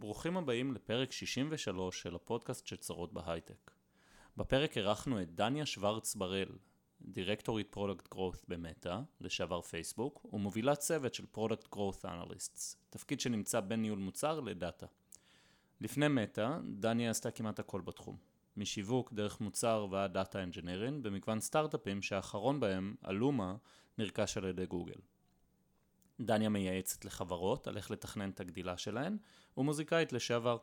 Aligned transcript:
ברוכים 0.00 0.36
הבאים 0.36 0.74
לפרק 0.74 1.12
63 1.12 2.02
של 2.02 2.14
הפודקאסט 2.14 2.66
של 2.66 2.76
צרות 2.76 3.12
בהייטק. 3.12 3.70
בפרק 4.36 4.76
אירחנו 4.76 5.22
את 5.22 5.34
דן-יה 5.34 5.66
שוורץ 5.66 6.14
בר-אל, 6.14 6.48
דירקטורית 7.02 7.68
product 7.70 8.08
growth 8.08 8.44
במטא, 8.48 9.00
לשעבר 9.20 9.60
פייסבוק, 9.60 10.26
ומובילת 10.32 10.78
צוות 10.78 11.14
של 11.14 11.26
product 11.26 11.68
growth 11.70 12.04
analysts, 12.04 12.76
תפקיד 12.90 13.20
שנמצא 13.20 13.60
בין 13.60 13.82
ניהול 13.82 13.98
מוצר 13.98 14.40
לדאטה. 14.40 14.86
לפני 15.80 16.08
מטא, 16.08 16.58
דן-יה 16.64 17.10
עשתה 17.10 17.30
כמעט 17.30 17.58
הכל 17.58 17.80
בתחום. 17.80 18.16
משיווק, 18.56 19.12
דרך 19.12 19.40
מוצר 19.40 19.86
ועד 19.90 20.12
data 20.12 20.42
engineering, 20.42 21.04
במגוון 21.04 21.40
סטארט-אפים 21.40 22.02
שהאחרון 22.02 22.60
בהם, 22.60 22.94
אלומה, 23.08 23.56
נרכש 23.98 24.36
על 24.36 24.44
ידי 24.44 24.66
גוגל. 24.66 25.00
דניה 26.20 26.48
מייעצת 26.48 27.04
לחברות 27.04 27.66
על 27.66 27.76
איך 27.76 27.90
לתכנן 27.90 28.30
את 28.30 28.40
הגדילה 28.40 28.78
שלהן, 28.78 29.16
ומוזיקאית 29.56 30.12
לשעבר. 30.12 30.58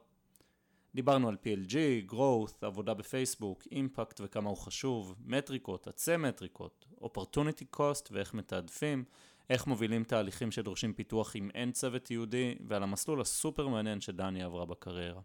דיברנו 0.95 1.29
על 1.29 1.37
PLG, 1.43 1.73
growth, 2.11 2.53
עבודה 2.61 2.93
בפייסבוק, 2.93 3.63
אימפקט 3.71 4.21
וכמה 4.23 4.49
הוא 4.49 4.57
חשוב, 4.57 5.15
מטריקות, 5.25 5.87
עצי 5.87 6.17
מטריקות, 6.17 6.85
opportunity 7.01 7.77
cost 7.77 8.07
ואיך 8.11 8.33
מתעדפים, 8.33 9.03
איך 9.49 9.67
מובילים 9.67 10.03
תהליכים 10.03 10.51
שדורשים 10.51 10.93
פיתוח 10.93 11.35
עם 11.35 11.49
אין 11.53 11.71
צוות 11.71 12.11
יהודי, 12.11 12.55
ועל 12.67 12.83
המסלול 12.83 13.21
הסופר 13.21 13.67
מעניין 13.67 14.01
שדניה 14.01 14.45
עברה 14.45 14.65
בקריירה. 14.65 15.21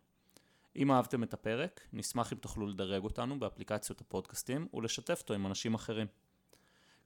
אם 0.77 0.92
אהבתם 0.92 1.23
את 1.23 1.34
הפרק, 1.34 1.81
נשמח 1.92 2.33
אם 2.33 2.39
תוכלו 2.39 2.67
לדרג 2.67 3.05
אותנו 3.05 3.39
באפליקציות 3.39 4.01
הפודקאסטים 4.01 4.69
ולשתף 4.75 5.20
אותו 5.20 5.34
עם 5.34 5.47
אנשים 5.47 5.75
אחרים. 5.75 6.06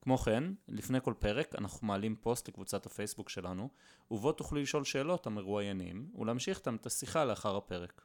כמו 0.04 0.18
כן, 0.18 0.44
לפני 0.68 0.98
כל 1.00 1.14
פרק 1.18 1.54
אנחנו 1.58 1.86
מעלים 1.86 2.16
פוסט 2.16 2.48
לקבוצת 2.48 2.86
הפייסבוק 2.86 3.28
שלנו, 3.28 3.68
ובו 4.10 4.32
תוכלו 4.32 4.60
לשאול 4.60 4.84
שאלות 4.84 5.26
המרואיינים, 5.26 6.10
ולהמשיך 6.18 6.58
איתם 6.58 6.76
את 6.76 6.86
השיחה 6.86 7.24
לאחר 7.24 7.56
הפרק. 7.56 8.02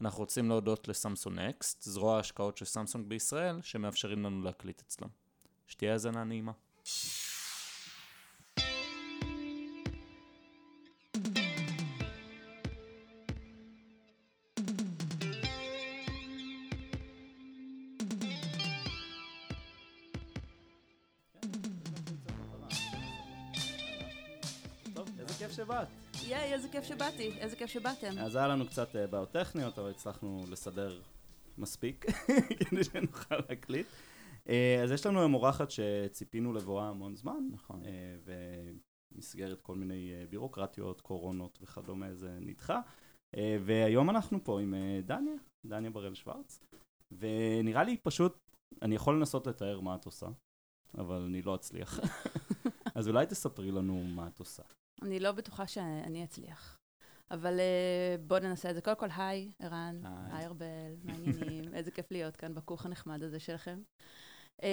אנחנו 0.00 0.18
רוצים 0.18 0.48
להודות 0.48 0.88
לסמסונג 0.88 1.38
נקסט, 1.38 1.82
זרוע 1.82 2.16
ההשקעות 2.16 2.56
של 2.56 2.64
סמסונג 2.64 3.06
בישראל, 3.06 3.62
שמאפשרים 3.62 4.22
לנו 4.22 4.42
להקליט 4.42 4.82
אצלם. 4.86 5.08
שתהיה 5.66 5.92
האזנה 5.92 6.24
נעימה. 6.24 6.52
שבאתי, 26.86 27.38
איזה 27.38 27.56
כיף 27.56 27.70
שבאתם. 27.70 28.18
אז 28.18 28.36
היה 28.36 28.48
לנו 28.48 28.66
קצת 28.66 28.96
אה, 28.96 29.06
בעיות 29.06 29.30
טכניות, 29.30 29.78
אבל 29.78 29.90
הצלחנו 29.90 30.44
לסדר 30.50 31.00
מספיק 31.58 32.06
כדי 32.70 32.84
שנוכל 32.84 33.36
להקליט. 33.48 33.86
אה, 34.48 34.80
אז 34.82 34.90
יש 34.90 35.06
לנו 35.06 35.20
היום 35.20 35.34
אורחת 35.34 35.70
שציפינו 35.70 36.52
לבואה 36.52 36.88
המון 36.88 37.16
זמן, 37.16 37.48
נכון. 37.52 37.82
אה, 37.84 38.16
ומסגרת 39.14 39.60
כל 39.60 39.74
מיני 39.74 40.12
בירוקרטיות, 40.30 41.00
קורונות 41.00 41.58
וכדומה, 41.62 42.14
זה 42.14 42.38
נדחה. 42.40 42.80
והיום 43.64 44.10
אנחנו 44.10 44.44
פה 44.44 44.60
עם 44.60 44.74
דניה, 45.04 45.34
דניה 45.66 45.90
בראל 45.90 46.14
שוורץ, 46.14 46.60
ונראה 47.12 47.84
לי 47.84 47.96
פשוט, 47.96 48.38
אני 48.82 48.94
יכול 48.94 49.16
לנסות 49.16 49.46
לתאר 49.46 49.80
מה 49.80 49.96
את 49.96 50.04
עושה, 50.04 50.26
אבל 50.98 51.22
אני 51.22 51.42
לא 51.42 51.54
אצליח. 51.54 52.00
אז 52.94 53.08
אולי 53.08 53.26
תספרי 53.26 53.70
לנו 53.70 54.04
מה 54.04 54.28
את 54.28 54.38
עושה. 54.38 54.62
אני 55.02 55.20
לא 55.20 55.32
בטוחה 55.32 55.66
שאני 55.66 56.24
אצליח. 56.24 56.78
אבל 57.30 57.58
אה, 57.58 58.20
בואו 58.20 58.40
ננסה 58.40 58.70
את 58.70 58.74
זה. 58.74 58.80
קודם 58.80 58.96
כל, 58.96 59.08
היי, 59.16 59.52
ערן, 59.58 60.00
היי 60.32 60.46
ארבל, 60.46 60.94
מה 61.04 61.12
העניינים? 61.12 61.74
איזה 61.74 61.90
כיף 61.90 62.10
להיות 62.10 62.36
כאן 62.36 62.54
בכוך 62.54 62.86
הנחמד 62.86 63.22
הזה 63.22 63.40
שלכם. 63.40 63.82
אמ, 64.60 64.64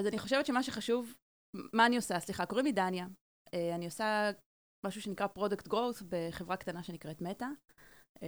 אז 0.00 0.06
אני 0.06 0.18
חושבת 0.18 0.46
שמה 0.46 0.62
שחשוב, 0.62 1.14
מה 1.72 1.86
אני 1.86 1.96
עושה? 1.96 2.20
סליחה, 2.20 2.46
קוראים 2.46 2.66
לי 2.66 2.72
דן-יה. 2.72 3.06
אה, 3.06 3.74
אני 3.74 3.84
עושה 3.84 4.30
משהו 4.86 5.02
שנקרא 5.02 5.26
product 5.26 5.68
growth 5.68 6.02
בחברה 6.08 6.56
קטנה 6.56 6.82
שנקראת 6.82 7.22
מטא. 7.22 7.46
אמ, 8.18 8.22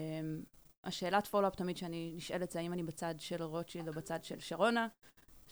השאלת 0.85 1.27
follow-up 1.27 1.57
תמיד 1.57 1.77
שאני 1.77 2.13
נשאלת 2.17 2.51
זה 2.51 2.59
האם 2.59 2.73
אני 2.73 2.83
בצד 2.83 3.15
של 3.19 3.43
רוטשילד 3.43 3.89
או 3.89 3.93
בצד 3.93 4.25
של 4.25 4.41
שרונה. 4.41 4.89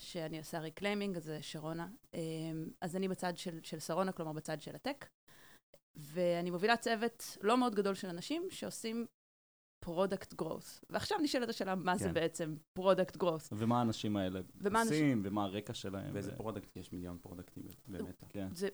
שאני 0.01 0.39
עושה 0.39 0.59
reclaiming, 0.59 1.17
אז 1.17 1.25
זה 1.25 1.43
שרונה. 1.43 1.89
אמ, 2.15 2.71
אז 2.81 2.97
אני 2.97 3.09
בצד 3.09 3.37
של, 3.37 3.61
של 3.63 3.79
שרונה, 3.79 4.13
כלומר 4.13 4.33
בצד 4.33 4.63
של 4.63 4.75
ה 4.75 4.80
tech, 4.80 5.07
ואני 5.97 6.51
מובילה 6.51 6.77
צוות 6.77 7.39
לא 7.41 7.59
מאוד 7.59 7.75
גדול 7.75 7.95
של 7.95 8.09
אנשים 8.09 8.43
שעושים 8.51 9.07
product 9.85 10.35
growth. 10.35 10.85
ועכשיו 10.91 11.19
נשאלת 11.19 11.49
השאלה, 11.49 11.75
מה 11.75 11.93
כן. 11.93 11.99
זה 11.99 12.13
בעצם 12.13 12.57
product 12.73 13.17
growth? 13.17 13.49
ומה 13.53 13.79
האנשים 13.79 14.17
האלה 14.17 14.41
ומה 14.57 14.83
עושים, 14.83 14.95
אנשים... 14.95 15.23
ומה 15.25 15.45
הרקע 15.45 15.75
שלהם. 15.75 16.11
ואיזה 16.15 16.33
ו... 16.33 16.37
product, 16.37 16.77
יש 16.77 16.93
מיליון 16.93 17.19
פרודקטים 17.23 17.63
באמת. 17.87 18.25
כן. 18.29 18.49
זה, 18.55 18.69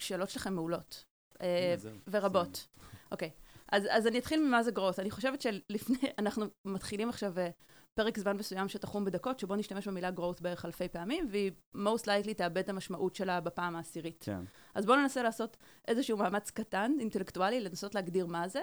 השאלות 0.00 0.30
שלכם 0.30 0.54
מעולות. 0.54 1.04
אה, 1.40 1.74
ורבות. 2.10 2.68
אוקיי. 3.12 3.30
אז, 3.72 3.84
אז 3.90 4.06
אני 4.06 4.18
אתחיל 4.18 4.46
ממה 4.48 4.62
זה 4.62 4.70
growth. 4.70 4.98
אני 4.98 5.10
חושבת 5.10 5.40
שלפני, 5.40 5.96
אנחנו 6.18 6.46
מתחילים 6.64 7.08
עכשיו 7.08 7.38
אה, 7.38 7.50
פרק 7.94 8.18
זמן 8.18 8.36
מסוים 8.36 8.68
שתחום 8.68 9.04
בדקות, 9.04 9.38
שבו 9.38 9.56
נשתמש 9.56 9.88
במילה 9.88 10.10
growth 10.16 10.42
בערך 10.42 10.64
אלפי 10.64 10.88
פעמים, 10.88 11.28
והיא 11.30 11.52
most 11.76 12.04
likely 12.04 12.34
תאבד 12.36 12.58
את 12.58 12.68
המשמעות 12.68 13.14
שלה 13.14 13.40
בפעם 13.40 13.76
העשירית. 13.76 14.24
כן. 14.24 14.40
אז 14.74 14.86
בואו 14.86 14.96
ננסה 14.96 15.22
לעשות 15.22 15.56
איזשהו 15.88 16.16
מאמץ 16.16 16.50
קטן, 16.50 16.92
אינטלקטואלי, 17.00 17.60
לנסות 17.60 17.94
להגדיר 17.94 18.26
מה 18.26 18.48
זה, 18.48 18.62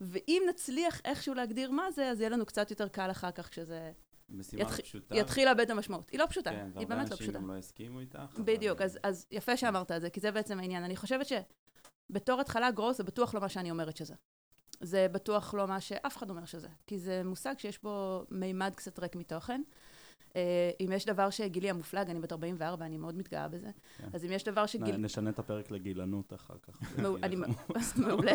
ואם 0.00 0.42
נצליח 0.48 1.00
איכשהו 1.04 1.34
להגדיר 1.34 1.70
מה 1.70 1.90
זה, 1.90 2.10
אז 2.10 2.20
יהיה 2.20 2.30
לנו 2.30 2.46
קצת 2.46 2.70
יותר 2.70 2.88
קל 2.88 3.10
אחר 3.10 3.30
כך 3.30 3.48
כשזה... 3.50 3.92
משימה 4.28 4.62
יתח... 4.62 4.80
פשוטה. 4.80 5.16
יתחיל 5.16 5.48
לאבד 5.48 5.60
את 5.60 5.70
המשמעות. 5.70 6.10
היא 6.10 6.20
לא 6.20 6.26
פשוטה, 6.26 6.50
כן, 6.50 6.70
היא 6.76 6.86
באמת 6.86 7.10
לא 7.10 7.16
פשוטה. 7.16 7.32
כן, 7.32 7.38
והרבה 7.38 7.40
אנשים 7.40 7.42
גם 7.42 7.50
לא 7.50 7.56
הסכימו 7.56 8.00
איתך. 8.00 8.38
בדיוק, 8.44 8.76
אבל... 8.76 8.84
אז, 8.84 8.98
אז 9.02 9.26
יפה 9.30 9.56
שאמרת 9.56 9.90
את 9.90 10.00
זה, 10.00 10.10
כי 10.10 10.20
זה 10.20 10.32
בעצם 10.32 10.58
העניין. 10.58 10.84
אני 10.84 10.96
חושבת 10.96 11.26
שבתור 11.26 12.40
התחלה 12.40 12.70
גרוס 12.70 12.96
זה 12.96 13.04
בטוח 13.04 13.34
לא 13.34 13.40
מה 13.40 13.48
שאני 13.48 13.70
אומרת 13.70 13.96
שזה. 13.96 14.14
זה 14.80 15.06
בטוח 15.12 15.54
לא 15.54 15.66
מה 15.66 15.80
שאף 15.80 16.16
אחד 16.16 16.30
אומר 16.30 16.44
שזה, 16.44 16.68
כי 16.86 16.98
זה 16.98 17.22
מושג 17.24 17.54
שיש 17.58 17.82
בו 17.82 18.24
מימד 18.30 18.72
קצת 18.74 18.98
ריק 18.98 19.16
מתוכן. 19.16 19.62
Uh, 20.28 20.32
אם 20.80 20.92
יש 20.92 21.06
דבר 21.06 21.30
שגילי 21.30 21.70
המופלג, 21.70 22.10
אני 22.10 22.20
בת 22.20 22.32
44, 22.32 22.86
אני 22.86 22.96
מאוד 22.96 23.14
מתגאה 23.14 23.48
בזה. 23.48 23.70
כן. 23.98 24.08
אז 24.12 24.24
אם 24.24 24.32
יש 24.32 24.44
דבר 24.44 24.66
שגיל... 24.66 24.96
נשנה 24.96 25.30
את 25.30 25.38
הפרק 25.38 25.70
לגילנות 25.70 26.32
אחר 26.32 26.54
כך. 26.62 26.98
אני... 27.22 27.36
מעולה. 28.06 28.32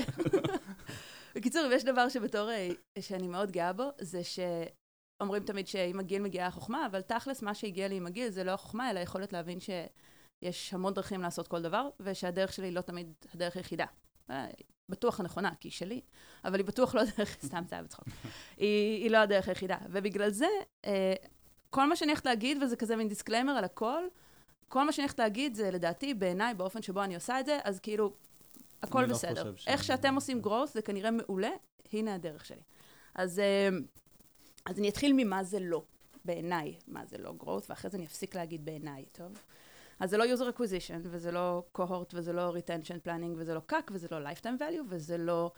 בקיצור, 1.35 1.65
אם 1.65 1.71
יש 1.71 1.83
דבר 1.83 2.09
שבתור, 2.09 2.49
אה, 2.49 2.69
שאני 2.99 3.27
מאוד 3.27 3.51
גאה 3.51 3.73
בו, 3.73 3.89
זה 4.01 4.21
שאומרים 4.23 5.43
תמיד 5.43 5.67
שעם 5.67 5.99
הגיל 5.99 6.21
מגיעה 6.21 6.47
החוכמה, 6.47 6.85
אבל 6.85 7.01
תכלס, 7.01 7.41
מה 7.41 7.53
שהגיע 7.53 7.87
לי 7.87 7.95
עם 7.95 8.07
הגיל 8.07 8.29
זה 8.29 8.43
לא 8.43 8.51
החוכמה, 8.51 8.89
אלא 8.91 8.99
יכולת 8.99 9.33
להבין 9.33 9.59
שיש 9.59 10.73
המון 10.73 10.93
דרכים 10.93 11.21
לעשות 11.21 11.47
כל 11.47 11.61
דבר, 11.61 11.89
ושהדרך 11.99 12.53
שלי 12.53 12.71
לא 12.71 12.81
תמיד 12.81 13.13
הדרך 13.33 13.55
היחידה. 13.55 13.85
בטוח 14.89 15.19
הנכונה, 15.19 15.51
כי 15.59 15.67
היא 15.67 15.73
שלי, 15.73 16.01
אבל 16.45 16.57
היא 16.57 16.65
בטוח 16.65 16.95
לא 16.95 17.01
הדרך, 17.01 17.37
סתם 17.47 17.63
זה 17.67 17.75
היה 17.75 17.83
בצחוק. 17.83 18.05
היא, 18.57 19.03
היא 19.03 19.11
לא 19.11 19.17
הדרך 19.17 19.47
היחידה. 19.47 19.77
ובגלל 19.89 20.29
זה, 20.29 20.47
אה, 20.85 21.13
כל 21.69 21.89
מה 21.89 21.95
שאני 21.95 22.11
הולכת 22.11 22.25
להגיד, 22.25 22.63
וזה 22.63 22.75
כזה 22.75 22.95
מין 22.95 23.07
disclaimer 23.07 23.51
על 23.51 23.63
הכל, 23.63 24.03
כל 24.69 24.83
מה 24.83 24.91
שאני 24.91 25.03
הולכת 25.03 25.19
להגיד 25.19 25.55
זה 25.55 25.71
לדעתי, 25.71 26.13
בעיניי, 26.13 26.53
באופן 26.53 26.81
שבו 26.81 27.03
אני 27.03 27.15
עושה 27.15 27.39
את 27.39 27.45
זה, 27.45 27.59
אז 27.63 27.79
כאילו, 27.79 28.13
הכל 28.83 29.01
לא 29.01 29.07
בסדר. 29.07 29.43
לא 29.43 29.51
איך 29.67 29.83
שאתם 29.83 30.15
עושים 30.15 30.41
growth, 30.41 30.73
זה 30.73 30.81
כנראה 30.81 31.11
מעולה, 31.11 31.51
הנה 31.93 32.15
הדרך 32.15 32.45
שלי. 32.45 32.61
אז, 33.15 33.39
אה, 33.39 33.69
אז 34.65 34.79
אני 34.79 34.89
אתחיל 34.89 35.13
ממה 35.15 35.43
זה 35.43 35.59
לא, 35.59 35.83
בעיניי, 36.25 36.75
מה 36.87 37.05
זה 37.05 37.17
לא 37.17 37.33
growth, 37.33 37.69
ואחרי 37.69 37.91
זה 37.91 37.97
אני 37.97 38.05
אפסיק 38.05 38.35
להגיד 38.35 38.65
בעיניי, 38.65 39.05
טוב? 39.11 39.39
אז 39.99 40.09
זה 40.09 40.17
לא 40.17 40.23
user 40.23 40.57
acquisition, 40.57 41.01
וזה 41.03 41.31
לא 41.31 41.63
cohort, 41.77 42.11
וזה 42.13 42.33
לא 42.33 42.55
retention 42.57 43.07
planning, 43.07 43.33
וזה 43.35 43.53
לא 43.53 43.61
CAC, 43.71 43.91
וזה 43.91 44.07
לא 44.11 44.29
lifetime 44.29 44.59
value, 44.59 44.83
וזה 44.89 45.17
לא 45.17 45.51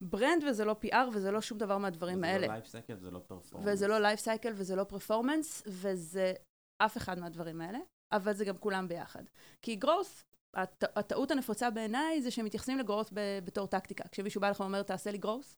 ברנד, 0.00 0.44
וזה 0.48 0.64
לא 0.64 0.76
PR, 0.84 1.08
וזה 1.12 1.30
לא 1.30 1.40
שום 1.40 1.58
דבר 1.58 1.78
מהדברים 1.78 2.24
האלה. 2.24 2.46
וזה 2.46 2.56
לא 2.56 2.58
life 2.58 2.70
cycle, 2.70 2.96
וזה 2.96 3.10
לא 3.10 3.20
performance. 3.28 3.64
וזה 3.64 3.86
לא 3.86 4.12
life 4.12 4.20
cycle, 4.20 4.52
וזה 4.54 4.76
לא 4.76 4.86
performance, 4.90 5.62
וזה 5.66 6.32
אף 6.78 6.96
אחד 6.96 7.18
מהדברים 7.18 7.60
האלה, 7.60 7.78
אבל 8.12 8.32
זה 8.32 8.44
גם 8.44 8.56
כולם 8.56 8.88
ביחד. 8.88 9.22
כי 9.62 9.78
growth, 9.84 10.22
הט... 10.56 10.84
הטעות 10.96 11.30
הנפוצה 11.30 11.70
בעיניי 11.70 12.22
זה 12.22 12.30
שמתייחסים 12.30 12.78
לגרוס 12.78 13.10
בתור 13.44 13.66
טקטיקה. 13.66 14.08
כשמישהו 14.08 14.40
בא 14.40 14.50
לך 14.50 14.60
ואומר, 14.60 14.82
תעשה 14.82 15.10
לי 15.10 15.18
גרוס, 15.18 15.54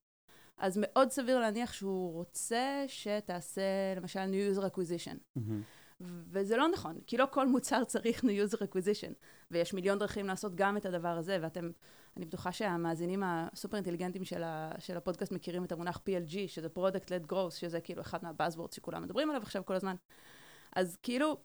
אז 0.61 0.79
מאוד 0.81 1.11
סביר 1.11 1.41
להניח 1.41 1.73
שהוא 1.73 2.13
רוצה 2.13 2.85
שתעשה, 2.87 3.63
למשל, 3.97 4.21
new 4.21 4.59
user 4.59 4.63
acquisition. 4.63 5.17
Mm-hmm. 5.39 5.80
וזה 6.01 6.57
לא 6.57 6.69
נכון, 6.69 6.99
כי 7.07 7.17
לא 7.17 7.27
כל 7.31 7.49
מוצר 7.49 7.85
צריך 7.85 8.25
new 8.25 8.53
user 8.53 8.59
acquisition, 8.59 9.13
ויש 9.51 9.75
מיליון 9.75 9.99
דרכים 9.99 10.27
לעשות 10.27 10.55
גם 10.55 10.77
את 10.77 10.87
הדבר 10.87 11.09
הזה, 11.09 11.39
ואתם, 11.43 11.71
אני 12.17 12.25
בטוחה 12.25 12.53
שהמאזינים 12.53 13.23
הסופר 13.25 13.77
אינטליגנטים 13.77 14.25
של, 14.25 14.43
ה, 14.43 14.73
של 14.79 14.97
הפודקאסט 14.97 15.33
מכירים 15.33 15.65
את 15.65 15.73
המונח 15.73 15.97
PLG, 15.97 16.35
שזה 16.47 16.69
Product 16.77 17.07
Led 17.09 17.33
Growth, 17.33 17.51
שזה 17.51 17.81
כאילו 17.81 18.01
אחד 18.03 18.19
מהבאזוורדס 18.23 18.75
שכולם 18.75 19.03
מדברים 19.03 19.31
עליו 19.31 19.43
עכשיו 19.43 19.65
כל 19.65 19.75
הזמן. 19.75 19.95
אז 20.77 20.97
כאילו, 21.03 21.37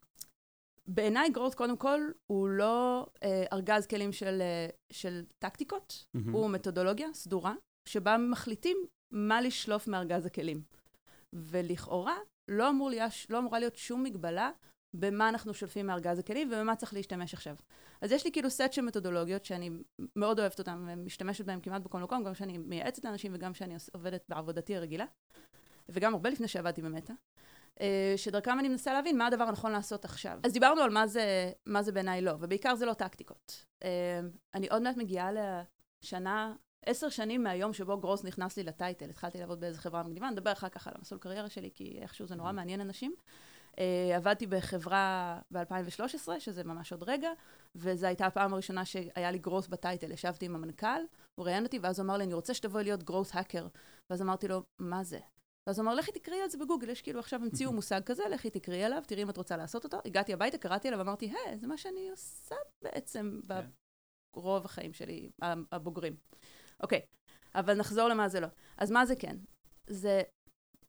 בעיניי 0.88 1.30
growth 1.36 1.56
קודם 1.56 1.78
כל 1.78 2.00
הוא 2.28 2.50
לא 2.50 3.06
אה, 3.24 3.46
ארגז 3.54 3.88
כלים 3.88 4.14
של, 4.14 4.42
אה, 4.42 4.68
של 4.92 5.24
טקטיקות, 5.40 5.94
mm-hmm. 5.94 6.32
הוא 6.32 6.50
מתודולוגיה 6.50 7.08
סדורה, 7.14 7.54
שבה 7.90 8.18
מחליטים 8.18 8.78
מה 9.12 9.42
לשלוף 9.42 9.88
מארגז 9.88 10.26
הכלים. 10.26 10.62
ולכאורה, 11.34 12.16
לא, 12.48 12.70
אמור 12.70 12.90
להיות, 12.90 13.12
לא 13.30 13.38
אמורה 13.38 13.60
להיות 13.60 13.76
שום 13.76 14.04
מגבלה 14.04 14.52
במה 14.96 15.30
אנחנו 15.30 15.54
שולפים 15.54 15.88
מארגז 15.88 16.20
הכלים 16.20 16.48
ובמה 16.48 16.76
צריך 16.76 16.94
להשתמש 16.94 17.34
עכשיו. 17.34 17.56
אז 18.02 18.12
יש 18.12 18.26
לי 18.26 18.32
כאילו 18.32 18.50
סט 18.50 18.74
של 18.74 18.82
מתודולוגיות 18.82 19.46
שאני 19.46 19.70
מאוד 20.16 20.40
אוהבת 20.40 20.60
אותן 20.60 20.86
ומשתמשת 20.88 21.46
בהן 21.46 21.60
כמעט 21.62 21.82
בכל 21.82 22.00
מקום, 22.00 22.24
גם 22.24 22.34
כשאני 22.34 22.58
מייעצת 22.58 23.06
לאנשים 23.06 23.32
וגם 23.36 23.54
כשאני 23.54 23.76
עובדת 23.94 24.26
בעבודתי 24.30 24.76
הרגילה, 24.76 25.06
וגם 25.90 26.14
הרבה 26.14 26.30
לפני 26.30 26.48
שעבדתי 26.48 26.82
במטא, 26.82 27.14
אה, 27.82 28.14
שדרכם 28.18 28.60
אני 28.60 28.70
מנסה 28.70 28.94
להבין 28.94 29.18
מה 29.18 29.28
הדבר 29.28 29.44
הנכון 29.44 29.72
לעשות 29.72 30.06
עכשיו. 30.06 30.40
אז 30.44 30.54
דיברנו 30.54 30.82
על 30.82 30.90
מה 30.90 31.08
זה, 31.08 31.52
זה 31.82 31.92
בעיניי 31.92 32.22
לא, 32.22 32.32
ובעיקר 32.40 32.76
זה 32.76 32.86
לא 32.86 32.94
טקטיקות. 32.94 33.66
אה, 33.84 34.20
אני 34.54 34.68
עוד 34.68 34.82
מעט 34.82 34.98
מגיעה 34.98 35.30
לשנה, 36.04 36.56
עשר 36.86 37.10
שנים 37.10 37.44
מהיום 37.44 37.74
שבו 37.74 37.98
גרוס 37.98 38.24
נכנס 38.24 38.58
לי 38.58 38.64
לטייטל, 38.64 39.10
התחלתי 39.10 39.40
לעבוד 39.40 39.60
באיזה 39.60 39.80
חברה 39.80 40.04
מגניבה, 40.04 40.30
נדבר 40.30 40.52
אחר 40.52 40.70
כך 40.70 40.88
על 40.88 40.94
המסלול 40.98 41.20
קריירה 41.20 41.50
שלי, 41.50 41.70
כי 41.74 42.00
איכשהו 42.02 42.28
זה 42.28 42.36
נורא 42.36 42.52
מעניין 42.52 42.82
אנשים. 42.82 43.16
Uh, 43.72 43.78
עבדתי 44.16 44.48
בחברה 44.48 45.40
ב-2013, 45.52 46.40
שזה 46.40 46.64
ממש 46.64 46.92
עוד 46.92 47.04
רגע, 47.04 47.30
וזו 47.76 48.08
הייתה 48.08 48.26
הפעם 48.26 48.54
הראשונה 48.54 48.86
שהיה 48.86 49.32
לי 49.32 49.38
גרוס 49.38 49.68
בטייטל. 49.68 50.12
ישבתי 50.12 50.46
עם 50.46 50.56
המנכ"ל, 50.56 51.02
הוא 51.36 51.46
ראיין 51.46 51.64
אותי, 51.64 51.80
ואז 51.80 52.00
הוא 52.00 52.06
אמר 52.06 52.18
לי, 52.18 52.24
אני 52.24 52.34
רוצה 52.34 52.54
שתבואי 52.54 52.84
להיות 52.84 53.04
גרוס 53.04 53.36
האקר. 53.36 53.68
ואז 54.10 54.22
אמרתי 54.22 54.48
לו, 54.48 54.64
מה 54.80 55.04
זה? 55.04 55.20
ואז 55.68 55.80
הוא 55.80 55.84
אמר, 55.84 55.96
לכי 55.96 56.12
תקראי 56.12 56.42
על 56.42 56.50
זה 56.50 56.58
בגוגל, 56.58 56.90
יש 56.90 57.02
כאילו 57.02 57.20
עכשיו 57.20 57.42
המציאו 57.44 57.74
מושג 57.74 58.02
כזה, 58.06 58.24
לכי 58.32 58.50
תקראי 58.50 58.84
עליו, 58.84 59.04
תראי 59.08 59.24
אם 59.24 59.30
את 59.30 59.38
רוצה 59.38 59.58
לעשות 59.58 59.84
אותו. 59.84 59.98
הגעתי 60.06 60.34
הביתה, 60.34 60.58
קראתי 60.58 60.88
עליו, 60.88 61.02
אמרתי, 61.02 61.26
היי, 61.26 61.58
זה 61.58 61.68
מה 61.68 61.78
שאני 61.78 62.10
עושה 62.10 62.56
בעצם 62.82 63.40
כן. 63.48 63.66
ברוב 64.34 64.66
החיים 64.66 64.94
שלי, 64.94 65.30
הבוגרים. 65.72 66.16
אוקיי, 66.84 67.02
אבל 67.56 67.74
נחזור 67.74 68.08
למה 68.08 68.30
זה 68.30 68.40
לא. 68.40 68.48
אז 68.78 68.92
מה 68.92 69.06
זה 69.06 69.16
כן? 69.16 69.38
זה 69.88 70.22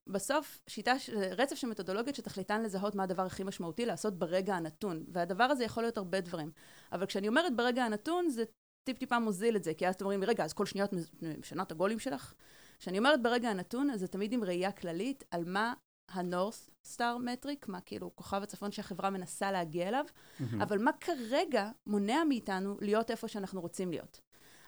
בסוף 0.08 0.58
שיטה, 0.68 0.92
רצף 1.30 1.56
של 1.56 1.66
מתודולוגיות 1.66 2.16
שתכליתן 2.16 2.62
לזהות 2.62 2.94
מה 2.94 3.02
הדבר 3.02 3.22
הכי 3.22 3.44
משמעותי 3.44 3.86
לעשות 3.86 4.18
ברגע 4.18 4.54
הנתון. 4.54 5.04
והדבר 5.08 5.44
הזה 5.44 5.64
יכול 5.64 5.82
להיות 5.82 5.96
הרבה 5.96 6.20
דברים. 6.20 6.50
אבל 6.92 7.06
כשאני 7.06 7.28
אומרת 7.28 7.56
ברגע 7.56 7.84
הנתון, 7.84 8.28
זה 8.28 8.44
טיפ-טיפה 8.84 9.18
מוזיל 9.18 9.56
את 9.56 9.64
זה, 9.64 9.74
כי 9.74 9.88
אז 9.88 9.94
אתם 9.94 10.04
אומרים, 10.04 10.24
רגע, 10.24 10.44
אז 10.44 10.52
כל 10.52 10.66
שנייה 10.66 10.84
את 10.84 10.90
משנה 11.38 11.62
את 11.62 11.72
הגולים 11.72 11.98
שלך? 11.98 12.34
כשאני 12.78 12.98
אומרת 12.98 13.22
ברגע 13.22 13.48
הנתון, 13.48 13.90
אז 13.90 14.00
זה 14.00 14.08
תמיד 14.08 14.32
עם 14.32 14.44
ראייה 14.44 14.72
כללית 14.72 15.24
על 15.30 15.44
מה 15.44 15.74
ה-North 16.12 16.70
Star 16.94 17.18
Metric, 17.24 17.64
מה 17.68 17.80
כאילו 17.80 18.16
כוכב 18.16 18.42
הצפון 18.42 18.72
שהחברה 18.72 19.10
מנסה 19.10 19.52
להגיע 19.52 19.88
אליו, 19.88 20.04
mm-hmm. 20.04 20.44
אבל 20.62 20.78
מה 20.78 20.92
כרגע 20.92 21.70
מונע 21.86 22.24
מאיתנו 22.28 22.78
להיות 22.80 23.10
איפה 23.10 23.28
שאנחנו 23.28 23.60
רוצים 23.60 23.90
להיות. 23.90 24.20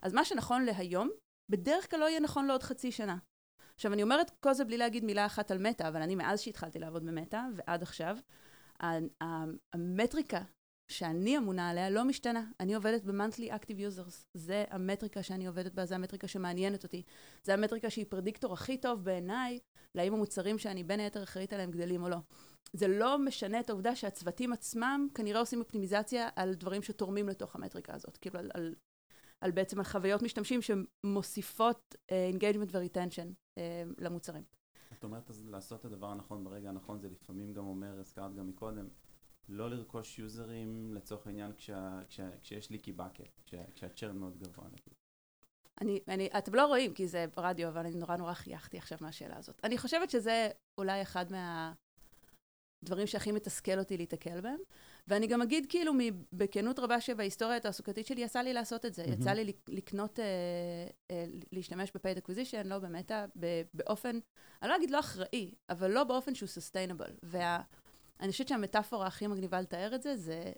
אז 0.03 0.12
מה 0.12 0.25
שנכון 0.25 0.65
להיום, 0.65 1.11
בדרך 1.50 1.91
כלל 1.91 2.00
לא 2.00 2.09
יהיה 2.09 2.21
נכון 2.21 2.47
לעוד 2.47 2.62
חצי 2.62 2.93
שנה. 2.93 3.17
עכשיו, 3.75 3.93
אני 3.93 4.03
אומרת 4.03 4.31
כל 4.41 4.55
זה 4.55 4.65
בלי 4.65 4.77
להגיד 4.77 5.05
מילה 5.05 5.27
אחת 5.27 5.50
על 5.50 5.59
מטא, 5.59 5.89
אבל 5.89 6.03
אני 6.03 6.15
מאז 6.15 6.41
שהתחלתי 6.41 6.79
לעבוד 6.79 7.05
במטא 7.06 7.41
ועד 7.56 7.83
עכשיו, 7.83 8.17
המטריקה 9.75 10.43
שאני 10.91 11.39
אמונה 11.39 11.71
עליה 11.71 11.91
לא 11.91 12.05
משתנה. 12.05 12.45
אני 12.61 12.75
עובדת 12.75 13.05
ב-monthly 13.05 13.50
active 13.50 13.79
users. 13.79 14.25
זה 14.35 14.65
המטריקה 14.71 15.23
שאני 15.23 15.47
עובדת 15.47 15.73
בה, 15.73 15.87
זה 15.87 15.95
המטריקה 15.95 16.29
שמעניינת 16.29 16.85
אותי. 16.85 17.03
זה 17.45 17.55
המטריקה 17.55 17.91
שהיא 17.91 18.06
פרדיקטור 18.09 18.53
הכי 18.53 18.79
טוב 18.79 19.05
בעיניי, 19.05 19.59
להאם 19.95 20.15
המוצרים 20.15 20.59
שאני 20.59 20.85
בין 20.85 21.00
היתר 21.00 21.23
אחראית 21.23 21.53
עליהם 21.53 21.71
גדלים 21.71 22.03
או 22.03 22.09
לא. 22.09 22.19
זה 22.73 22.89
לא 22.89 23.19
משנה 23.19 23.61
את 23.61 23.71
העובדה 23.71 23.97
שהצוותים 23.97 24.53
עצמם 24.53 25.09
כנראה 25.15 25.41
עושים 25.41 25.61
אופטימיזציה 25.61 26.29
על 26.37 26.55
דברים 26.55 26.83
שתורמים 26.83 27.29
לתוך 27.29 27.56
המטריקה 27.56 27.95
הזאת. 27.95 28.17
כאילו 28.17 28.39
על, 28.39 28.50
על, 28.55 28.75
על 29.40 29.50
בעצם 29.50 29.79
על 29.79 29.85
חוויות 29.85 30.23
משתמשים 30.23 30.61
שמוסיפות 30.62 31.94
uh, 31.94 32.37
engagement 32.37 32.69
ו-retension 32.73 33.58
uh, 33.58 33.61
למוצרים. 33.99 34.43
את 34.99 35.05
אומרת, 35.05 35.31
אז 35.31 35.46
לעשות 35.46 35.81
את 35.81 35.85
הדבר 35.85 36.06
הנכון 36.06 36.44
ברגע 36.44 36.69
הנכון, 36.69 37.00
זה 37.00 37.08
לפעמים 37.08 37.52
גם 37.52 37.67
אומר, 37.67 38.00
הזכרת 38.00 38.35
גם 38.35 38.49
מקודם, 38.49 38.88
לא 39.49 39.70
לרכוש 39.70 40.19
יוזרים 40.19 40.94
לצורך 40.94 41.26
העניין 41.26 41.52
כשה, 41.52 42.00
כשה, 42.08 42.31
כשיש 42.40 42.70
ליקי 42.70 42.93
באקט, 42.93 43.40
כשה, 43.46 43.62
כשהצ'רן 43.75 44.19
מאוד 44.19 44.38
גבוה. 44.38 44.69
אני, 45.81 46.00
אני, 46.08 46.29
אתם 46.38 46.55
לא 46.55 46.67
רואים 46.67 46.94
כי 46.94 47.08
זה 47.08 47.26
רדיו, 47.37 47.69
אבל 47.69 47.81
אני 47.81 47.94
נורא 47.94 48.17
נורא 48.17 48.32
חייכתי 48.32 48.79
עכשיו 48.79 48.99
מהשאלה 49.00 49.37
הזאת. 49.37 49.61
אני 49.64 49.79
חושבת 49.79 50.11
שזה 50.11 50.49
אולי 50.79 51.02
אחד 51.02 51.26
מהדברים 52.82 53.06
שהכי 53.06 53.32
מתסכל 53.32 53.79
אותי 53.79 53.96
להתקל 53.96 54.40
בהם. 54.40 54.61
ואני 55.09 55.27
גם 55.27 55.43
אגיד 55.43 55.67
כאילו 55.69 55.93
בכנות 56.33 56.79
רבה 56.79 57.01
שבהיסטוריה 57.01 57.57
התעסוקתית 57.57 58.07
שלי 58.07 58.21
יצא 58.21 58.41
לי 58.41 58.53
לעשות 58.53 58.87
את 58.87 58.95
זה. 58.95 59.05
Mm-hmm. 59.05 59.13
יצא 59.13 59.31
לי 59.31 59.53
לקנות, 59.69 60.21
אה, 60.21 60.25
אה, 61.11 61.25
להשתמש 61.53 61.93
ב-paid 61.95 62.19
acquisition, 62.19 62.65
לא 62.65 62.79
במטה, 62.79 63.25
באופן, 63.75 64.19
אני 64.63 64.71
לא 64.71 64.77
אגיד 64.77 64.91
לא 64.91 65.01
אחראי, 65.01 65.55
אבל 65.71 65.91
לא 65.91 66.05
באופן 66.05 66.35
שהוא 66.35 66.49
sustainable. 66.49 67.13
וה... 67.23 67.63
אני 68.21 68.33
חושבת 68.33 68.49
שהמטאפורה 68.49 69.07
הכי 69.07 69.27
מגניבה 69.27 69.61
לתאר 69.61 69.95
את 69.95 70.03
זה, 70.03 70.17
זה 70.17 70.53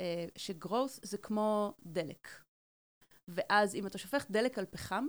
אה, 0.00 0.26
שגרוס 0.36 1.00
זה 1.02 1.18
כמו 1.18 1.74
דלק. 1.86 2.28
ואז 3.28 3.74
אם 3.74 3.86
אתה 3.86 3.98
שופך 3.98 4.26
דלק 4.30 4.58
על 4.58 4.66
פחם, 4.66 5.06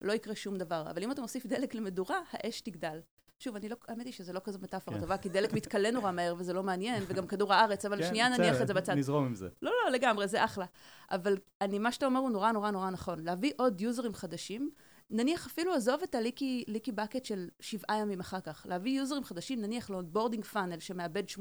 לא 0.00 0.12
יקרה 0.12 0.34
שום 0.34 0.58
דבר. 0.58 0.90
אבל 0.90 1.02
אם 1.02 1.12
אתה 1.12 1.20
מוסיף 1.20 1.46
דלק 1.46 1.74
למדורה, 1.74 2.20
האש 2.30 2.60
תגדל. 2.60 3.00
שוב, 3.38 3.56
אני 3.56 3.68
לא, 3.68 3.76
האמת 3.88 4.06
היא 4.06 4.12
שזה 4.12 4.32
לא 4.32 4.40
כזו 4.44 4.58
מטאפורה 4.62 4.96
כן. 4.96 5.02
טובה, 5.02 5.18
כי 5.18 5.28
דלק 5.28 5.52
מתכלה 5.52 5.90
נורא 5.90 6.12
מהר 6.12 6.34
וזה 6.38 6.52
לא 6.52 6.62
מעניין, 6.62 7.02
וגם 7.08 7.26
כדור 7.26 7.52
הארץ, 7.52 7.84
אבל 7.84 8.02
כן, 8.02 8.08
שנייה 8.08 8.28
נניח 8.28 8.62
את 8.62 8.66
זה 8.66 8.74
בצד. 8.74 8.92
נזרום 8.92 9.24
עם 9.26 9.34
זה. 9.34 9.48
לא, 9.62 9.72
לא, 9.84 9.90
לגמרי, 9.90 10.28
זה 10.28 10.44
אחלה. 10.44 10.66
אבל 11.10 11.36
אני, 11.60 11.78
מה 11.78 11.92
שאתה 11.92 12.06
אומר 12.06 12.20
הוא 12.20 12.30
נורא 12.30 12.52
נורא 12.52 12.70
נורא 12.70 12.90
נכון. 12.90 13.24
להביא 13.24 13.52
עוד 13.56 13.80
יוזרים 13.80 14.14
חדשים, 14.14 14.70
נניח 15.10 15.46
אפילו 15.46 15.74
עזוב 15.74 16.02
את 16.02 16.14
ה 16.14 16.22
leaky 16.22 16.64
leaky 16.68 16.92
bucket 16.92 17.24
של 17.24 17.48
שבעה 17.60 17.98
ימים 17.98 18.20
אחר 18.20 18.40
כך, 18.40 18.66
להביא 18.68 18.98
יוזרים 18.98 19.24
חדשים, 19.24 19.60
נניח 19.60 19.90
ל 19.90 19.95
onboarding 19.95 20.44
funnel 20.44 20.80
שמאבד 20.80 21.22
80% 21.28 21.38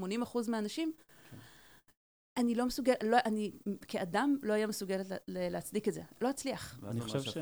מהאנשים, 0.47 0.91
כן. 1.31 1.37
אני 2.37 2.55
לא 2.55 2.65
מסוגלת, 2.65 3.03
לא, 3.03 3.17
אני 3.25 3.51
כאדם 3.87 4.37
לא 4.43 4.53
אהיה 4.53 4.67
מסוגלת 4.67 5.07
להצדיק 5.27 5.87
את 5.87 5.93
זה. 5.93 6.01
לא 6.21 6.29
אצליח. 6.29 6.79
אני 6.87 7.01
חושב 7.01 7.21
ש... 7.21 7.37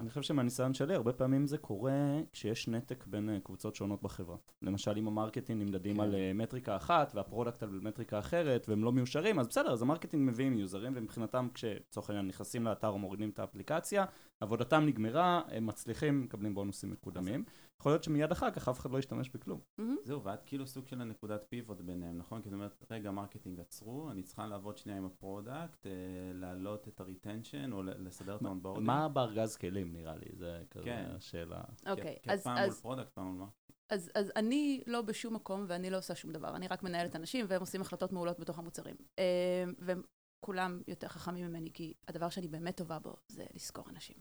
אני 0.00 0.08
חושב 0.08 0.22
שמהניסיון 0.22 0.74
שלי, 0.74 0.94
הרבה 0.94 1.12
פעמים 1.12 1.46
זה 1.46 1.58
קורה 1.58 2.20
כשיש 2.32 2.68
נתק 2.68 3.04
בין 3.06 3.28
uh, 3.28 3.44
קבוצות 3.44 3.74
שונות 3.74 4.02
בחברה. 4.02 4.36
למשל, 4.62 4.98
אם 4.98 5.08
ה 5.08 5.13
marketing 5.13 5.62
נמדדים 5.62 5.96
כן. 5.96 6.02
על 6.02 6.12
uh, 6.12 6.16
מטריקה 6.34 6.76
אחת 6.76 7.12
וה 7.14 7.25
product 7.25 7.62
על 7.62 7.80
מטריקה 7.82 8.18
אחרת, 8.18 8.68
והם 8.68 8.84
לא 8.84 8.92
מיושרים, 8.92 9.38
אז 9.38 9.48
בסדר, 9.48 9.72
אז 9.72 9.82
ה 9.82 9.87
marketing 9.87 10.30
מביאים 10.30 10.58
יוזרים, 10.58 10.92
ומבחינתם, 10.96 11.48
כשלצורך 11.54 12.10
העניין 12.10 12.26
נכנסים 12.26 12.64
לאתר 12.64 12.88
או 12.88 12.98
מורידים 12.98 13.30
את 13.30 13.38
האפליקציה, 13.38 14.04
עבודתם 14.40 14.86
נגמרה, 14.86 15.42
הם 15.48 15.66
מצליחים, 15.66 16.20
מקבלים 16.22 16.54
בונוסים 16.54 16.90
מקודמים. 16.90 17.44
יכול 17.80 17.92
להיות 17.92 18.04
שמיד 18.04 18.32
אחר 18.32 18.50
כך 18.50 18.68
אף 18.68 18.80
אחד 18.80 18.90
לא 18.90 18.98
ישתמש 18.98 19.28
בכלום. 19.28 19.60
זהו, 20.04 20.24
ואת 20.24 20.42
כאילו 20.46 20.66
סוג 20.66 20.86
של 20.86 21.00
הנקודת 21.00 21.44
פיבוט 21.48 21.80
ביניהם, 21.80 22.18
נכון? 22.18 22.42
כי 22.42 22.48
זאת 22.48 22.54
אומרת, 22.54 22.84
רגע, 22.90 23.10
marketing 23.10 23.60
עצרו, 23.60 24.10
אני 24.10 24.22
צריכה 24.22 24.46
לעבוד 24.46 24.78
שנייה 24.78 24.98
עם 24.98 25.06
ה 25.06 25.15
product, 25.15 25.86
אה, 25.86 25.92
להעלות 26.34 26.88
את 26.88 27.00
ה 27.00 27.06
retention, 27.06 27.72
או 27.72 27.82
לסדר 27.82 28.36
את 28.36 28.42
ה 28.42 28.46
onboarding. 28.46 28.86
מה 28.86 29.08
בארגז 29.08 29.56
כלים 29.56 29.92
נראה 29.92 30.16
לי? 30.16 30.26
זה 30.32 30.62
כזה 30.70 30.84
כן. 30.84 31.10
השאלה. 31.16 31.60
אוקיי, 31.86 32.16
אז... 32.28 32.42
פעם 32.44 32.64
מול 32.64 32.74
product, 32.74 33.12
פעם 33.12 33.26
מול 33.26 33.38
מה? 33.38 33.46
אז, 33.90 34.10
אז 34.14 34.32
אני 34.36 34.82
לא 34.86 35.02
בשום 35.02 35.34
מקום 35.34 35.64
ואני 35.68 35.90
לא 35.90 35.98
עושה 35.98 36.14
שום 36.14 36.32
דבר, 36.32 36.56
אני 36.56 36.68
רק 36.68 36.82
מנהלת 36.82 37.16
אנשים 37.16 37.46
והם 37.48 37.60
עושים 37.60 37.80
החלטות 37.80 38.12
מעולות 38.12 38.40
בתוך 38.40 38.58
המוצרים. 38.58 38.96
אה, 39.18 39.64
והם 39.78 40.02
כולם 40.40 40.82
יותר 40.88 41.08
חכמים 41.08 41.46
ממני, 41.46 41.72
כי 41.72 41.94
הדבר 42.08 42.28
שאני 42.28 42.48
באמת 42.48 42.76
טובה 42.76 42.98
בו 42.98 43.16
זה 43.28 43.44
לשכור 43.54 43.84
אנשים. 43.90 44.16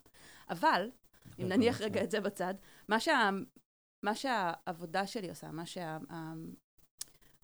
אבל, 0.50 0.90
אם 1.40 1.48
נניח 1.48 1.82
רגע 1.82 2.04
את 2.04 2.12
זה 2.12 2.22
בצד, 2.22 2.54
מה, 2.88 3.00
שה, 3.00 3.30
מה 4.04 4.16
שהעבודה 4.16 5.08
שלי 5.08 5.30
עושה, 5.30 5.52
מה 5.52 5.66
שה... 5.66 5.98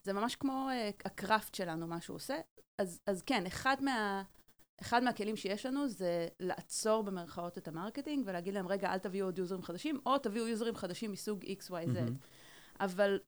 זה 0.03 0.13
ממש 0.13 0.36
כמו 0.36 0.70
uh, 0.70 1.01
ה 1.05 1.14
craft 1.14 1.55
שלנו, 1.55 1.88
מה 1.88 2.01
שהוא 2.01 2.15
עושה. 2.15 2.36
אז, 2.77 3.01
אז 3.08 3.22
כן, 3.22 3.46
אחד, 3.46 3.75
מה, 3.82 4.24
אחד 4.82 5.03
מהכלים 5.03 5.36
שיש 5.36 5.65
לנו 5.65 5.88
זה 5.88 6.27
לעצור 6.39 7.03
במרכאות 7.03 7.58
את 7.58 7.67
ה 7.67 7.73
marketing 7.73 8.24
ולהגיד 8.27 8.53
להם, 8.53 8.67
רגע, 8.67 8.94
אל 8.94 9.00
תביאו 9.00 9.25
עוד 9.27 9.39
יוזרים 9.39 9.62
חדשים, 9.62 10.00
או 10.05 10.17
תביאו 10.17 10.48
יוזרים 10.48 10.75
חדשים 10.75 11.12
מסוג 11.12 11.44
XYZ. 11.44 11.70
Mm-hmm. 11.70 12.79
אבל 12.79 13.20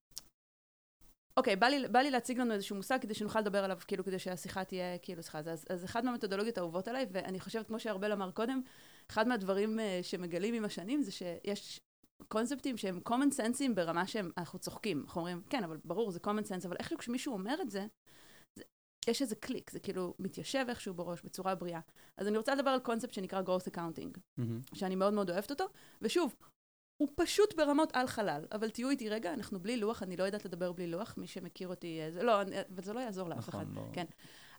אוקיי, 1.37 1.55
בא 1.55 1.67
לי, 1.67 1.87
בא 1.87 1.99
לי 1.99 2.11
להציג 2.11 2.39
לנו 2.39 2.53
איזשהו 2.53 2.75
מושג 2.75 3.01
כדי 3.01 3.13
שנוכל 3.13 3.39
לדבר 3.39 3.63
עליו, 3.63 3.77
כאילו, 3.87 4.03
כדי 4.03 4.19
שהשיחה 4.19 4.63
תהיה, 4.63 4.97
כאילו, 4.97 5.23
סליחה. 5.23 5.39
אז, 5.39 5.65
אז 5.69 5.85
אחד 5.85 6.05
מהמתודולוגיות 6.05 6.57
האהובות 6.57 6.87
עליי, 6.87 7.05
ואני 7.11 7.39
חושבת, 7.39 7.67
כמו 7.67 7.79
שארבל 7.79 8.11
אמר 8.11 8.31
קודם, 8.31 8.61
אחד 9.11 9.27
מהדברים 9.27 9.79
uh, 9.79 9.81
שמגלים 10.03 10.53
עם 10.53 10.65
השנים 10.65 11.01
זה 11.01 11.11
שיש 11.11 11.79
קונספטים 12.27 12.77
שהם 12.77 12.99
common 13.09 13.39
senseים 13.39 13.73
ברמה 13.75 14.07
שהם, 14.07 14.31
אנחנו 14.37 14.59
צוחקים, 14.59 15.03
אנחנו 15.05 15.21
אומרים, 15.21 15.41
כן, 15.49 15.63
אבל 15.63 15.77
ברור, 15.85 16.11
זה 16.11 16.19
common 16.23 16.49
sense, 16.49 16.65
אבל 16.65 16.75
איכשהו 16.79 16.97
כשמישהו 16.97 17.33
אומר 17.33 17.61
את 17.61 17.69
זה, 17.69 17.87
זה 18.55 18.63
יש 19.07 19.21
איזה 19.21 19.35
קליק, 19.35 19.71
זה 19.71 19.79
כאילו 19.79 20.13
מתיישב 20.19 20.65
איכשהו 20.69 20.93
בראש 20.93 21.21
בצורה 21.21 21.55
בריאה. 21.55 21.79
אז 22.17 22.27
אני 22.27 22.37
רוצה 22.37 22.55
לדבר 22.55 22.69
על 22.69 22.79
קונספט 22.79 23.13
שנקרא 23.13 23.41
growth 23.41 23.73
accounting, 23.73 24.17
mm-hmm. 24.17 24.75
שאני 24.75 24.95
מאוד 24.95 25.13
מאוד 25.13 25.29
אוהבת 25.29 25.51
אותו, 25.51 25.65
ושוב, 26.01 26.35
הוא 26.97 27.09
פשוט 27.15 27.53
ברמות 27.53 27.89
על 27.93 28.07
חלל, 28.07 28.45
אבל 28.51 28.69
תהיו 28.69 28.89
איתי 28.89 29.09
רגע, 29.09 29.33
אנחנו 29.33 29.59
בלי 29.59 29.77
לוח, 29.77 30.03
אני 30.03 30.17
לא 30.17 30.23
יודעת 30.23 30.45
לדבר 30.45 30.71
בלי 30.71 30.87
לוח, 30.87 31.17
מי 31.17 31.27
שמכיר 31.27 31.67
אותי, 31.67 31.99
זה 32.11 32.23
לא, 32.23 32.41
אבל 32.41 32.83
זה 32.83 32.93
לא 32.93 32.99
יעזור 32.99 33.29
לאף 33.29 33.49
אחד. 33.49 33.61
נכון, 33.61 33.75
לא. 33.75 33.89
כן. 33.93 34.05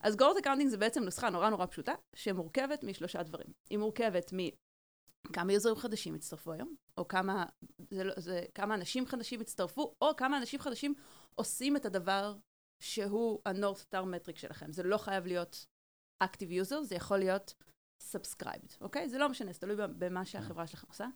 אז 0.01 0.17
growth 0.17 0.37
accounting 0.37 0.71
זה 0.71 0.77
בעצם 0.77 1.03
נוסחה 1.03 1.31
נורא 1.31 1.51
נורא 1.51 1.67
פשוטה, 1.67 1.95
שמורכבת 2.15 2.85
משלושה 2.85 3.23
דברים. 3.23 3.47
היא 3.71 3.79
מורכבת 3.79 4.33
מ... 4.33 4.39
כמה 5.33 5.53
יוזרים 5.53 5.77
חדשים 5.77 6.15
הצטרפו 6.15 6.53
היום, 6.53 6.75
או 6.99 7.09
כמה, 7.09 7.47
זה, 7.91 8.05
לא- 8.05 8.15
זה, 8.17 8.45
כמה 8.55 8.75
אנשים 8.75 9.07
חדשים 9.07 9.41
הצטרפו, 9.41 9.95
או 10.03 10.17
כמה 10.17 10.39
אנשים 10.39 10.61
חדשים 10.61 10.95
עושים 11.35 11.77
את 11.77 11.87
הדבר 11.87 12.37
שהוא 12.81 13.41
ה-North 13.47 13.79
Star 13.79 14.03
Metric 14.05 14.39
שלכם. 14.39 14.73
זה 14.73 14.83
לא 14.83 14.97
חייב 14.97 15.27
להיות 15.27 15.67
Active 16.25 16.67
User, 16.67 16.83
זה 16.83 16.95
יכול 16.95 17.19
להיות 17.19 17.55
Subscribed, 18.03 18.77
אוקיי? 18.81 19.09
זה 19.09 19.19
לא 19.19 19.29
משנה, 19.29 19.53
זה 19.53 19.59
תלוי 19.59 19.77
במה 19.99 20.25
שהחברה 20.25 20.67
שלכם 20.67 20.87
עושה. 20.89 21.07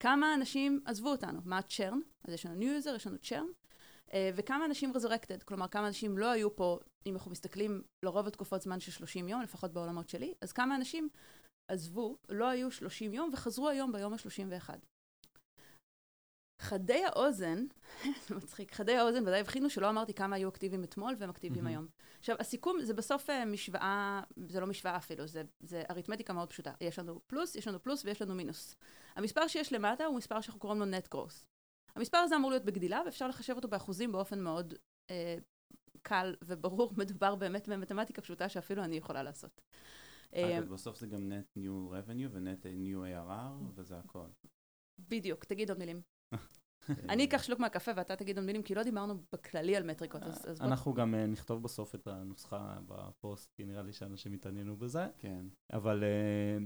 כמה 0.00 0.34
אנשים 0.34 0.80
עזבו 0.84 1.10
אותנו, 1.10 1.40
מה 1.44 1.58
ה-churn? 1.58 1.96
אז 2.24 2.34
יש 2.34 2.46
לנו 2.46 2.60
new 2.60 2.84
user, 2.84 2.90
יש 2.96 3.06
לנו 3.06 3.16
churn, 3.22 3.68
אה, 4.12 4.30
וכמה 4.34 4.64
אנשים 4.64 4.92
resurrected, 4.92 5.44
כלומר 5.44 5.68
כמה 5.68 5.86
אנשים 5.86 6.18
לא 6.18 6.30
היו 6.30 6.56
פה, 6.56 6.78
אם 7.08 7.14
אנחנו 7.14 7.30
מסתכלים 7.30 7.82
לרוב 8.02 8.26
התקופות 8.26 8.62
זמן 8.62 8.80
של 8.80 8.92
30 8.92 9.28
יום, 9.28 9.42
לפחות 9.42 9.72
בעולמות 9.72 10.08
שלי, 10.08 10.34
אז 10.40 10.52
כמה 10.52 10.76
אנשים 10.76 11.08
עזבו, 11.68 12.16
לא 12.28 12.48
היו 12.48 12.70
30 12.70 13.14
יום 13.14 13.30
וחזרו 13.32 13.68
היום 13.68 13.92
ביום 13.92 14.12
ה-31. 14.12 14.70
חדי 16.60 17.04
האוזן, 17.04 17.64
זה 18.28 18.34
מצחיק, 18.34 18.74
חדי 18.74 18.96
האוזן 18.96 19.22
ודאי 19.22 19.40
הבחינו 19.40 19.70
שלא 19.70 19.88
אמרתי 19.88 20.14
כמה 20.14 20.36
היו 20.36 20.48
אקטיביים 20.48 20.84
אתמול 20.84 21.14
והם 21.18 21.30
אקטיביים 21.30 21.66
mm-hmm. 21.66 21.68
היום. 21.68 21.86
עכשיו, 22.18 22.36
הסיכום 22.40 22.80
זה 22.82 22.94
בסוף 22.94 23.30
אה, 23.30 23.44
משוואה, 23.44 24.22
זה 24.46 24.60
לא 24.60 24.66
משוואה 24.66 24.96
אפילו, 24.96 25.26
זה, 25.26 25.42
זה 25.60 25.82
אריתמטיקה 25.90 26.32
מאוד 26.32 26.50
פשוטה. 26.50 26.72
יש 26.80 26.98
לנו 26.98 27.20
פלוס, 27.26 27.54
יש 27.54 27.68
לנו 27.68 27.82
פלוס 27.82 28.04
ויש 28.04 28.22
לנו 28.22 28.34
מינוס. 28.34 28.76
המספר 29.16 29.48
שיש 29.48 29.72
למטה 29.72 30.04
הוא 30.04 30.16
מספר 30.16 30.40
שאנחנו 30.40 30.60
קוראים 30.60 30.80
לו 30.80 30.86
net 30.86 31.14
growth. 31.14 31.44
המספר 31.96 32.18
הזה 32.18 32.36
אמור 32.36 32.50
להיות 32.50 32.64
בגדילה 32.64 33.00
ואפשר 33.04 33.28
לחשב 33.28 33.56
אותו 33.56 33.68
באחוזים 33.68 34.12
באופן 34.12 34.40
מאוד 34.40 34.74
אה, 35.10 35.36
קל 36.02 36.34
וברור. 36.44 36.92
מדובר 36.98 37.34
באמת 37.34 37.68
במתמטיקה 37.68 38.22
פשוטה 38.22 38.48
שאפילו 38.48 38.84
אני 38.84 38.96
יכולה 38.96 39.22
לעשות. 39.22 39.60
אגב, 40.34 40.44
אה, 40.44 40.60
בסוף 40.60 40.98
זה 40.98 41.06
גם 41.06 41.32
net 41.32 41.58
new 41.58 41.92
revenue 41.92 42.28
ו-net 42.30 42.64
new 42.64 43.28
ARR 43.28 43.72
וזה 43.74 43.98
הכל. 43.98 44.28
בדיוק, 44.98 45.44
תגיד 45.44 45.70
עוד 45.70 45.78
מילים. 45.78 46.02
אני 47.08 47.24
אקח 47.24 47.42
שלוק 47.42 47.60
מהקפה 47.60 47.90
ואתה 47.96 48.16
תגיד 48.16 48.36
עוד 48.36 48.46
מילים, 48.46 48.62
כי 48.62 48.74
לא 48.74 48.82
דיברנו 48.82 49.22
בכללי 49.32 49.76
על 49.76 49.82
מטריקות, 49.82 50.22
אז 50.22 50.58
בוא... 50.58 50.66
אנחנו 50.66 50.94
גם 50.94 51.14
אה, 51.14 51.26
נכתוב 51.26 51.62
בסוף 51.62 51.94
את 51.94 52.06
הנוסחה 52.06 52.78
בפוסט, 52.86 53.52
כי 53.52 53.64
נראה 53.64 53.82
לי 53.82 53.92
שאנשים 53.92 54.34
יתעניינו 54.34 54.76
בזה. 54.76 55.06
כן. 55.18 55.46
אבל 55.72 56.04
אה, 56.04 56.58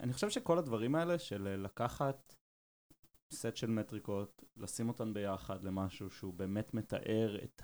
אני 0.00 0.12
חושב 0.12 0.30
שכל 0.30 0.58
הדברים 0.58 0.94
האלה 0.94 1.18
של 1.18 1.42
לקחת 1.42 2.34
סט 3.32 3.56
של 3.56 3.70
מטריקות, 3.70 4.44
לשים 4.56 4.88
אותן 4.88 5.14
ביחד 5.14 5.64
למשהו 5.64 6.10
שהוא 6.10 6.34
באמת 6.34 6.74
מתאר 6.74 7.38
את 7.44 7.62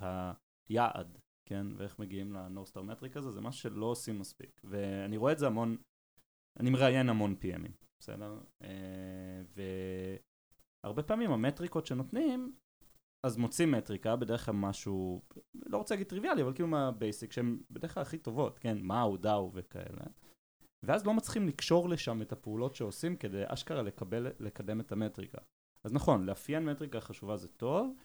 היעד, 0.68 1.18
כן, 1.49 1.66
ואיך 1.76 1.99
מגיעים 1.99 2.33
לנורסטר 2.33 2.83
מטריק 2.83 3.16
הזה, 3.16 3.30
זה 3.30 3.40
משהו 3.40 3.61
שלא 3.61 3.87
עושים 3.87 4.18
מספיק. 4.18 4.61
ואני 4.64 5.16
רואה 5.16 5.33
את 5.33 5.38
זה 5.38 5.47
המון, 5.47 5.76
אני 6.61 6.71
מראיין 6.71 7.09
המון 7.09 7.35
PMים, 7.42 7.73
בסדר? 8.00 8.40
והרבה 10.83 11.02
פעמים 11.02 11.30
המטריקות 11.30 11.87
שנותנים, 11.87 12.54
אז 13.23 13.37
מוצאים 13.37 13.71
מטריקה, 13.71 14.16
בדרך 14.16 14.44
כלל 14.44 14.54
משהו, 14.54 15.23
לא 15.54 15.78
רוצה 15.78 15.94
להגיד 15.94 16.06
טריוויאלי, 16.06 16.42
אבל 16.42 16.54
כאילו 16.54 16.68
מהבייסיק, 16.68 17.33
שהן 17.33 17.59
בדרך 17.71 17.94
כלל 17.94 18.02
הכי 18.02 18.18
טובות, 18.18 18.59
כן, 18.59 18.78
מהו, 18.83 19.16
דאו 19.16 19.50
וכאלה. 19.54 20.04
ואז 20.83 21.06
לא 21.06 21.14
מצליחים 21.14 21.49
לקשור 21.49 21.88
לשם 21.88 22.23
את 22.23 22.33
הפעולות 22.33 22.75
שעושים 22.75 23.16
כדי 23.16 23.42
אשכרה 23.47 23.83
לקבל, 23.83 24.26
לקדם 24.40 24.80
את 24.80 24.92
המטריקה. 24.92 25.38
אז 25.85 25.92
נכון, 25.92 26.26
לאפיין 26.26 26.64
מטריקה 26.64 27.00
חשובה 27.00 27.37
זה 27.37 27.49
טוב, 27.49 27.97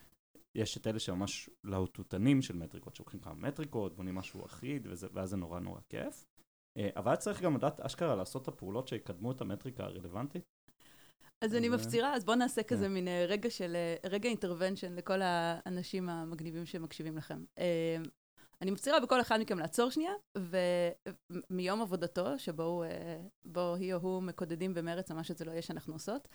יש 0.54 0.76
את 0.76 0.86
אלה 0.86 0.98
שממש 0.98 1.50
להוטוטנים 1.64 2.42
של 2.42 2.56
מטריקות, 2.56 2.94
שלוקחים 2.94 3.20
כמה 3.20 3.34
מטריקות, 3.34 3.96
בונים 3.96 4.14
משהו 4.14 4.46
אחיד, 4.46 4.86
וזה, 4.90 5.06
ואז 5.12 5.30
זה 5.30 5.36
נורא 5.36 5.60
נורא 5.60 5.80
כיף. 5.88 6.24
אה, 6.76 6.88
אבל 6.96 7.16
צריך 7.16 7.42
גם 7.42 7.56
לדעת 7.56 7.80
אשכרה 7.80 8.16
לעשות 8.16 8.42
את 8.42 8.48
הפעולות 8.48 8.88
שיקדמו 8.88 9.32
את 9.32 9.40
המטריקה 9.40 9.84
הרלוונטית. 9.84 10.42
אז 11.40 11.54
אני 11.54 11.68
מפצירה, 11.68 12.14
אז 12.14 12.24
בואו 12.24 12.36
נעשה 12.36 12.62
כזה 12.62 12.84
כן. 12.84 12.92
מין 12.92 13.08
אה, 13.08 13.24
רגע 13.28 13.50
של, 13.50 13.76
אה, 13.76 14.10
רגע 14.10 14.28
אינטרוונשן 14.28 14.92
לכל 14.92 15.20
האנשים 15.22 16.08
המגניבים 16.08 16.66
שמקשיבים 16.66 17.16
לכם. 17.16 17.44
אני 18.62 18.70
מפצירה 18.70 19.00
בכל 19.00 19.20
אחד 19.20 19.40
מכם 19.40 19.58
לעצור 19.58 19.90
שנייה, 19.90 20.12
ומיום 21.50 21.82
עבודתו, 21.82 22.38
שבו 22.38 22.82
היא 23.78 23.94
או 23.94 23.98
הוא 23.98 24.22
מקודדים 24.22 24.74
במרץ, 24.74 25.10
או 25.10 25.16
מה 25.16 25.24
שזה 25.24 25.44
לא 25.44 25.50
יהיה 25.50 25.62
שאנחנו 25.62 25.92
עושות, 25.92 26.28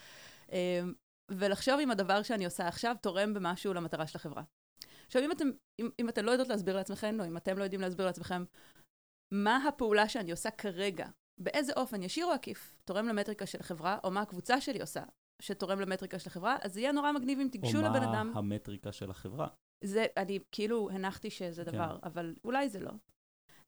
ולחשוב 1.32 1.80
אם 1.80 1.92
הדבר 1.92 2.24
שאני 2.24 2.46
עושה 2.46 2.68
עכשיו 2.68 2.96
תורם 3.02 3.34
במשהו 3.34 3.74
למטרה 3.74 4.08
של 4.08 4.18
החברה. 4.18 4.44
עכשיו, 5.06 5.24
אם 5.24 5.32
אתם, 5.32 5.48
אם, 5.82 5.90
אם 6.00 6.10
אתם 6.10 6.26
לא 6.26 6.32
יודעות 6.32 6.50
להסביר 6.50 6.76
לעצמכם, 6.76 7.20
או 7.20 7.26
אם 7.26 7.38
אתם 7.38 7.58
לא 7.58 7.64
יודעים 7.64 7.82
להסביר 7.82 8.06
לעצמכם, 8.06 8.44
מה 9.34 9.68
הפעולה 9.68 10.10
שאני 10.10 10.32
עושה 10.32 10.52
כרגע, 10.52 11.08
באיזה 11.40 11.74
אופן, 11.76 12.04
ישיר 12.04 12.26
או 12.26 12.32
עקיף, 12.32 12.76
תורם 12.86 13.08
למטריקה 13.08 13.46
של 13.46 13.60
החברה, 13.60 13.98
או 14.04 14.12
מה 14.12 14.22
הקבוצה 14.22 14.62
שלי 14.62 14.82
עושה, 14.82 15.04
שתורם 15.42 15.80
למטריקה 15.80 16.20
של 16.20 16.30
החברה, 16.30 16.58
אז 16.62 16.74
זה 16.74 16.80
יהיה 16.80 16.92
נורא 16.92 17.12
מגניב 17.12 17.40
אם 17.40 17.48
תיגשו 17.52 17.78
לבן 17.78 18.04
אדם. 18.04 18.28
או 18.28 18.34
מה 18.34 18.40
המטריקה 18.40 18.92
של 18.92 19.12
החברה. 19.12 19.48
זה, 19.84 20.06
אני 20.18 20.40
כאילו 20.52 20.90
הנחתי 20.90 21.30
שזה 21.30 21.66
כן. 21.66 21.72
דבר, 21.72 22.00
אבל 22.04 22.36
אולי 22.44 22.70
זה 22.70 22.80
לא. 22.80 22.92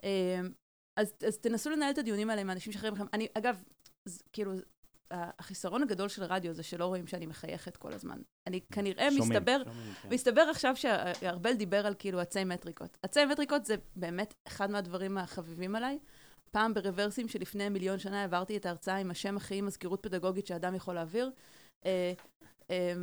אמ, 0.04 0.54
אז, 1.00 1.14
אז 1.28 1.38
תנסו 1.38 1.70
לנהל 1.70 1.92
את 1.92 1.98
הדיונים 1.98 2.30
האלה 2.30 2.42
עם 2.42 2.50
האנשים 2.50 2.74
שאחרים 2.74 2.94
לכם. 2.94 3.06
אני, 3.14 3.28
אגב, 3.38 3.64
כאילו, 4.34 4.52
החיסרון 5.12 5.84
הגדול 5.84 6.10
של 6.10 6.24
רדיו 6.24 6.54
זה 6.54 6.64
שלא 6.64 6.86
רואים 6.86 7.08
שאני 7.08 7.26
מחייכת 7.26 7.78
כל 7.78 7.94
הזמן. 7.94 8.22
אני 8.48 8.62
כנראה 8.72 9.12
שומעים, 9.12 9.30
מסתבר, 9.30 9.62
שומעים, 9.64 9.94
כן. 9.94 10.10
מסתבר 10.10 10.42
עכשיו 10.42 10.76
שארבל 10.76 11.54
דיבר 11.54 11.88
על 11.88 11.94
כאילו 12.00 12.20
עצי 12.20 12.44
מטריקות. 12.44 12.98
עצי 13.04 13.26
מטריקות 13.26 13.66
זה 13.66 13.76
באמת 13.96 14.34
אחד 14.48 14.72
מהדברים 14.72 15.18
החביבים 15.18 15.76
עליי. 15.76 16.00
פעם 16.52 16.74
ברוורסים 16.74 17.28
שלפני 17.28 17.70
מיליון 17.70 18.00
שנה 18.00 18.22
העברתי 18.22 18.58
את 18.58 18.66
ההרצאה 18.66 18.98
עם 18.98 19.12
השם 19.12 19.38
הכי 19.38 19.62
מזכירות 19.62 20.04
פדגוגית 20.04 20.48
שאדם 20.48 20.76
יכול 20.76 20.96
להעביר. 20.96 21.32
אה, 21.86 22.14
אה, 22.70 22.94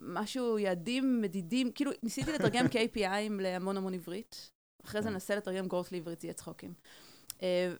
משהו, 0.00 0.58
יעדים, 0.58 1.20
מדידים, 1.20 1.72
כאילו 1.72 1.90
ניסיתי 2.02 2.32
לתרגם 2.32 2.66
KPIים 2.74 3.32
להמון 3.40 3.76
המון 3.76 3.94
עברית. 3.94 4.50
אחרי 4.84 5.02
זה 5.02 5.08
כן. 5.08 5.12
ננסה 5.12 5.36
לתרגם 5.36 5.68
growth 5.68 5.92
לעברית, 5.92 6.20
זה 6.20 6.26
יהיה 6.26 6.34
צחוקים. 6.34 6.74
אה, 7.42 7.72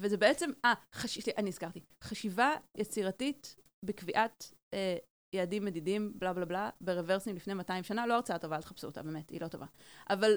וזה 0.00 0.16
בעצם, 0.16 0.50
אה, 0.64 0.74
חש... 0.94 1.28
אני 1.28 1.48
הזכרתי, 1.48 1.80
חשיבה 2.04 2.54
יצירתית 2.76 3.56
בקביעת 3.84 4.52
אה, 4.74 4.96
יעדים 5.34 5.64
מדידים, 5.64 6.12
בלה 6.18 6.32
בלה 6.32 6.44
בלה, 6.44 6.70
ב 6.80 6.86
Reversim 6.86 7.36
לפני 7.36 7.54
200 7.54 7.84
שנה, 7.84 8.06
לא 8.06 8.14
הרצאה 8.14 8.38
טובה, 8.38 8.56
אל 8.56 8.62
תחפשו 8.62 8.86
אותה, 8.86 9.02
באמת, 9.02 9.30
היא 9.30 9.40
לא 9.40 9.48
טובה. 9.48 9.66
אבל 10.10 10.36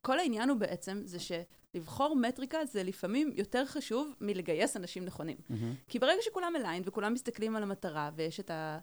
כל 0.00 0.18
העניין 0.18 0.48
הוא 0.48 0.58
בעצם, 0.58 1.02
זה 1.04 1.18
שלבחור 1.20 2.16
מטריקה 2.16 2.64
זה 2.64 2.82
לפעמים 2.82 3.30
יותר 3.34 3.66
חשוב 3.66 4.14
מלגייס 4.20 4.76
אנשים 4.76 5.04
נכונים. 5.04 5.36
Mm-hmm. 5.36 5.88
כי 5.88 5.98
ברגע 5.98 6.22
שכולם 6.22 6.52
aligned 6.56 6.82
וכולם 6.86 7.12
מסתכלים 7.12 7.56
על 7.56 7.62
המטרה, 7.62 8.10
ויש 8.14 8.40
את 8.40 8.50
ה... 8.50 8.78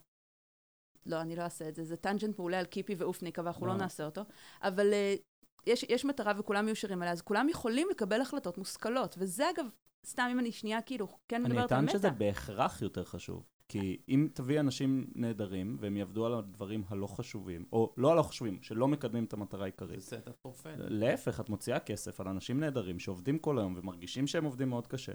לא, 1.06 1.22
אני 1.22 1.36
לא 1.36 1.42
אעשה 1.42 1.70
את 1.70 1.76
זה, 1.76 1.84
זה 1.84 1.98
tangent 1.98 2.40
מעולה 2.40 2.60
על 2.60 2.66
קיפי 2.66 2.96
ואופניק, 2.96 3.40
אבל 3.40 3.48
אנחנו 3.48 3.66
לא, 3.66 3.74
לא 3.74 3.80
נעשה 3.80 4.06
אותו. 4.06 4.22
אבל 4.62 4.92
uh, 4.92 5.22
יש, 5.68 5.86
יש 5.90 6.06
מטרה 6.06 6.34
וכולם 6.38 6.66
מיושרים 6.66 7.02
עליה, 7.02 7.14
אז 7.14 7.22
כולם 7.22 7.50
יכולים 7.50 7.88
לקבל 7.92 8.22
החלטות 8.22 8.58
מושכלות. 8.58 9.16
וזה 9.18 9.50
אגב 9.50 9.66
סתם 10.08 10.30
אם 10.32 10.40
אני 10.40 10.52
שנייה 10.52 10.82
כאילו 10.82 11.08
כן 11.28 11.44
מדברת 11.44 11.58
על 11.58 11.64
מטה. 11.66 11.80
אני 11.80 11.88
אטען 11.88 12.00
שזה 12.00 12.10
בהכרח 12.10 12.82
יותר 12.82 13.04
חשוב. 13.04 13.44
כי 13.70 14.02
אם 14.10 14.28
תביא 14.34 14.60
אנשים 14.60 15.08
נהדרים, 15.16 15.78
והם 15.80 15.98
יעבדו 15.98 16.26
על 16.26 16.34
הדברים 16.34 16.84
הלא 16.88 17.08
חשובים, 17.08 17.66
או 17.72 17.94
לא 17.98 18.12
הלא 18.12 18.22
חשובים, 18.22 18.62
שלא 18.62 18.88
מקדמים 18.88 19.24
את 19.24 19.34
המטרה 19.34 19.64
העיקרית. 19.64 20.02
זה 20.02 20.18
setup 20.20 20.36
for 20.42 20.55
fail. 20.55 20.76
להפך, 20.78 21.40
את 21.40 21.50
מוציאה 21.50 21.80
כסף 21.80 22.22
על 22.22 22.28
אנשים 22.28 22.60
נהדרים 22.60 23.00
שעובדים 23.00 23.40
כל 23.40 23.60
היום 23.60 23.74
ומרגישים 23.78 24.28
שהם 24.28 24.46
עובדים 24.46 24.70
מאוד 24.70 24.88
קשה, 24.88 25.12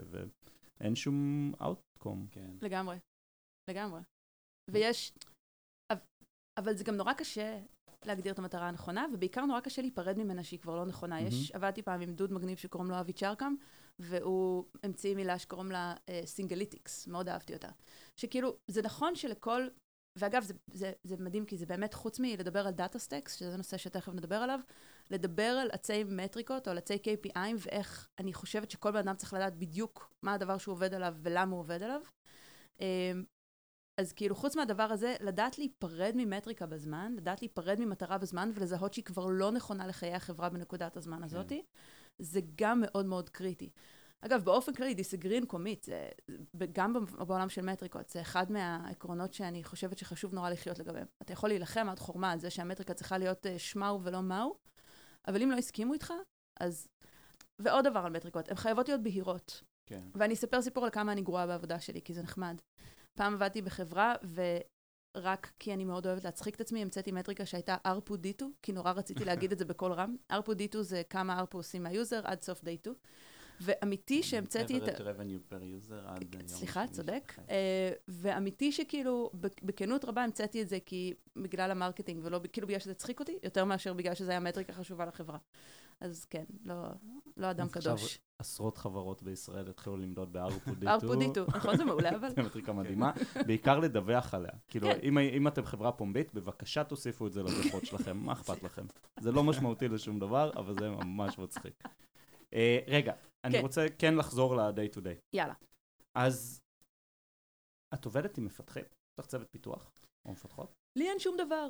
ואין 0.81 0.95
שום 0.95 1.53
outcome. 1.61 2.27
כן. 2.31 2.51
לגמרי. 2.63 2.97
לגמרי. 3.71 4.01
ויש... 4.71 5.13
אבל 6.57 6.75
זה 6.75 6.85
גם 6.85 6.95
נורא 6.95 7.13
קשה 7.13 7.61
להגדיר 8.05 8.33
את 8.33 8.39
המטרה 8.39 8.69
הנכונה, 8.69 9.07
ובעיקר 9.15 9.45
נורא 9.45 9.61
קשה 9.61 9.83
להיפרד 9.83 10.19
ממנה 10.19 10.45
שהיא 10.45 10.61
כבר 10.61 10.77
לא 10.77 10.85
נכונה. 10.87 11.19
Mm-hmm. 11.19 11.23
יש, 11.23 11.53
עבדתי 11.53 11.83
פעם 11.83 12.01
עם 12.01 12.15
דוד 12.15 12.33
מגניב 12.33 12.59
שקוראים 12.59 12.91
לו 12.91 13.01
אבי 13.01 13.13
צ'רקם, 13.13 13.55
והוא 13.99 14.65
המציא 14.83 15.15
מילה 15.15 15.39
שקוראים 15.39 15.73
לה 15.73 15.95
singlytics, 16.25 17.07
uh, 17.07 17.11
מאוד 17.11 17.29
אהבתי 17.29 17.55
אותה. 17.55 17.69
שכאילו, 18.17 18.57
זה 18.69 18.83
נכון 18.83 19.15
שלכל, 19.15 19.69
ואגב, 20.19 20.43
זה, 20.43 20.55
זה, 20.73 20.93
זה 21.03 21.17
מדהים, 21.19 21.45
כי 21.45 21.57
זה 21.57 21.67
באמת, 21.67 21.95
חוץ 21.95 22.21
מלדבר 22.21 22.67
על 22.67 22.73
data 22.73 22.99
stacks, 22.99 23.35
שזה 23.35 23.57
נושא 23.57 23.77
שתכף 23.77 24.13
נדבר 24.13 24.37
עליו, 24.37 24.61
לדבר 25.11 25.43
על 25.43 25.71
עצי 25.73 26.05
מטריקות 26.05 26.69
או 26.69 26.73
על 26.73 26.79
עצי 26.79 26.95
KPIים, 26.95 27.57
ואיך 27.59 28.09
אני 28.19 28.33
חושבת 28.33 28.71
שכל 28.71 28.91
בן 28.91 28.99
אדם 28.99 29.17
צריך 29.17 29.35
לדעת 29.35 29.57
בדיוק 29.57 30.13
מה 30.23 30.35
הדבר 30.35 30.59
שהוא 30.59 30.73
עובד 30.73 30.95
עליו 30.95 31.15
ולמה 31.23 31.53
הוא 31.53 31.61
עובד 31.61 31.83
עליו. 31.83 32.01
Um, 32.79 32.83
אז 34.01 34.13
כאילו, 34.13 34.35
חוץ 34.35 34.57
מהדבר 34.57 34.83
הזה, 34.83 35.15
לדעת 35.21 35.59
להיפרד 35.59 36.13
ממטריקה 36.17 36.67
בזמן, 36.67 37.15
לדעת 37.17 37.43
להיפרד 37.43 37.81
ממטרה 37.81 38.19
בזמן, 38.19 38.51
ולזהות 38.55 38.93
שהיא 38.93 39.05
כבר 39.05 39.27
לא 39.27 39.51
נכונה 39.51 39.87
לחיי 39.87 40.15
החברה 40.15 40.49
בנקודת 40.49 40.97
הזמן 40.97 41.19
כן. 41.19 41.25
הזאתי, 41.25 41.63
זה 42.19 42.41
גם 42.55 42.81
מאוד 42.81 43.07
מאוד 43.07 43.29
קריטי. 43.29 43.71
אגב, 44.21 44.45
באופן 44.45 44.75
כללי, 44.75 44.95
דיסגרין 44.95 45.47
קומית, 45.47 45.85
זה, 45.85 46.09
גם 46.73 47.05
בעולם 47.05 47.49
של 47.49 47.63
מטריקות, 47.63 48.11
זה 48.11 48.21
אחד 48.21 48.53
מהעקרונות 48.53 49.33
שאני 49.33 49.65
חושבת 49.65 49.99
שחשוב 49.99 50.35
נורא 50.35 50.51
לחיות 50.51 50.79
לגביהם. 50.79 51.07
אתה 51.23 51.33
יכול 51.33 51.49
להילחם 51.49 51.89
עד 51.89 51.99
חורמה 51.99 52.33
על 52.33 52.41
זה 52.41 52.51
שהמטריקה 52.51 52.95
צריכה 52.95 53.19
להיות 53.19 53.47
אה, 53.47 53.59
שמאו 53.59 54.03
ולא 54.03 54.21
מהו, 54.21 54.55
אבל 55.29 55.43
אם 55.43 55.51
לא 55.51 55.57
הסכימו 55.57 55.93
איתך, 55.93 56.13
אז... 56.61 56.89
ועוד 57.59 57.85
דבר 57.85 57.99
על 57.99 58.13
מטריקות, 58.13 58.49
הן 58.49 58.57
חייבות 58.57 58.89
להיות 58.89 59.03
בהירות. 59.03 59.63
כן. 59.87 60.03
ואני 60.15 60.35
אספר 60.35 60.63
סיפור 60.63 60.85
על 60.85 60.91
כמה 60.91 61.13
אני 61.13 61.23
גרועה 61.23 61.47
בעבודה 61.47 61.81
שלי, 61.81 62.03
כי 62.03 62.15
זה 62.15 62.23
נחמד. 62.23 62.61
פעם 63.19 63.35
עבדתי 63.35 63.63
בחברה, 63.63 64.15
ורק 65.15 65.51
כי 65.59 65.75
אני 65.75 65.85
מאוד 65.85 66.07
אוהבת 66.07 66.25
להצחיק 66.25 66.55
את 66.55 66.61
עצמי, 66.61 66.83
המצאתי 66.83 67.13
מטריקה 67.13 67.47
שהייתה 67.47 67.77
ARPU 67.87 68.17
D2, 68.17 68.47
כי 68.63 68.73
נורא 68.73 68.93
רציתי 68.93 69.25
להגיד 69.25 69.53
את 69.53 69.59
זה 69.59 69.65
בקול 69.65 69.93
רם. 69.93 70.17
ARPU 70.31 70.55
D2 70.55 70.83
זה 70.83 71.03
כמה 71.11 71.39
ARPU 71.39 71.59
עושים 71.59 71.83
מהיוזר 71.83 72.21
עד 72.25 72.43
סוף 72.43 72.65
day 72.65 72.77
2. 72.77 72.97
ואמיתי 73.63 74.23
שהמצאתי 74.23 74.79
את... 74.79 74.83
ה... 74.83 74.87
average 74.87 75.01
revenue 75.01 75.53
per 75.53 75.91
user 75.91 75.95
עד 76.07 76.35
יום 76.35 76.49
סליחה, 76.49 76.87
צודק. 76.87 77.33
שלכם. 77.37 77.43
אה, 77.51 77.93
ואמיתי 78.09 78.73
שכאילו, 78.73 79.31
בכ- 79.35 79.63
בכנות 79.63 80.05
רבה 80.05 80.25
המצאתי 80.25 80.63
את 80.63 80.69
זה 80.69 80.79
כי 80.87 81.15
בגלל 81.37 81.71
המרקטינג, 81.71 82.21
ולא 82.25 82.41
כאילו 82.53 82.67
בגלל 82.67 82.81
שזה 82.81 82.91
הצחיק 82.91 83.21
אותי, 83.21 83.39
יותר 83.43 83.65
מאשר 83.65 83.93
בגלל 83.93 84.15
שזה 84.15 84.31
היה 84.31 84.41
מטריקה 84.41 84.73
חשובה 84.73 85.07
לחברה. 85.07 85.39
אז 86.01 86.25
כן, 86.25 86.45
לא, 86.65 86.75
לא 87.37 87.51
אדם 87.51 87.67
אז 87.67 87.77
עכשיו 87.77 87.97
קדוש. 87.97 88.19
עשרות 88.39 88.79
חברות 88.79 89.23
בישראל 89.23 89.69
התחילו 89.69 89.97
למדוד 89.97 90.33
בארפודיטו. 90.33 90.91
ארפודיטו, 90.91 91.45
נכון 91.49 91.77
זה 91.77 91.85
מעולה, 91.85 92.11
אבל... 92.17 92.29
זה 92.37 92.43
מטריקה 92.43 92.73
מדהימה, 92.73 93.13
בעיקר 93.47 93.79
לדווח 93.79 94.35
עליה. 94.35 94.51
כאילו, 94.69 94.89
כן. 94.89 94.99
אם, 95.03 95.19
אם 95.19 95.49
אתם 95.49 95.65
חברה 95.65 95.93
פומבית, 95.93 96.35
בבקשה 96.35 96.85
תוסיפו 96.85 97.27
את 97.27 97.33
זה 97.33 97.43
לדוחות 97.43 97.87
שלכם, 97.87 98.17
מה 98.17 98.33
אכפת 98.33 98.63
לכם? 98.63 98.87
זה 99.21 99.33
לא 99.33 99.45
משמעותי 99.45 99.89
לשום 99.89 100.19
דבר, 100.19 100.51
אבל 100.57 100.75
זה 100.75 100.91
ממש 100.91 101.39
מצחיק. 101.39 101.83
אה, 102.55 102.79
רגע, 102.87 103.13
אני 103.45 103.55
כן. 103.55 103.61
רוצה 103.63 103.87
כן 103.99 104.15
לחזור 104.15 104.57
ל-day 104.57 104.95
to 104.97 104.99
day. 104.99 105.19
יאללה. 105.33 105.55
אז, 106.15 106.61
את 107.95 108.05
עובדת 108.05 108.39
עם 108.39 108.45
מפתחים? 108.45 108.85
יש 108.85 109.19
לך 109.19 109.27
צוות 109.27 109.47
פיתוח? 109.51 109.93
או 110.27 110.33
מפתחות? 110.33 110.73
לי 110.97 111.09
אין 111.11 111.19
שום 111.19 111.37
דבר. 111.47 111.69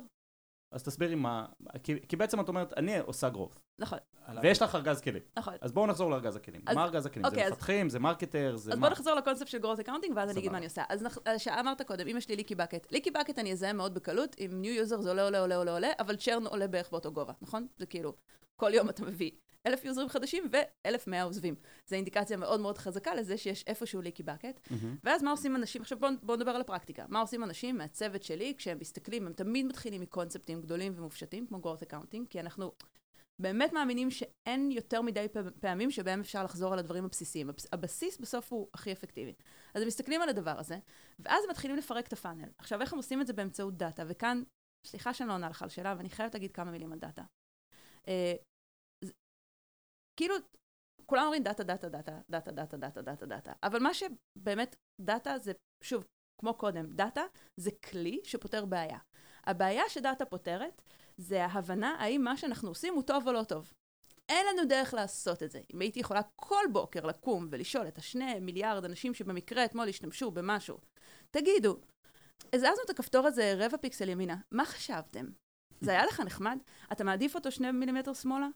אז 0.71 0.83
תסבירי 0.83 1.15
מה, 1.15 1.45
כי, 1.83 2.07
כי 2.07 2.15
בעצם 2.15 2.39
את 2.39 2.47
אומרת, 2.47 2.73
אני 2.73 2.99
עושה 2.99 3.29
growth, 3.33 3.59
נכון, 3.79 3.99
ויש 4.41 4.61
לך 4.61 4.75
ארגז 4.75 5.01
כלים. 5.01 5.21
נכון. 5.37 5.53
אז 5.61 5.71
בואו 5.71 5.87
נחזור 5.87 6.11
לארגז 6.11 6.35
הכלים. 6.35 6.61
אז- 6.67 6.75
מה 6.75 6.83
ארגז 6.83 7.05
הכלים? 7.05 7.25
אוקיי, 7.25 7.39
זה 7.39 7.45
אז- 7.47 7.51
מפתחים, 7.51 7.89
זה 7.89 7.99
marketer, 7.99 8.55
זה 8.55 8.71
אז 8.71 8.77
מה? 8.77 8.85
בוא 8.87 8.93
נחזור 8.95 9.13
לקונספט 9.15 9.47
של 9.47 9.57
growth 9.57 9.79
accounting, 9.79 10.17
ואז 10.17 10.29
אני 10.29 10.39
אגיד. 10.39 10.51
מה 10.51 10.57
אני 10.57 10.65
עושה. 10.65 10.83
אז 10.89 11.03
נח- 11.03 11.17
אז 11.25 11.47
אמרת 11.59 11.81
קודם, 11.81 12.07
אם 12.07 12.17
יש 12.17 12.29
לי 12.29 12.35
leaky 12.35 12.55
bucket. 12.55 12.91
leaky 12.91 13.11
bucket 13.11 13.39
אני 13.39 13.51
אזהה 13.51 13.73
מאוד 13.73 13.93
בקלות, 13.93 14.35
עם 14.37 14.61
new 14.61 14.73
user 14.73 15.01
זה 15.01 15.09
עולה, 15.09 15.23
עולה, 15.23 15.39
עולה, 15.39 15.55
עולה, 15.55 15.71
עולה, 15.71 15.87
אבל 15.99 16.15
churn 16.15 16.47
עולה 16.47 16.67
בערך 16.67 16.91
באותו 16.91 17.11
גובה, 17.11 17.33
נכון? 17.41 17.67
זה 17.77 17.85
כאילו, 17.85 18.13
כל 18.55 18.71
יום 18.73 18.89
אתה 18.89 19.05
מביא 19.05 19.31
אלף 19.67 19.85
יוזרים 19.85 20.09
חדשים 20.09 20.49
ואלף 20.51 21.07
מאה 21.07 21.23
עוזבים. 21.23 21.55
זו 21.89 21.95
אינדיקציה 21.95 22.37
מאוד 22.37 22.59
מאוד 22.59 22.77
חזקה 22.77 23.15
לזה 23.15 23.37
שיש 23.37 23.63
איפשהו 23.67 24.01
leaky 24.01 24.23
bucket. 24.23 24.71
מהמם. 24.71 24.97
ואז 25.03 25.23
מה 25.23 25.31
עושים 25.31 25.55
אנשים, 25.55 25.81
עכשיו 25.81 25.99
בואו 25.99 26.11
בוא 26.21 26.35
נדבר 26.35 26.51
על 26.51 26.61
הפרקטיקה. 26.61 27.05
מה 27.09 27.19
עושים 27.21 27.43
אנשים 27.43 27.77
מהצוות 27.77 28.23
שלי 28.23 28.53
כשהם 28.57 28.77
מסתכלים, 28.79 29.27
הם 29.27 29.33
תמיד 29.33 29.65
מתחילים 29.65 30.01
מקונספטים 30.01 30.61
גדולים 30.61 30.93
ומופשטים, 30.95 31.47
כמו 31.47 31.59
growth 31.59 31.81
accounting, 31.81 32.27
כי 32.27 32.39
אנחנו 32.39 32.71
באמת 33.41 33.73
מאמינים 33.73 34.11
שאין 34.11 34.71
יותר 34.71 35.01
מדי 35.01 35.27
פעמים 35.59 35.91
שבהם 35.91 36.19
אפשר 36.19 36.43
לחזור 36.43 36.73
על 36.73 36.79
הדברים 36.79 37.05
הבסיסיים. 37.05 37.49
הבס- 37.49 37.67
הבסיס 37.71 38.17
בסוף 38.17 38.53
הוא 38.53 38.67
הכי 38.73 38.91
אפקטיבי. 38.91 39.33
אז 39.73 39.81
הם 39.81 39.87
מסתכלים 39.87 40.21
על 40.21 40.29
הדבר 40.29 40.59
הזה, 40.59 40.77
ואז 41.19 41.43
הם 41.43 41.49
מתחילים 41.49 41.77
לפרק 41.77 42.07
את 42.07 42.13
ה 42.13 42.18
funnel. 42.18 42.49
עכשיו, 42.57 42.81
איך 42.81 42.93
הם 42.93 42.99
עושים 42.99 43.21
את 43.21 43.27
זה 43.27 43.33
באמצעות 43.33 43.77
דאטה? 43.77 44.03
וכאן, 44.07 44.43
סליחה 44.87 45.13
שאני 45.13 45.29
לא 45.29 45.33
עונה 45.33 45.49
לך 45.49 45.63
על 45.63 45.69
שאלה, 45.69 45.91
אבל 45.91 45.99
אני 45.99 46.09
חייבת 46.09 46.33
להגיד 46.33 46.51
כמה 46.51 46.71
מילים 46.71 46.93
על 46.93 46.99
דאטה. 46.99 47.23
אה, 48.07 48.33
כאילו, 50.19 50.35
כולם 51.05 51.23
אומרים 51.23 51.43
דאטה, 51.43 51.63
דאטה, 51.63 51.89
דאטה, 51.89 52.11
דאטה, 52.29 52.51
דאטה, 52.51 52.77
דאטה, 52.77 53.01
דאטה, 53.01 53.25
דאטה. 53.25 53.53
אבל 53.63 53.79
מה 53.79 53.93
שבאמת, 53.93 54.75
דאטה 55.01 55.39
זה, 55.39 55.51
שוב, 55.83 56.05
כמו 56.41 56.53
קודם, 56.53 56.85
דאטה 56.95 57.21
זה 57.59 57.71
כלי 57.71 58.19
שפותר 58.23 58.65
בעיה. 58.65 58.99
הבעיה 59.43 59.83
שדאטה 59.89 60.25
פותרת 60.25 60.81
זה 61.17 61.45
ההבנה 61.45 61.95
האם 61.99 62.21
מה 62.23 62.37
שאנחנו 62.37 62.69
עושים 62.69 62.93
הוא 62.93 63.03
טוב 63.03 63.27
או 63.27 63.33
לא 63.33 63.43
טוב. 63.43 63.73
אין 64.29 64.45
לנו 64.45 64.67
דרך 64.67 64.93
לעשות 64.93 65.43
את 65.43 65.51
זה. 65.51 65.61
אם 65.73 65.79
הייתי 65.79 65.99
יכולה 65.99 66.21
כל 66.35 66.63
בוקר 66.71 67.05
לקום 67.05 67.47
ולשאול 67.51 67.87
את 67.87 67.97
השני 67.97 68.39
מיליארד 68.39 68.85
אנשים 68.85 69.13
שבמקרה 69.13 69.65
אתמול 69.65 69.89
השתמשו 69.89 70.31
במשהו, 70.31 70.77
תגידו, 71.31 71.77
הזזנו 72.53 72.83
את 72.85 72.89
הכפתור 72.89 73.27
הזה 73.27 73.53
רבע 73.57 73.77
פיקסל 73.77 74.09
ימינה, 74.09 74.37
מה 74.51 74.65
חשבתם? 74.65 75.25
זה 75.83 75.91
היה 75.91 76.05
לך 76.05 76.19
נחמד? 76.19 76.57
אתה 76.91 77.03
מעדיף 77.03 77.35
אותו 77.35 77.51
שני 77.51 77.71
מילימטר 77.71 78.13
שמאלה? 78.13 78.47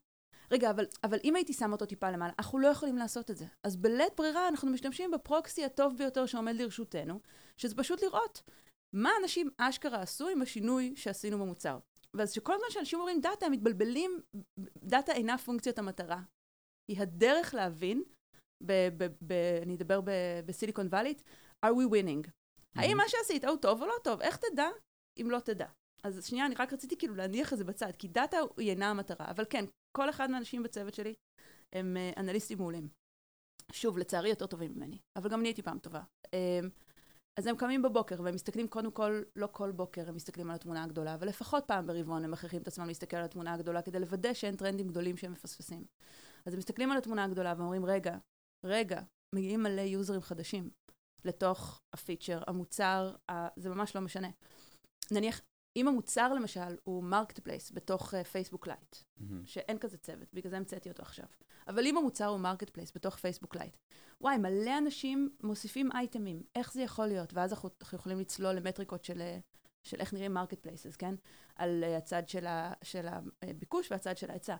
רגע, 0.52 0.70
אבל, 0.70 0.86
אבל 1.04 1.18
אם 1.24 1.36
הייתי 1.36 1.54
שם 1.54 1.72
אותו 1.72 1.86
טיפה 1.86 2.12
למעלה, 2.12 2.34
אנחנו 2.40 2.60
לא 2.60 2.68
יכולים 2.68 2.98
לעשות 2.98 3.32
את 3.32 3.38
זה. 3.38 3.46
אז 3.64 3.78
בלית 3.78 4.14
ברירה 4.18 4.48
אנחנו 4.48 4.72
משתמשים 4.72 5.12
בפרוקסי 5.12 5.66
הטוב 5.66 5.98
ביותר 5.98 6.26
שעומד 6.26 6.56
לרשותנו, 6.56 7.20
שזה 7.58 7.76
פשוט 7.76 8.04
לראות 8.04 8.42
מה 8.96 9.12
אנשים 9.22 9.50
אשכרה 9.58 10.02
עשו 10.02 10.28
עם 10.28 10.42
השינוי 10.42 10.94
שעשינו 10.96 11.40
במוצר. 11.40 11.80
ואז 12.14 12.32
שכל 12.32 12.54
הזמן 12.54 12.68
שאנשים 12.70 13.00
אומרים 13.00 13.22
דאטה, 13.22 13.46
הם 13.46 13.52
מתבלבלים, 13.52 14.22
דאטה 14.78 15.12
אינה 15.12 15.38
פונקציית 15.38 15.80
המטרה. 15.80 16.22
היא 16.92 17.02
הדרך 17.02 17.54
להבין, 17.54 18.04
ב, 18.64 18.74
ב, 18.98 19.08
ב, 19.22 19.34
אני 19.62 19.76
אדבר 19.76 20.02
ב- 20.02 20.42
בסיליקון 20.46 20.88
וואלית, 20.88 21.24
are 21.66 21.70
we 21.70 21.92
winning? 21.92 22.30
האם 22.76 22.98
מה 22.98 23.04
שעשית 23.08 23.46
הוא 23.46 23.58
טוב 23.58 23.82
או 23.82 23.88
לא 23.88 23.96
טוב? 24.04 24.22
איך 24.22 24.38
תדע 24.38 24.68
אם 25.22 25.32
לא 25.32 25.40
תדע? 25.40 25.68
אז 26.04 26.26
שנייה, 26.26 26.46
אני 26.46 26.56
רק 26.56 26.74
רציתי 26.74 26.98
כאילו 26.98 27.16
להניח 27.16 27.54
את 27.54 27.58
זה 27.58 27.64
בצד, 27.64 27.92
כי 28.00 28.08
דאטה 28.08 28.38
היא 28.58 28.70
אינה 28.70 28.90
המטרה. 28.90 29.26
אבל 29.32 29.46
כן, 29.50 29.66
כל 29.98 30.10
אחד 30.10 30.32
מהאנשים 30.32 30.64
בצוות 30.64 30.94
שלי 30.94 31.14
הם 31.76 31.98
אה, 31.98 32.12
אנליסטים 32.18 32.58
מעולים. 32.58 32.88
שוב, 33.72 33.98
לצערי 33.98 34.30
יותר 34.30 34.46
טובים 34.46 34.72
ממני, 34.76 34.98
אבל 35.16 35.30
גם 35.30 35.40
אני 35.40 35.48
הייתי 35.48 35.62
פעם 35.62 35.80
טובה. 35.80 36.02
אה, 36.34 36.60
אז 37.40 37.48
הם 37.48 37.56
קמים 37.56 37.82
בבוקר 37.82 38.22
והם 38.24 38.36
מסתכלים 38.36 38.68
קודם 38.68 38.92
כל, 38.92 39.22
לא 39.36 39.48
כל 39.52 39.72
בוקר 39.72 40.10
הם 40.10 40.16
מסתכלים 40.16 40.50
על 40.50 40.56
התמונה 40.56 40.84
הגדולה, 40.84 41.14
אבל 41.14 41.28
לפחות 41.28 41.64
פעם 41.68 41.88
ברבעון 41.88 42.24
הם 42.24 42.32
מכריחים 42.32 42.62
את 42.62 42.68
עצמם 42.68 42.88
להסתכל 42.88 43.18
על 43.18 43.24
התמונה 43.24 43.54
הגדולה 43.54 43.82
כדי 43.82 44.00
לוודא 44.00 44.34
שאין 44.34 44.56
טרנדים 44.56 44.88
גדולים 44.88 45.18
שהם 45.18 45.32
מפספסים. 45.32 45.86
אז 46.46 46.54
הם 46.54 46.60
מסתכלים 46.60 46.92
על 46.92 46.98
התמונה 46.98 47.24
הגדולה 47.24 47.54
ואומרים, 47.58 47.86
רגע, 47.86 48.18
רגע, 48.66 49.02
מגיעים 49.36 49.64
מלא 49.64 49.82
יוזרים 49.82 50.22
חדשים 50.22 50.70
לתוך 51.26 51.82
הפיצ'ר, 51.94 52.42
המוצר, 52.48 53.16
ה... 53.32 53.48
זה 53.60 53.70
ממש 53.70 53.96
לא 53.96 54.02
משנה. 54.02 54.30
נניח, 55.12 55.42
אם 55.78 55.88
המוצר 55.88 56.34
למשל 56.34 56.76
הוא 56.84 57.04
marketplace 57.04 57.72
בתוך 57.72 58.16
פייסבוק 58.16 58.68
לייט, 58.68 58.96
מהמם. 59.18 59.46
שאין 59.46 59.78
כזה 59.78 59.98
צוות, 59.98 60.34
בגלל 60.34 60.50
זה 60.50 60.58
המצאתי 60.58 60.90
אותו 60.90 61.04
עכשיו. 61.04 61.26
אבל 61.68 61.86
אם 61.86 61.98
המוצר 61.98 62.26
הוא 62.26 62.40
marketplace 62.40 62.92
בתוך 62.96 63.16
פייסבוק 63.16 63.56
לייט, 63.56 63.78
וואי, 64.22 64.38
מלא 64.38 64.78
אנשים 64.78 65.30
מוסיפים 65.44 65.92
אייטמים, 65.92 66.44
איך 66.56 66.74
זה 66.74 66.82
יכול 66.82 67.06
להיות? 67.08 67.34
ואז 67.34 67.54
אנחנו, 67.54 67.70
אנחנו 67.82 67.98
יכולים 67.98 68.20
לצלול 68.20 68.56
למטריקות 68.56 69.06
של, 69.06 69.22
אה, 69.22 69.38
של 69.84 70.00
איך 70.00 70.14
נראים 70.14 70.34
marketplaces, 70.34 70.96
כן? 70.96 71.16
על 71.56 71.84
אה, 71.84 71.98
הצד 71.98 72.30
של, 72.30 72.48
ה, 72.48 72.74
של 72.84 73.08
הביקוש 73.42 73.92
והצד 73.92 74.18
של 74.18 74.30
ההיצע. 74.30 74.56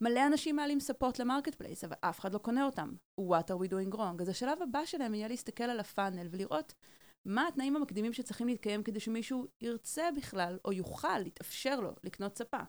מלא 0.00 0.26
אנשים 0.26 0.56
מעלים 0.56 0.80
ספות 0.80 1.18
ל 1.18 1.54
marketplace, 1.54 1.84
אבל 1.84 1.96
אף 2.00 2.20
אחד 2.20 2.32
לא 2.32 2.38
קונה 2.38 2.64
אותם. 2.66 2.92
What 3.20 3.50
are 3.50 3.62
we 3.62 3.70
doing 3.70 3.94
wrong? 3.94 4.22
אז 4.22 4.28
השלב 4.28 4.62
הבא 4.62 4.84
שלהם 4.84 5.14
יהיה 5.14 5.28
להסתכל 5.28 5.64
על 5.64 5.80
ה 5.80 5.87
funnel 5.87 6.28
ולראות 6.30 6.74
מה 7.28 7.48
התנאים 7.48 7.76
המקדימים 7.76 8.12
שצריכים 8.12 8.46
להתקיים 8.46 8.82
כדי 8.82 9.00
שמישהו 9.00 9.46
ירצה 9.60 10.08
בכלל, 10.16 10.58
או 10.64 10.72
יוכל, 10.72 11.26
יתאפשר 11.26 11.80
לו, 11.80 11.94
לקנות 12.04 12.38
ספה. 12.38 12.60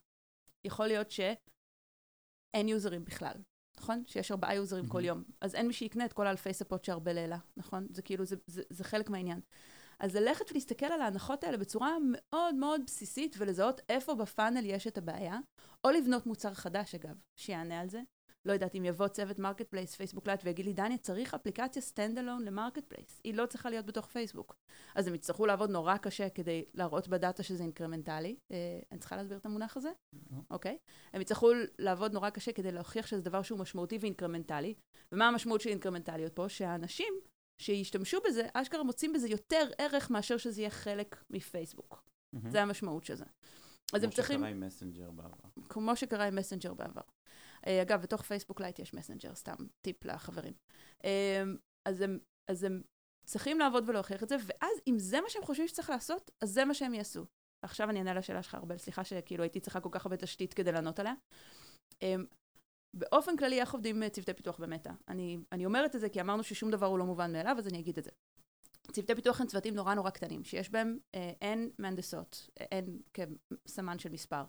יכול 0.63 0.87
להיות 0.87 1.11
שאין 1.11 2.67
יוזרים 2.67 3.05
בכלל, 3.05 3.33
נכון? 3.77 4.03
שיש 4.07 4.31
ארבעה 4.31 4.55
יוזרים 4.55 4.87
כל 4.87 4.93
מהמם. 4.93 5.05
יום. 5.05 5.23
אז 5.41 5.55
אין 5.55 5.67
מי 5.67 5.73
שיקנה 5.73 6.05
את 6.05 6.13
כל 6.13 6.27
האלפי 6.27 6.53
ספות 6.53 6.85
שהרבה 6.85 7.13
לאלה, 7.13 7.37
נכון? 7.57 7.87
זה 7.91 8.01
כאילו, 8.01 8.25
זה, 8.25 8.35
זה, 8.47 8.63
זה 8.69 8.83
חלק 8.83 9.09
מהעניין. 9.09 9.41
אז 9.99 10.15
ללכת 10.15 10.51
ולהסתכל 10.51 10.85
על 10.85 11.01
ההנחות 11.01 11.43
האלה 11.43 11.57
בצורה 11.57 11.97
מאוד 12.11 12.55
מאוד 12.55 12.81
בסיסית 12.85 13.35
ולזהות 13.39 13.81
איפה 13.89 14.15
ב 14.15 14.22
funnel 14.22 14.65
יש 14.65 14.87
את 14.87 14.97
הבעיה, 14.97 15.37
או 15.83 15.89
לבנות 15.89 16.25
מוצר 16.25 16.53
חדש 16.53 16.95
אגב, 16.95 17.15
שיענה 17.35 17.79
על 17.79 17.89
זה. 17.89 18.01
לא 18.45 18.53
יודעת 18.53 18.75
אם 18.75 18.85
יבוא 18.85 19.07
צוות 19.07 19.39
marketplace, 19.39 19.95
פייסבוק 19.95 20.27
לייט, 20.27 20.41
ויגיד 20.43 20.65
לי, 20.65 20.73
דניה, 20.73 20.97
צריך 20.97 21.33
אפליקציה 21.33 21.81
stand 21.81 22.17
alone 22.17 22.45
ל 22.45 22.85
marketplace. 22.85 23.21
היא 23.23 23.33
לא 23.33 23.45
צריכה 23.45 23.69
להיות 23.69 23.85
בתוך 23.85 24.05
פייסבוק. 24.05 24.55
אז 24.95 25.07
הם 25.07 25.15
יצטרכו 25.15 25.45
לעבוד 25.45 25.69
נורא 25.69 25.97
קשה 25.97 26.29
כדי 26.29 26.65
להראות 26.73 27.07
בדאטה 27.07 27.43
שזה 27.43 27.63
אינקרמנטלי. 27.63 28.35
אה, 28.51 28.79
אני 28.91 28.99
צריכה 28.99 29.15
להסביר 29.15 29.37
את 29.37 29.45
המונח 29.45 29.77
הזה? 29.77 29.91
לא. 30.31 30.37
אוקיי. 30.51 30.77
הם 31.13 31.21
יצטרכו 31.21 31.51
לעבוד 31.79 32.13
נורא 32.13 32.29
קשה 32.29 32.51
כדי 32.51 32.71
להוכיח 32.71 33.07
שזה 33.07 33.21
דבר 33.21 33.41
שהוא 33.41 33.59
משמעותי 33.59 33.97
ואינקרמנטלי. 34.01 34.73
ומה 35.11 35.27
המשמעות 35.27 35.61
של 35.61 35.69
אינקרמנטליות 35.69 36.33
פה? 36.33 36.49
שהאנשים 36.49 37.13
שישתמשו 37.61 38.17
בזה, 38.27 38.47
אשכרה 38.53 38.83
מוצאים 38.83 39.13
בזה 39.13 39.27
יותר 39.27 39.69
ערך 39.77 40.11
מאשר 40.11 40.37
שזה 40.37 40.61
יהיה 40.61 40.69
חלק 40.69 41.23
מפייסבוק. 41.29 42.03
מהמם. 42.33 42.51
זה 42.51 42.61
המשמעות 42.61 43.03
של 43.03 43.15
זה. 43.15 43.25
אז 43.93 44.03
הם 44.03 44.09
כמו 44.09 44.15
צריכים... 44.15 44.39
שקרה 44.39 44.49
עם 44.49 44.59
מסנג'ר 44.59 45.11
בעבר. 45.11 45.37
כמו 45.69 45.95
שקרה 45.95 46.25
עם 46.25 46.35
מסנג'ר 46.35 46.73
בעבר. 46.73 47.01
אה, 47.69 47.81
אגב, 47.81 48.01
בתוך 48.01 48.21
פייסבוק 48.21 48.61
לייט 48.61 48.79
יש 48.79 48.93
מסנג'ר, 48.93 49.35
סתם 49.35 49.55
טיפ 49.81 50.05
לחברים. 50.05 50.53
אה, 50.97 51.05
אז, 51.85 52.01
הם, 52.01 52.19
אז 52.47 52.63
הם 52.63 52.81
צריכים 53.25 53.59
לעבוד 53.59 53.89
ולהוכיח 53.89 54.23
את 54.23 54.29
זה, 54.29 54.35
ואז 54.45 54.77
אם 54.87 54.99
זה 54.99 55.21
מה 55.21 55.29
שהם 55.29 55.43
חושבים 55.43 55.67
שצריך 55.67 55.89
לעשות, 55.89 56.31
אז 56.41 56.49
זה 56.49 56.65
מה 56.65 56.73
שהם 56.73 56.93
יעשו. 56.93 57.25
עכשיו 57.65 57.89
אני 57.89 57.99
אענה 57.99 58.13
לשאלה 58.13 58.43
שלך, 58.43 58.55
ארבל, 58.55 58.77
סליחה 58.77 59.03
שכאילו 59.03 59.43
הייתי 59.43 59.59
צריכה 59.59 59.79
כל 59.79 59.89
כך 59.91 60.05
הרבה 60.05 60.17
תשתית 60.17 60.53
כדי 60.53 60.71
לענות 60.71 60.99
עליה. 60.99 61.13
Um, 61.93 61.97
באופן 62.93 63.37
כללי, 63.37 63.61
איך 63.61 63.73
עובדים 63.73 64.03
אה, 64.03 64.09
צוותי 64.09 64.33
פיתוח 64.33 64.59
במטא? 64.59 64.91
אני, 65.07 65.37
אני 65.51 65.65
אומרת 65.65 65.95
את 65.95 66.01
זה 66.01 66.09
כי 66.09 66.21
אמרנו 66.21 66.43
ששום 66.43 66.71
דבר 66.71 66.85
הוא 66.85 66.99
לא 66.99 67.05
מובן 67.05 67.33
מאליו, 67.33 67.55
אז 67.57 67.67
אני 67.67 67.79
אגיד 67.79 67.97
את 67.97 68.03
זה. 68.03 68.11
צוותי 68.91 69.15
פיתוח 69.15 69.41
הם 69.41 69.47
צוותים 69.47 69.73
נורא 69.73 69.93
נורא 69.93 70.09
קטנים, 70.09 70.43
שיש 70.43 70.69
בהם 70.69 70.97
אה, 71.15 71.31
אין 71.41 71.69
מהנדסות, 71.79 72.49
אה, 72.59 72.65
אין 72.71 72.99
כסמן 73.13 73.99
של 73.99 74.09
מספר. 74.09 74.43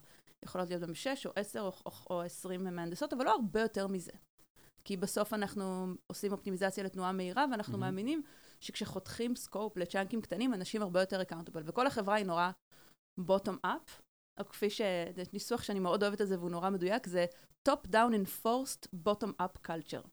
יכולות 0.45 0.69
להיות 0.69 0.83
גם 0.83 0.95
6 0.95 1.27
או 1.27 1.33
10 1.37 1.61
או, 1.61 1.73
או, 1.87 1.93
או 2.11 2.23
20 2.23 2.65
מהנדסות, 2.65 3.13
אבל 3.13 3.25
לא 3.25 3.31
הרבה 3.31 3.61
יותר 3.61 3.87
מזה. 3.87 4.13
כי 4.85 4.97
בסוף 4.97 5.33
אנחנו 5.33 5.87
עושים 6.07 6.33
אופטימיזציה 6.33 6.85
לתנועה 6.85 7.13
מהירה, 7.13 7.45
ואנחנו 7.51 7.79
מהמם. 7.79 7.95
מאמינים 7.95 8.23
שכשחותכים 8.61 9.37
scope 9.37 9.77
לצ'אנקים 9.77 10.21
קטנים, 10.21 10.55
אנשים 10.55 10.83
הרבה 10.83 11.01
יותר 11.01 11.23
accountable. 11.23 11.63
וכל 11.67 11.87
החברה 11.87 12.15
היא 12.15 12.27
נורא 12.27 12.51
bottom 13.21 13.57
up, 13.63 14.01
או 14.41 14.45
כפי 14.49 14.71
ש... 14.71 14.81
זה 15.15 15.23
ניסוח 15.33 15.63
שאני 15.63 15.81
מאוד 15.81 16.03
אוהבת 16.03 16.21
את 16.21 16.29
זה 16.29 16.39
והוא 16.39 16.51
נורא 16.51 16.71
מדויק, 16.71 17.07
זה 17.07 17.27
top 17.69 17.87
down 17.87 18.13
enforced 18.15 18.89
bottom 19.07 19.43
up 19.43 19.69
culture. 19.69 20.09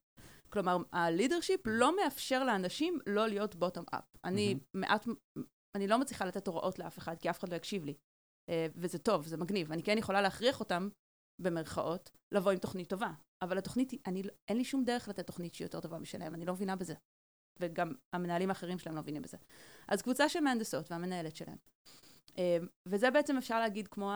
כלומר, 0.49 0.77
ה 0.91 0.98
leadership 0.98 1.61
לא 1.65 1.95
מאפשר 1.95 2.43
לאנשים 2.43 2.99
לא 3.07 3.27
להיות 3.27 3.55
bottom 3.55 3.85
up. 3.91 4.03
אני 4.23 4.53
מהמם. 4.53 4.59
מעט, 4.73 5.07
אני 5.75 5.87
לא 5.87 5.99
מצליחה 5.99 6.25
לתת 6.25 6.47
הוראות 6.47 6.79
לאף 6.79 6.97
אחד, 6.97 7.15
כי 7.19 7.29
אף 7.29 7.39
אחד 7.39 7.49
לא 7.49 7.55
יקשיב 7.55 7.85
לי. 7.85 7.93
אה, 8.49 8.67
וזה 8.75 8.97
טוב, 8.99 9.27
זה 9.27 9.37
מגניב. 9.37 9.71
אני 9.71 9.83
כן 9.83 9.97
יכולה 9.97 10.21
להכריח 10.21 10.59
אותם, 10.59 10.89
במרכאות, 11.41 12.11
לבוא 12.31 12.51
עם 12.51 12.57
תוכנית 12.57 12.89
טובה. 12.89 13.11
אבל 13.41 13.57
התוכנית, 13.57 13.93
אני, 14.07 14.23
אין 14.47 14.57
לי 14.57 14.63
שום 14.63 14.83
דרך 14.83 15.07
לתת 15.07 15.27
תוכנית 15.27 15.55
שהיא 15.55 15.65
יותר 15.65 15.79
טובה 15.79 15.97
משלהם, 15.97 16.35
אני 16.35 16.45
לא 16.45 16.53
מבינה 16.53 16.75
בזה. 16.75 16.93
וגם 17.59 17.93
המנהלים 18.13 18.49
האחרים 18.49 18.79
שלהם 18.79 18.95
לא 18.95 19.01
מבינים 19.01 19.21
בזה. 19.21 19.37
אז 19.87 20.01
קבוצה 20.01 20.29
של 20.29 20.39
מהנדסות 20.39 20.91
והמנהלת 20.91 21.35
שלהם. 21.35 21.57
אה, 22.37 22.57
וזה 22.85 23.11
בעצם 23.11 23.37
אפשר 23.37 23.59
להגיד 23.59 23.87
כמו 23.87 24.13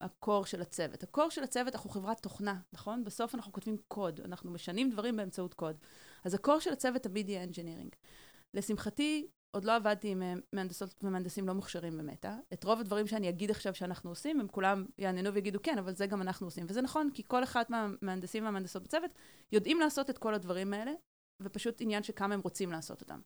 הקור 0.00 0.46
של 0.46 0.62
הצוות. 0.62 1.02
הקור 1.02 1.30
של 1.30 1.42
הצוות, 1.42 1.74
אנחנו 1.74 1.90
חברת 1.90 2.22
תוכנה, 2.22 2.60
נכון? 2.72 3.04
בסוף 3.04 3.34
אנחנו 3.34 3.52
כותבים 3.52 3.76
קוד, 3.88 4.20
אנחנו 4.20 4.50
משנים 4.50 4.90
דברים 4.90 5.16
באמצעות 5.16 5.54
קוד. 5.54 5.76
אז 6.24 6.34
הקור 6.34 6.58
של 6.58 6.72
הצוות 6.72 7.02
תמיד 7.02 7.28
יהיה 7.28 7.44
engineering. 7.44 7.96
לשמחתי, 8.54 9.26
עוד 9.54 9.64
לא 9.64 9.76
עבדתי 9.76 10.08
עם 10.08 10.22
אה, 10.22 10.34
מהנדסות 10.52 11.04
ומהנדסים 11.04 11.48
לא 11.48 11.54
מוכשרים 11.54 11.98
במטא. 11.98 12.34
את 12.52 12.64
רוב 12.64 12.80
הדברים 12.80 13.06
שאני 13.06 13.28
אגיד 13.28 13.50
עכשיו 13.50 13.74
שאנחנו 13.74 14.10
עושים, 14.10 14.40
הם 14.40 14.48
כולם 14.48 14.86
יעננו 14.98 15.34
ויגידו 15.34 15.62
כן, 15.62 15.78
אבל 15.78 15.94
זה 15.94 16.06
גם 16.06 16.22
אנחנו 16.22 16.46
עושים. 16.46 16.66
וזה 16.68 16.82
נכון, 16.82 17.10
כי 17.14 17.22
כל 17.26 17.44
אחד 17.44 17.64
מהמהנדסים 17.68 18.44
והמהנדסות 18.44 18.82
בצוות 18.82 19.10
יודעים 19.52 19.80
לעשות 19.80 20.10
את 20.10 20.18
כל 20.18 20.34
הדברים 20.34 20.72
האלה, 20.72 20.92
ופשוט 21.42 21.80
עניין 21.80 22.02
שכמה 22.02 22.34
הם 22.34 22.40
רוצים 22.40 22.72
לעשות 22.72 23.00
אותם. 23.00 23.20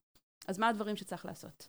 אז 0.49 0.59
מה 0.59 0.69
הדברים 0.69 0.97
שצריך 0.97 1.27
לעשות? 1.27 1.69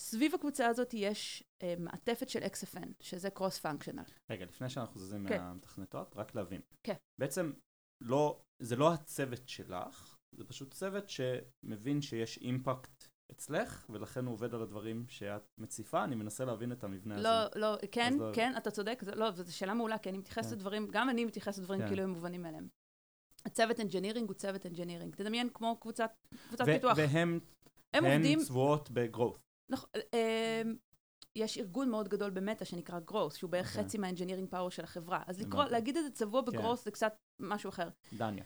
סביב 0.00 0.34
הקבוצה 0.34 0.66
הזאת 0.66 0.94
יש 0.94 1.44
אה, 1.62 1.74
מעטפת 1.78 2.28
של 2.28 2.40
XFN, 2.42 2.88
שזה 3.00 3.30
קרוס 3.30 3.58
פונקשיונל. 3.58 4.04
רגע, 4.30 4.44
לפני 4.44 4.68
שאנחנו 4.68 5.00
זזים 5.00 5.28
כן. 5.28 5.38
מהמתכנתות, 5.42 6.16
רק 6.16 6.34
להבין. 6.34 6.60
כן. 6.82 6.94
בעצם, 7.20 7.52
לא, 8.00 8.40
זה 8.58 8.76
לא 8.76 8.92
הצוות 8.92 9.48
שלך, 9.48 10.15
זה 10.36 10.44
פשוט 10.44 10.74
צוות 10.74 11.04
שמבין 11.08 12.02
שיש 12.02 12.38
אימפקט 12.38 13.08
אצלך, 13.32 13.86
ולכן 13.90 14.24
הוא 14.26 14.32
עובד 14.32 14.54
על 14.54 14.62
הדברים 14.62 15.04
שאת 15.08 15.42
מציפה. 15.58 16.04
אני 16.04 16.14
מנסה 16.14 16.44
להבין 16.44 16.72
את 16.72 16.84
המבנה 16.84 17.16
לא, 17.20 17.28
הזה. 17.28 17.48
לא, 17.60 17.76
כן, 17.92 18.14
לא- 18.18 18.30
כן, 18.34 18.52
אתה 18.56 18.70
צודק, 18.70 18.98
זה, 19.02 19.14
לא, 19.14 19.30
זו 19.30 19.56
שאלה 19.56 19.74
מעולה, 19.74 19.98
כי 19.98 20.08
אני 20.08 20.18
מתייחסת 20.18 20.48
כן. 20.50 20.54
לדברים, 20.56 20.88
גם 20.90 21.10
אני 21.10 21.24
מתייחסת 21.24 21.58
לדברים 21.58 21.80
כן. 21.80 21.86
כאילו 21.88 22.02
הם 22.02 22.10
מובנים 22.10 22.42
מאליהם. 22.42 22.68
הצוות 23.44 23.80
engineering 23.80 24.28
הוא 24.28 24.34
צוות 24.34 24.66
engineering. 24.66 25.14
תדמיין 25.14 25.48
כמו 25.54 25.76
קבוצת, 25.80 26.10
קבוצת 26.48 26.64
ו- 26.68 26.72
פיתוח. 26.72 26.98
והם 26.98 27.40
הם 27.94 28.04
הן 28.04 28.12
עובדים, 28.12 28.38
צבועות 28.38 28.88
ב 28.88 28.94
growth. 28.94 29.38
נכון, 29.70 29.90
אמ, 30.12 30.76
יש 31.36 31.58
ארגון 31.58 31.90
מאוד 31.90 32.08
גדול 32.08 32.30
במטא 32.30 32.64
שנקרא 32.64 33.00
growth, 33.10 33.34
שהוא 33.36 33.50
בערך 33.50 33.68
אוקיי. 33.68 33.84
חצי 33.84 33.98
מה 33.98 34.06
engineering 34.06 34.48
power 34.50 34.70
של 34.70 34.84
החברה. 34.84 35.22
אז 35.26 35.40
לקרוא. 35.40 35.64
להגיד 35.64 35.96
את 35.96 36.04
זה 36.04 36.10
צבוע 36.10 36.42
כן. 36.42 36.58
ב-growth 36.58 36.76
זה 36.76 36.90
קצת 36.90 37.16
משהו 37.40 37.68
אחר. 37.68 37.88
דניה. 38.12 38.44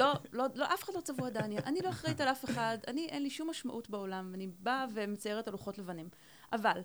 לא, 0.00 0.12
לא, 0.32 0.44
לא, 0.54 0.74
אף 0.74 0.84
אחד 0.84 0.94
לא 0.94 1.00
צבוע 1.00 1.30
דניה. 1.30 1.60
אני 1.66 1.80
לא 1.82 1.88
אחראית 1.88 2.20
על 2.20 2.28
אף 2.28 2.44
אחד, 2.44 2.78
אני, 2.86 3.08
אין 3.08 3.22
לי 3.22 3.30
שום 3.30 3.50
משמעות 3.50 3.90
בעולם, 3.90 4.34
אני 4.34 4.46
באה 4.46 4.86
ומציירת 4.94 5.48
על 5.48 5.52
לוחות 5.52 5.78
לבנים. 5.78 6.08
אבל 6.52 6.80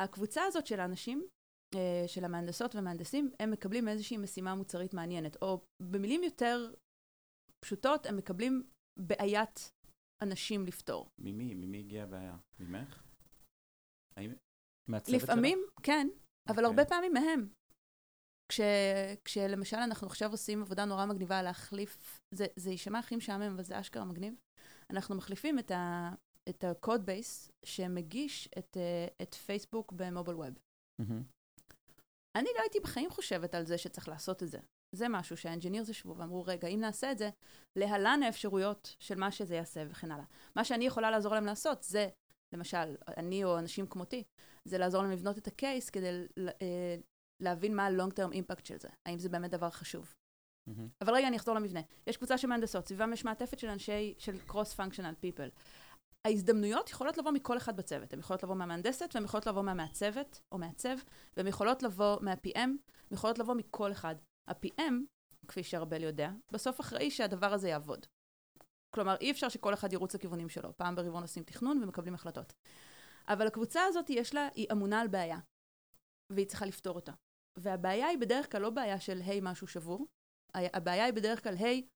הקבוצה 0.00 0.42
הזאת 0.44 0.66
של 0.66 0.80
האנשים, 0.80 1.26
אה, 1.74 2.04
של 2.06 2.24
המהנדסות 2.24 2.74
והמהנדסים, 2.74 3.30
הם 3.40 3.50
מקבלים 3.50 3.88
איזושהי 3.88 4.16
משימה 4.16 4.54
מוצרית 4.54 4.94
מעניינת, 4.94 5.36
או 5.42 5.64
במילים 5.82 6.22
יותר 6.22 6.72
פשוטות, 7.64 8.06
הם 8.06 8.16
מקבלים 8.16 8.62
בעיית 8.98 9.72
אנשים 10.22 10.66
לפתור. 10.66 11.08
ממי? 11.18 11.54
ממי 11.54 11.78
הגיעה 11.78 12.04
הבעיה? 12.04 12.36
ממך? 12.60 13.02
האם... 14.16 14.32
מהצוות 14.88 15.20
שלך? 15.20 15.30
לפעמים, 15.30 15.58
כן, 15.82 16.08
אבל 16.48 16.64
אוקיי. 16.64 16.66
הרבה 16.66 16.84
פעמים 16.84 17.12
מהם. 17.12 17.48
כש, 18.50 18.60
כשלמשל 19.24 19.76
אנחנו 19.76 20.06
עכשיו 20.06 20.30
עושים 20.30 20.62
עבודה 20.62 20.84
נורא 20.84 21.06
מגניבה 21.06 21.42
להחליף, 21.42 22.20
זה, 22.34 22.46
זה 22.56 22.70
יישמע 22.70 22.98
הכי 22.98 23.16
משעמם, 23.16 23.52
אבל 23.54 23.62
זה 23.62 23.80
אשכרה 23.80 24.04
מגניב. 24.04 24.34
אנחנו 24.90 25.14
מחליפים 25.14 25.58
את, 25.58 25.70
ה, 25.70 26.10
את 26.48 26.64
ה-code 26.64 27.06
base 27.06 27.50
שמגיש 27.64 28.48
את, 28.58 28.76
אה, 28.76 29.06
את 29.22 29.34
פייסבוק 29.34 29.92
במוביל 29.92 30.34
ווב. 30.34 30.58
אני 32.36 32.48
לא 32.56 32.60
הייתי 32.60 32.80
בחיים 32.80 33.10
חושבת 33.10 33.54
על 33.54 33.64
זה 33.66 33.78
שצריך 33.78 34.08
לעשות 34.08 34.42
את 34.42 34.48
זה. 34.48 34.58
זה 34.94 35.08
משהו 35.08 35.36
שה 35.36 35.49
engineers 35.49 35.88
ישבו 35.88 36.16
ואמרו, 36.16 36.44
רגע, 36.46 36.68
אם 36.68 36.80
נעשה 36.80 37.12
את 37.12 37.18
זה, 37.18 37.30
להלן 37.76 38.22
האפשרויות 38.22 38.96
של 38.98 39.14
מה 39.14 39.32
שזה 39.32 39.54
יעשה 39.54 39.84
וכן 39.88 40.10
הלאה. 40.10 40.24
מה 40.56 40.64
שאני 40.64 40.86
יכולה 40.86 41.10
לעזור 41.10 41.34
להם 41.34 41.44
לעשות 41.44 41.82
זה, 41.82 42.08
למשל, 42.54 42.96
אני 43.16 43.44
או 43.44 43.58
אנשים 43.58 43.86
כמותי, 43.86 44.24
זה 44.64 44.78
לעזור 44.78 45.02
להם 45.02 45.10
לבנות 45.10 45.38
את 45.38 45.46
ה 45.46 45.55
case 45.55 45.90
כדי 45.90 46.26
אה, 46.62 46.96
להבין 47.40 47.76
מה 47.76 47.86
ה-long 47.86 48.10
term 48.10 48.32
impact 48.34 48.64
של 48.64 48.78
זה. 48.78 48.88
האם 49.06 49.18
זה 49.18 49.28
באמת 49.28 49.50
דבר 49.50 49.70
חשוב. 49.70 50.14
מהמם. 50.66 50.88
אבל 51.00 51.14
רגע, 51.14 51.28
אני 51.28 51.36
אחזור 51.36 51.54
למבנה. 51.54 51.80
יש 52.06 52.16
קבוצה 52.16 52.38
של 52.38 52.48
מהנדסות, 52.48 52.86
סביבם 52.88 53.12
יש 53.12 53.24
מעטפת 53.24 53.58
של 53.58 53.68
אנשי, 53.68 54.14
של 54.18 54.36
cross-functional 54.48 55.24
people. 55.24 55.50
ההזדמנויות 56.24 56.90
יכולות 56.90 57.18
לבוא 57.18 57.30
מכל 57.30 57.56
אחד 57.56 57.76
בצוות. 57.76 58.12
הן 58.12 58.18
יכולות 58.18 58.42
לבוא 58.42 58.54
מהמהנדסת, 58.54 59.10
והן 59.14 59.24
יכולות 59.24 59.46
לבוא 59.46 59.62
מהמעצבת, 59.62 60.40
או 60.52 60.58
מעצב, 60.58 60.96
והן 61.36 61.46
יכולות 61.46 61.82
לבוא 61.82 62.16
מה-PM, 62.20 62.58
הן 62.58 62.76
יכולות 63.10 63.38
לבוא 63.38 63.54
מכל 63.54 63.92
אחד. 63.92 64.14
ה-PM, 64.48 64.92
כפי 65.48 65.62
שארבל 65.62 66.02
יודע, 66.02 66.30
בסוף 66.52 66.80
אחראי 66.80 67.10
שהדבר 67.10 67.52
הזה 67.52 67.68
יעבוד. 67.68 68.06
כלומר, 68.94 69.16
אי 69.20 69.30
אפשר 69.30 69.48
שכל 69.48 69.74
אחד 69.74 69.92
ירוץ 69.92 70.14
לכיוונים 70.14 70.48
שלו. 70.48 70.76
פעם 70.76 70.96
ברבעון 70.96 71.22
עושים 71.22 71.42
תכנון 71.42 71.82
ומקבלים 71.82 72.14
החלטות. 72.14 72.52
אבל 73.28 73.46
הקבוצה 73.46 73.80
הזאת, 73.84 74.10
יש 74.10 74.34
לה, 74.34 74.48
היא 74.54 74.66
אמונה 74.72 75.00
על 75.00 75.08
בעיה, 75.08 75.38
והיא 76.32 76.46
צריכה 76.46 76.66
לפתור 76.66 76.96
אותה. 76.96 77.12
והבעיה 77.58 78.06
היא 78.06 78.18
בדרך 78.18 78.52
כלל 78.52 78.62
לא 78.62 78.70
בעיה 78.70 79.00
של, 79.00 79.20
היי, 79.24 79.40
משהו 79.42 79.66
שבור, 79.66 80.06
הבעיה 80.54 81.04
היא 81.04 81.14
בדרך 81.14 81.42
כלל, 81.42 81.54
היי, 81.56 81.86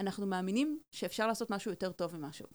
אנחנו 0.00 0.26
מאמינים 0.26 0.80
שאפשר 0.94 1.26
לעשות 1.26 1.50
משהו 1.50 1.70
יותר 1.70 1.92
טוב 1.92 2.16
ממשהו. 2.16 2.46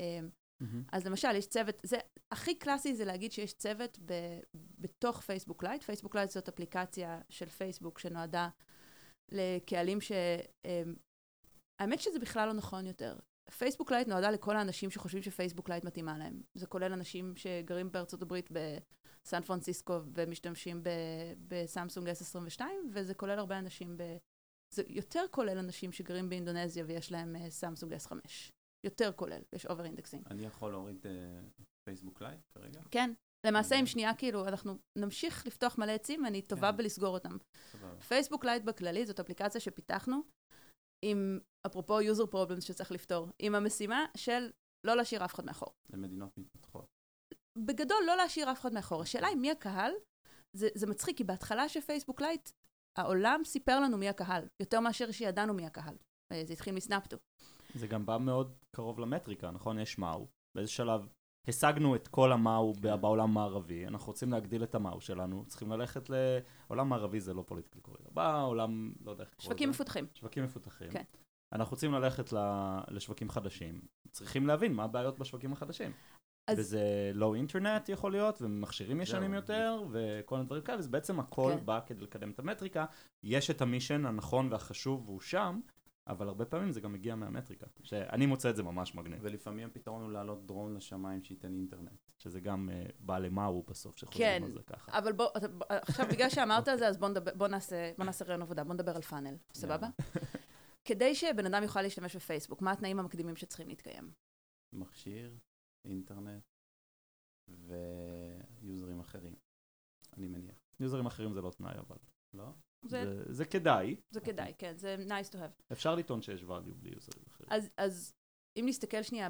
אמ, 0.00 0.28
מהמם. 0.60 0.84
אז 0.92 1.06
למשל, 1.06 1.36
יש 1.36 1.46
צוות, 1.46 1.74
זה 1.82 1.98
הכי 2.32 2.54
קלאסי 2.54 2.94
זה 2.94 3.04
להגיד 3.04 3.32
שיש 3.32 3.52
צוות 3.52 3.98
ב, 4.04 4.12
בתוך 4.78 5.20
פייסבוק 5.20 5.62
לייט. 5.62 5.82
פייסבוק 5.82 6.14
לייט 6.14 6.30
זאת 6.30 6.48
אפליקציה 6.48 7.20
של 7.28 7.48
פייסבוק 7.48 7.98
שנועדה 7.98 8.48
לקהלים 9.32 10.00
ש... 10.00 10.12
אמ, 10.64 10.94
האמת 11.80 12.00
שזה 12.00 12.18
בכלל 12.18 12.48
לא 12.48 12.52
נכון 12.52 12.86
יותר. 12.86 13.18
פייסבוק 13.58 13.92
לייט 13.92 14.08
נועדה 14.08 14.30
לכל 14.30 14.56
האנשים 14.56 14.90
שחושבים 14.90 15.22
שפייסבוק 15.22 15.68
לייט 15.68 15.84
מתאימה 15.84 16.18
להם. 16.18 16.42
זה 16.54 16.66
כולל 16.66 16.92
אנשים 16.92 17.36
שגרים 17.36 17.92
בארצות 17.92 18.22
הברית 18.22 18.50
בסן 19.30 19.42
פרנסיסקו 19.42 20.00
ומשתמשים 20.14 20.82
בסמסונג 21.48 22.08
S22, 22.08 22.60
וזה 22.92 23.14
כולל 23.14 23.38
הרבה 23.38 23.58
אנשים 23.58 23.96
ב... 23.96 24.02
זה 24.74 24.82
יותר 24.88 25.24
כולל 25.30 25.58
אנשים 25.58 25.92
שגרים 25.92 26.28
באינדונזיה 26.28 26.84
ויש 26.86 27.12
להם 27.12 27.36
אה, 27.36 27.50
סמסונג 27.50 27.94
S5. 27.94 28.12
יותר 28.86 29.12
כולל, 29.12 29.42
יש 29.52 29.66
over 29.66 29.84
indexing. 29.84 30.24
אני 30.30 30.42
יכול 30.42 30.70
להוריד 30.70 31.06
אה, 31.06 31.40
פייסבוק 31.84 32.22
לייט 32.22 32.40
כרגע? 32.54 32.80
כן. 32.90 33.12
למעשה, 33.46 33.74
אוקיי. 33.74 33.86
שנייה, 33.86 34.14
כאילו, 34.14 34.48
אנחנו 34.48 34.78
נמשיך 34.98 35.46
לפתוח 35.46 35.78
מלא 35.78 35.92
עצים, 35.92 36.24
ואני 36.24 36.42
טובה 36.42 36.70
כן. 36.70 36.76
בלסגור 36.76 37.14
אותם. 37.14 37.36
פייסבוק 38.08 38.44
לייט 38.44 38.64
בכללי 38.64 39.06
זאת 39.06 39.20
אפליקציה 39.20 39.60
שפיתחנו, 39.60 40.22
עם, 41.04 41.38
אפרופו 41.66 42.00
user 42.00 42.32
problems 42.32 42.60
שצריך 42.60 42.92
לפתור, 42.92 43.28
עם 43.38 43.54
המשימה 43.54 44.06
של 44.16 44.50
לא 44.86 44.96
להשאיר 44.96 45.24
אף 45.24 45.34
אחד 45.34 45.44
מאחור. 45.44 45.72
למדינות 45.92 46.38
מתפתחות. 46.38 46.99
בגדול, 47.58 47.98
לא 48.06 48.16
להשאיר 48.16 48.52
אף 48.52 48.60
אחד 48.60 48.72
מאחור. 48.72 49.02
השאלה 49.02 49.26
היא 49.28 49.36
מי 49.36 49.50
הקהל, 49.50 49.92
זה, 50.52 50.68
זה 50.74 50.86
מצחיק, 50.86 51.16
כי 51.16 51.24
בהתחלה 51.24 51.68
של 51.68 51.80
פייסבוק 51.80 52.20
לייט, 52.20 52.50
העולם 52.98 53.40
סיפר 53.44 53.80
לנו 53.80 53.98
מי 53.98 54.08
הקהל, 54.08 54.48
יותר 54.60 54.80
מאשר 54.80 55.10
שידענו 55.10 55.54
מי 55.54 55.66
הקהל. 55.66 55.94
אה, 56.32 56.42
זה 56.46 56.52
התחיל 56.52 56.74
מסנאפטו. 56.74 57.16
זה 57.74 57.86
גם 57.86 58.06
בא 58.06 58.18
מאוד 58.20 58.56
קרוב 58.76 59.00
למטריקה, 59.00 59.50
נכון? 59.50 59.78
יש 59.78 59.98
מהו. 59.98 60.26
באיזה 60.54 60.70
שלב 60.70 61.08
השגנו 61.48 61.96
את 61.96 62.08
כל 62.08 62.32
המאו 62.32 62.72
ב- 62.72 62.82
כן. 62.82 63.00
בעולם 63.00 63.30
המערבי, 63.30 63.86
אנחנו 63.86 64.06
רוצים 64.06 64.32
להגדיל 64.32 64.62
את 64.62 64.74
המאו 64.74 65.00
שלנו, 65.00 65.44
צריכים 65.46 65.72
ללכת 65.72 66.10
לעולם 66.10 66.88
מערבי 66.88 67.20
זה 67.20 67.34
לא 67.34 67.42
פוליטיקלי 67.46 67.80
קוראים. 67.80 68.04
בעולם, 68.10 68.92
לא 69.04 69.10
יודע 69.10 69.24
איך 69.24 69.34
שווקים 69.38 69.68
לזה. 69.68 69.76
מפותחים. 69.76 70.06
שווקים 70.14 70.44
מפותחים. 70.44 70.90
כן. 70.90 71.02
אנחנו 71.52 71.74
רוצים 71.74 71.92
ללכת 71.92 72.32
לשווקים 72.88 73.30
חדשים, 73.30 73.80
צריכים 74.10 74.46
להבין 74.46 74.72
מה 74.72 74.84
הבעיות 74.84 75.18
בשווקים 75.18 75.52
החדשים. 75.52 75.92
אז- 76.50 76.58
וזה 76.58 76.82
לא 77.14 77.34
אינטרנט 77.34 77.88
יכול 77.88 78.12
להיות, 78.12 78.42
ומכשירים 78.42 79.00
ישנים. 79.00 79.34
יותר, 79.34 79.82
וכל 79.90 80.34
מיני 80.36 80.46
דברים 80.46 80.62
כאלה, 80.62 80.78
אז 80.78 80.88
בעצם 80.88 81.20
הכל 81.20 81.52
כן. 81.58 81.66
בא 81.66 81.80
כדי 81.86 82.00
לקדם 82.04 82.30
את 82.30 82.38
המטריקה. 82.38 82.84
יש 83.22 83.50
את 83.50 83.62
המישן 83.62 84.06
הנכון 84.06 84.52
והחשוב 84.52 85.08
והוא 85.08 85.20
שם, 85.20 85.60
אבל 86.06 86.28
הרבה 86.28 86.44
פעמים 86.44 86.72
זה 86.72 86.80
גם 86.80 86.92
מגיע 86.92 87.14
מהמטריקה. 87.14 87.66
שאני 87.82 88.26
מוצא 88.26 88.50
את 88.50 88.56
זה 88.56 88.62
ממש 88.62 88.94
מגניב, 88.94 89.18
ולפעמים 89.22 89.68
הפתרון 89.68 90.02
הוא 90.02 90.12
להעלות 90.12 90.46
דרון 90.46 90.74
לשמיים 90.74 91.24
שייתן 91.24 91.54
אינטרנט. 91.54 91.90
שזה 92.18 92.40
גם 92.40 92.68
uh, 92.72 92.92
בא 93.00 93.18
למאו 93.18 93.62
בסוף, 93.62 93.96
שחושבים 93.96 94.26
כן. 94.26 94.42
על 94.44 94.52
זה 94.52 94.60
ככה. 94.66 94.98
אבל 94.98 95.12
בוא, 95.12 95.28
אתה- 95.36 95.46
עכשיו 95.68 96.06
בגלל 96.10 96.28
שאמרת 96.28 96.68
את 96.68 96.78
זה, 96.78 96.88
אז 96.88 96.96
בוא, 96.98 97.08
נדבר, 97.08 97.30
בוא, 97.34 97.48
נעשה, 97.48 97.92
בוא 97.98 98.04
נעשה 98.06 98.24
רעיון 98.24 98.42
עבודה, 98.42 98.64
בוא 98.64 98.74
נדבר 98.74 98.96
על 98.96 99.02
פאנל, 99.02 99.34
סבבה? 99.54 99.88
כדי 100.84 101.14
שבן 101.14 101.46
אדם 101.46 101.62
יוכל 101.62 101.82
להשתמש 101.82 102.16
בפייסבוק, 102.16 102.62
מה 102.62 102.72
התנאים 102.72 102.98
המקדימים 102.98 103.36
שצריכים 103.36 103.68
להתקיים? 103.68 104.10
מכשיר, 104.72 105.36
אינטרנט 105.84 106.42
ויוזרים 107.48 109.00
אחרים, 109.00 109.34
אני 110.16 110.28
מניח. 110.28 110.58
יוזרים 110.80 111.06
אחרים 111.06 111.32
זה 111.32 111.40
לא 111.40 111.50
תנאי, 111.50 111.78
אבל 111.78 111.96
לא? 112.34 112.52
זה, 112.82 113.04
זה, 113.04 113.32
זה 113.32 113.44
כדאי. 113.44 114.00
זה 114.10 114.20
כדאי, 114.20 114.52
כן, 114.58 114.76
זה 114.76 114.96
nice 115.08 115.32
to 115.32 115.36
have. 115.36 115.72
אפשר 115.72 115.94
לטעון 115.94 116.22
שיש 116.22 116.42
value 116.42 116.74
בלי 116.74 116.90
יוזרים 116.94 117.24
אחרים. 117.28 117.52
אז, 117.52 117.70
אז 117.76 118.14
אם 118.56 118.64
נסתכל 118.68 119.02
שנייה 119.02 119.28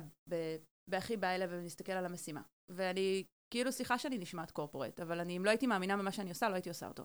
בהכי 0.91 1.17
בא 1.17 1.29
אליי 1.29 1.49
ונסתכל 1.51 1.93
על 1.93 2.07
המשימה, 2.07 2.43
ואני, 2.69 3.25
כאילו, 3.51 3.73
סליחה 3.73 3.99
שאני 3.99 4.19
נשמעת 4.19 4.51
קורפורט, 4.51 5.01
אבל 5.01 5.21
אני, 5.21 5.37
אם 5.37 5.45
לא 5.45 5.51
הייתי 5.51 5.67
מאמינה 5.67 5.97
במה 5.97 6.13
שאני 6.13 6.31
עושה, 6.31 6.49
לא 6.49 6.55
הייתי 6.55 6.69
עושה 6.69 6.89
אותו. 6.89 7.05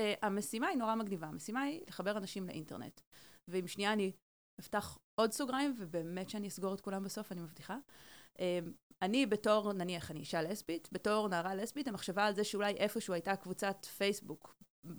Uh, 0.00 0.02
המשימה 0.22 0.66
היא 0.66 0.78
נורא 0.78 0.94
מגניבה, 0.94 1.26
המשימה 1.26 1.62
היא 1.62 1.82
לחבר 1.88 2.18
אנשים 2.18 2.46
לאינטרנט. 2.46 3.00
ואם 3.48 3.66
שנייה 3.66 3.92
אני 3.92 4.12
אפתח 4.60 4.98
עוד 5.14 5.32
סוגריים, 5.32 5.74
ובאמת 5.78 6.30
שאני 6.30 6.48
אסגור 6.48 6.74
את 6.74 6.80
כולם 6.80 7.04
בסוף, 7.04 7.32
אני 7.32 7.40
מבטיחה. 7.40 7.78
Uh, 8.34 8.40
אני 9.02 9.26
בתור, 9.26 9.72
נניח, 9.72 10.10
אני 10.10 10.20
אישה 10.20 10.42
לסבית, 10.42 10.88
בתור 10.92 11.28
נערה 11.28 11.54
לסבית, 11.54 11.88
המחשבה 11.88 12.24
על 12.24 12.34
זה 12.34 12.44
שאולי 12.44 12.72
איפשהו 12.72 13.14
הייתה 13.14 13.36
קבוצת 13.36 13.84
פייסבוק 13.84 14.56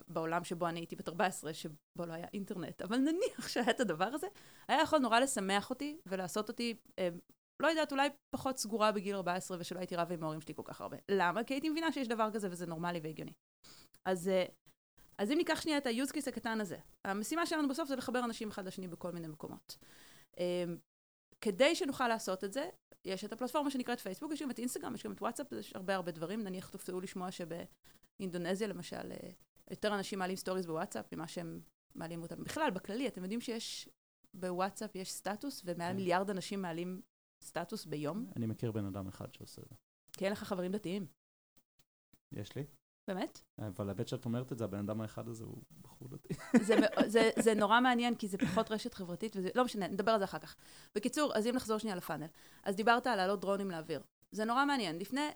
בעולם 0.08 0.44
שבו 0.44 0.68
אני 0.68 0.80
הייתי 0.80 0.96
בת 0.96 1.08
14, 1.10 1.54
שבו 1.54 2.06
לא 2.08 2.14
היה 2.14 2.28
אינטרנט, 2.34 2.82
אבל 2.82 2.98
נניח 2.98 3.48
שהיה 3.48 3.70
את 3.70 3.80
הדבר 3.80 4.06
הזה, 4.06 4.28
היה 4.68 4.82
יכול 4.82 5.00
נורא 5.00 5.20
לשמח 5.20 5.70
אותי 5.70 5.98
ולעשות 6.06 6.50
אותי, 6.50 6.78
אה, 7.00 7.10
לא 7.62 7.68
יודעת, 7.68 7.92
אולי 7.92 8.10
פחות 8.36 8.58
סגורה 8.58 8.92
בגיל 8.92 9.16
14 9.16 9.58
ושלא 9.60 9.80
הייתי 9.80 9.96
רבה 9.96 10.14
עם 10.14 10.24
ההורים 10.24 10.42
שלי 10.42 10.54
כל 10.56 10.62
כך 10.66 10.82
הרבה. 10.82 10.98
למה? 11.12 11.44
כי 11.44 11.54
הייתי 11.54 11.70
מבינה 11.70 11.92
שיש 11.92 12.08
דבר 12.08 12.30
כזה 12.34 12.48
וזה 12.52 12.66
נורמלי 12.66 13.00
והגיוני. 13.04 13.34
אז, 14.06 14.28
אה, 14.28 14.46
אז 15.18 15.32
אם 15.32 15.38
ניקח 15.38 15.62
שנייה 15.62 15.78
את 15.78 15.86
ה-use 15.86 16.12
case 16.12 16.30
הקטן 16.30 16.62
הזה, 16.62 16.78
המשימה 17.08 17.46
שלנו 17.46 17.68
בסוף 17.68 17.90
זה 17.90 17.96
לחבר 17.96 18.20
אנשים 18.20 18.50
אחד 18.50 18.66
לשני 18.68 18.88
בכל 18.88 19.12
מיני 19.12 19.28
מקומות. 19.28 19.78
אה, 20.40 20.66
כדי 21.42 21.76
שנוכל 21.76 22.08
לעשות 22.08 22.44
את 22.44 22.54
זה, 22.54 22.70
יש 23.06 23.26
את 23.26 23.34
הפלטפורמה 23.34 23.72
שנקראת 23.72 24.00
פייסבוק, 24.00 24.32
יש 24.32 24.42
גם 24.42 24.52
את 24.52 24.60
אינסטגרם, 24.60 24.96
יש 24.96 25.04
גם 25.04 25.12
את 25.12 25.22
וואטסאפ, 25.22 25.52
יש 25.52 25.76
הרבה 25.76 25.96
הרבה 25.96 26.12
דברים. 26.12 26.44
נניח 26.44 26.70
תופתעו 26.70 27.02
לשמוע 27.02 27.30
שבאינדונזיה 27.32 28.68
למשל, 28.68 29.12
אה, 29.12 29.30
יותר 29.72 29.96
אנשים 29.96 30.20
מעלים 30.20 30.36
stories 30.36 30.66
בוואטסאפ 30.66 31.14
ממה 31.14 31.28
שהם 31.28 31.62
מעלים 31.96 32.22
אותם. 32.22 32.44
בכלל, 32.44 32.72
בכללי, 32.72 33.08
אתם 33.08 33.22
יודעים 33.24 33.42
שיש 33.42 33.90
בוואטסאפ 34.34 34.96
יש 34.96 35.12
סטטוס, 35.12 35.62
ומעל 35.66 35.92
כן. 35.92 35.96
מיליארד 35.96 36.30
אנשים 36.30 36.62
מעלים 36.62 37.02
סטטוס 37.42 37.86
ביום? 37.86 38.32
אני 38.36 38.46
מכיר 38.46 38.72
בן 38.72 38.86
אדם 38.86 39.08
אחד 39.08 39.34
שעושה 39.34 39.62
את 39.62 39.70
זה. 39.70 39.76
כי 40.14 40.26
אין 40.26 40.32
לך 40.34 40.44
חברים 40.44 40.72
דתיים. 40.72 41.08
יש 42.32 42.56
לי. 42.56 42.64
באמת? 43.08 43.42
אבל 43.60 43.90
האמת 43.90 44.08
שאת 44.08 44.26
אומרת 44.26 44.52
את 44.52 44.58
זה, 44.58 44.64
הבן 44.64 44.80
אדם 44.80 45.02
האחד 45.02 45.28
הזה 45.28 45.44
הוא 45.44 45.64
בחור 45.82 46.08
דתי. 46.08 46.34
זה, 46.62 46.76
זה, 47.08 47.30
זה 47.40 47.54
נורא 47.54 47.80
מעניין, 47.80 48.16
כי 48.16 48.28
זה 48.28 48.38
פחות 48.38 48.72
רשת 48.72 48.94
חברתית, 48.94 49.36
וזה, 49.36 49.50
לא 49.56 49.66
משנה, 49.66 49.88
נדבר 49.88 50.12
על 50.12 50.20
זה 50.20 50.26
אחר 50.26 50.40
כך. 50.40 50.56
בקיצור, 50.96 51.36
אז 51.36 51.48
אם 51.48 51.56
נחזור 51.56 51.78
שנייה 51.78 51.96
ל 51.96 52.00
funnel. 52.00 52.28
אז 52.64 52.76
דיברת 52.76 53.08
על 53.08 53.16
להעלות 53.16 53.40
דרונים 53.42 53.72
לאוויר. 53.72 54.02
זה 54.32 54.46
נורא 54.46 54.66
מעניין. 54.66 55.00
לפני... 55.00 55.30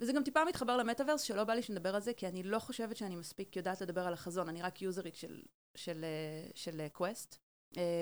וזה 0.00 0.12
גם 0.12 0.24
טיפה 0.24 0.44
מתחבר 0.44 0.76
למטאוורס, 0.76 1.22
שלא 1.22 1.44
בא 1.44 1.54
לי 1.54 1.62
שנדבר 1.62 1.94
על 1.94 2.00
זה, 2.00 2.14
כי 2.14 2.28
אני 2.28 2.42
לא 2.42 2.58
חושבת 2.58 2.96
שאני 2.96 3.16
מספיק 3.16 3.56
יודעת 3.56 3.80
לדבר 3.80 4.06
על 4.06 4.12
החזון, 4.12 4.48
אני 4.48 4.62
רק 4.62 4.82
יוזרית 4.82 5.14
של, 5.14 5.42
של, 5.76 6.04
אה, 6.04 6.50
של 6.54 6.88
קווסט, 6.92 7.38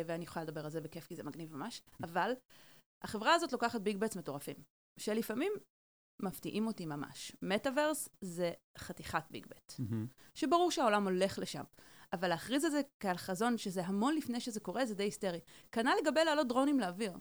ואני 0.07 0.25
יכולה 0.25 0.45
לדבר 0.45 0.65
על 0.65 0.71
זה 0.71 0.81
בכיף, 0.81 1.07
כי 1.07 1.17
זה 1.17 1.23
מגניב 1.23 1.55
ממש. 1.55 1.83
אבל 2.03 2.33
החברה 3.03 3.35
הזאת 3.35 3.53
לוקחת 3.53 3.81
big 3.81 3.97
bets 3.97 4.17
מטורפים, 4.17 4.57
שלפעמים 4.99 5.53
מפתיעים 6.21 6.67
אותי 6.67 6.87
ממש. 6.87 7.33
מטאוורס 7.43 8.09
זה 8.21 8.53
חתיכת 8.79 9.25
ביג 9.31 9.47
בט. 9.47 9.75
שברור 10.35 10.71
שהעולם 10.71 11.05
הולך 11.05 11.39
לשם. 11.39 11.65
אבל 12.13 12.29
להכריז 12.29 12.65
את 12.65 12.71
זה 12.71 12.81
כעל 13.01 13.17
חזון, 13.17 13.59
שזה 13.59 13.87
המון 13.87 14.15
לפני 14.15 14.41
שזה 14.41 14.61
קורה, 14.61 14.87
זה 14.87 14.95
די 14.95 15.03
היסטרי. 15.05 15.41
כנ"ל 15.73 15.95
לגבי 16.03 16.25
להעלות 16.25 16.49
דרונים 16.49 16.81
לאוויר. 16.81 17.13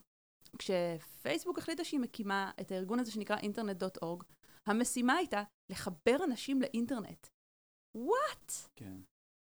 כשפייסבוק 0.58 1.58
החליטה 1.58 1.84
שהיא 1.84 2.00
מקימה 2.00 2.52
את 2.62 2.72
הארגון 2.72 3.00
הזה 3.00 3.12
שנקרא 3.12 3.38
אינטרנט.אורג, 3.38 4.24
המשימה 4.66 5.14
הייתה 5.14 5.44
לחבר 5.70 6.18
אנשים 6.24 6.62
לאינטרנט. 6.62 7.28
וואט? 7.96 8.52
כן. 8.76 8.98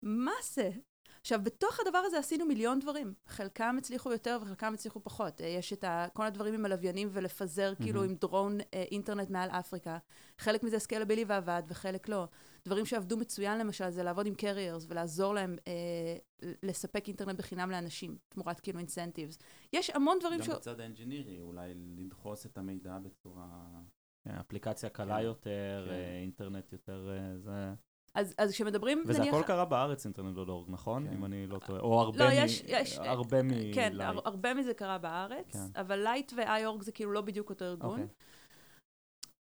מה 0.03 0.31
זה? 0.43 0.71
עכשיו, 1.27 1.39
בתוך 1.43 1.79
הדבר 1.79 1.97
הזה 1.97 2.17
עשינו 2.17 2.45
מיליון 2.45 2.79
דברים. 2.79 3.13
חלקם 3.25 3.75
הצליחו 3.77 4.11
יותר 4.11 4.37
וחלקם 4.41 4.73
הצליחו 4.73 4.99
פחות. 5.03 5.41
אה, 5.41 5.47
יש 5.47 5.73
את 5.73 5.83
ה, 5.83 6.07
כל 6.13 6.25
הדברים 6.25 6.53
עם 6.53 6.65
הלוויינים 6.65 7.09
ולפזר 7.11 7.73
mm-hmm. 7.73 7.83
כאילו 7.83 8.03
עם 8.03 8.15
דרון 8.15 8.57
אה, 8.73 8.83
אינטרנט 8.91 9.29
מעל 9.29 9.49
אפריקה. 9.49 9.97
חלק 10.37 10.63
מזה 10.63 10.79
סקלבילי 10.79 11.25
ועבד 11.27 11.63
וחלק 11.67 12.09
לא. 12.09 12.27
דברים 12.65 12.85
שעבדו 12.85 13.17
מצוין 13.17 13.59
למשל 13.59 13.89
זה 13.89 14.03
לעבוד 14.03 14.27
עם 14.27 14.35
carriers 14.35 14.85
ולעזור 14.89 15.33
להם 15.33 15.55
אה, 15.67 16.53
לספק 16.63 17.07
אינטרנט 17.07 17.37
בחינם 17.37 17.71
לאנשים, 17.71 18.17
תמורת 18.29 18.59
כאילו 18.59 18.79
incentives. 18.79 19.39
יש 19.73 19.89
המון 19.89 20.17
דברים 20.19 20.39
גם 20.39 20.45
ש... 20.45 20.49
בצד 20.49 20.79
האנג'ינירי, 20.79 21.39
אולי 21.41 21.73
לדחוס 21.97 22.45
את 22.45 22.57
המידע 22.57 22.97
בצורה... 22.99 23.47
כן, 24.23 24.35
אפליקציה 24.35 24.89
קלה 24.89 25.17
כן. 25.17 25.23
יותר, 25.23 25.85
כן. 25.87 25.93
אה, 25.93 26.19
אינטרנט 26.21 26.71
יותר, 26.73 27.09
אה, 27.09 27.37
זה... 27.37 27.73
אז, 28.17 28.35
אז 28.37 28.51
כשמדברים, 28.51 29.03
וזה 29.07 29.19
נניח... 29.19 29.33
הכל 29.33 29.43
קרה 29.47 29.65
בארץ, 29.65 30.05
אינטרנט.אורג, 30.05 30.65
נכון? 30.69 31.07
כן. 31.07 31.13
אם 31.13 31.25
אני 31.25 31.47
לא 31.47 31.59
טועה. 31.59 31.79
או 31.79 32.01
הרבה 32.01 32.25
לא, 32.25 32.29
מ... 32.29 32.33
יש, 32.33 32.63
יש, 32.67 32.97
הרבה 32.99 33.43
מ... 33.43 33.73
כן, 33.73 33.93
הרבה 34.25 34.53
מזה 34.53 34.73
קרה 34.73 34.97
בארץ, 34.97 35.53
כן. 35.53 35.79
אבל 35.81 35.99
לייט 35.99 36.33
ו-iOrg 36.35 36.83
זה 36.83 36.91
כאילו 36.91 37.11
לא 37.11 37.21
בדיוק 37.21 37.49
אותו 37.49 37.65
ארגון. 37.65 37.91
אוקיי. 37.91 38.07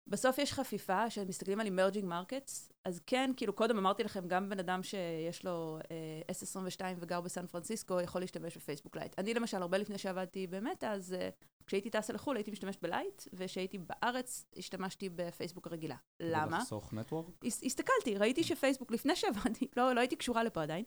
בסוף 0.07 0.37
יש 0.37 0.53
חפיפה, 0.53 1.09
שמסתכלים 1.09 1.59
על 1.59 1.67
emerging 1.67 2.05
markets, 2.05 2.73
אז 2.85 3.01
כן, 3.07 3.31
כאילו 3.37 3.53
קודם 3.53 3.77
אמרתי 3.77 4.03
לכם, 4.03 4.27
גם 4.27 4.49
בן 4.49 4.59
אדם 4.59 4.83
שיש 4.83 5.45
לו 5.45 5.79
אה, 5.91 6.21
S22 6.31 6.81
וגר 6.99 7.21
בסן 7.21 7.47
פרנסיסקו, 7.47 8.01
יכול 8.01 8.21
להשתמש 8.21 8.57
בפייסבוק 8.57 8.95
לייט. 8.95 9.19
אני 9.19 9.33
למשל, 9.33 9.57
הרבה 9.61 9.77
לפני 9.77 9.97
שעבדתי 9.97 10.47
במטא, 10.47 10.85
אז 10.85 11.13
אה, 11.13 11.29
כשהייתי 11.67 11.89
טסה 11.89 12.13
לחו"ל 12.13 12.35
הייתי 12.37 12.51
משתמשת 12.51 12.81
בלייט, 12.81 13.21
וכשהייתי 13.33 13.77
בארץ 13.77 14.45
השתמשתי 14.57 15.09
בפייסבוק 15.09 15.67
הרגילה. 15.67 15.95
למה? 16.19 16.57
לחסוך 16.57 16.93
network? 16.93 17.45
הס- 17.45 17.63
הסתכלתי, 17.63 18.17
ראיתי 18.17 18.43
שפייסבוק, 18.43 18.91
לפני 18.91 19.15
שעבדתי, 19.15 19.67
לא, 19.77 19.93
לא 19.93 19.99
הייתי 19.99 20.15
קשורה 20.15 20.43
לפה 20.43 20.63
עדיין, 20.63 20.85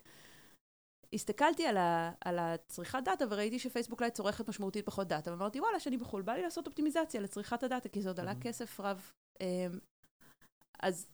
הסתכלתי 1.12 1.66
על, 1.66 1.76
ה, 1.76 2.12
על 2.24 2.38
הצריכת 2.38 2.98
דאטה 3.04 3.24
וראיתי 3.30 3.58
שפייסבוק 3.58 4.00
לייט 4.02 4.14
צורכת 4.14 4.48
משמעותית 4.48 4.86
פחות 4.86 5.08
דאטה, 5.08 5.30
ואמרתי, 5.30 5.60
וואלה, 5.60 5.80
שאני 5.80 5.96
בחו"ל, 5.96 6.22
בא 6.22 6.32
לי 6.32 6.42
לעשות 6.42 6.66
אופטימיזציה 6.66 7.20
לצריכת 7.20 7.62
הדאטה, 7.62 7.88
כי 7.88 8.02
זה 8.02 8.08
עוד 8.08 8.20
עלה. 8.20 8.32
כסף 8.40 8.80
רב. 8.80 9.10
אמ, 9.40 9.78
אז, 10.82 11.06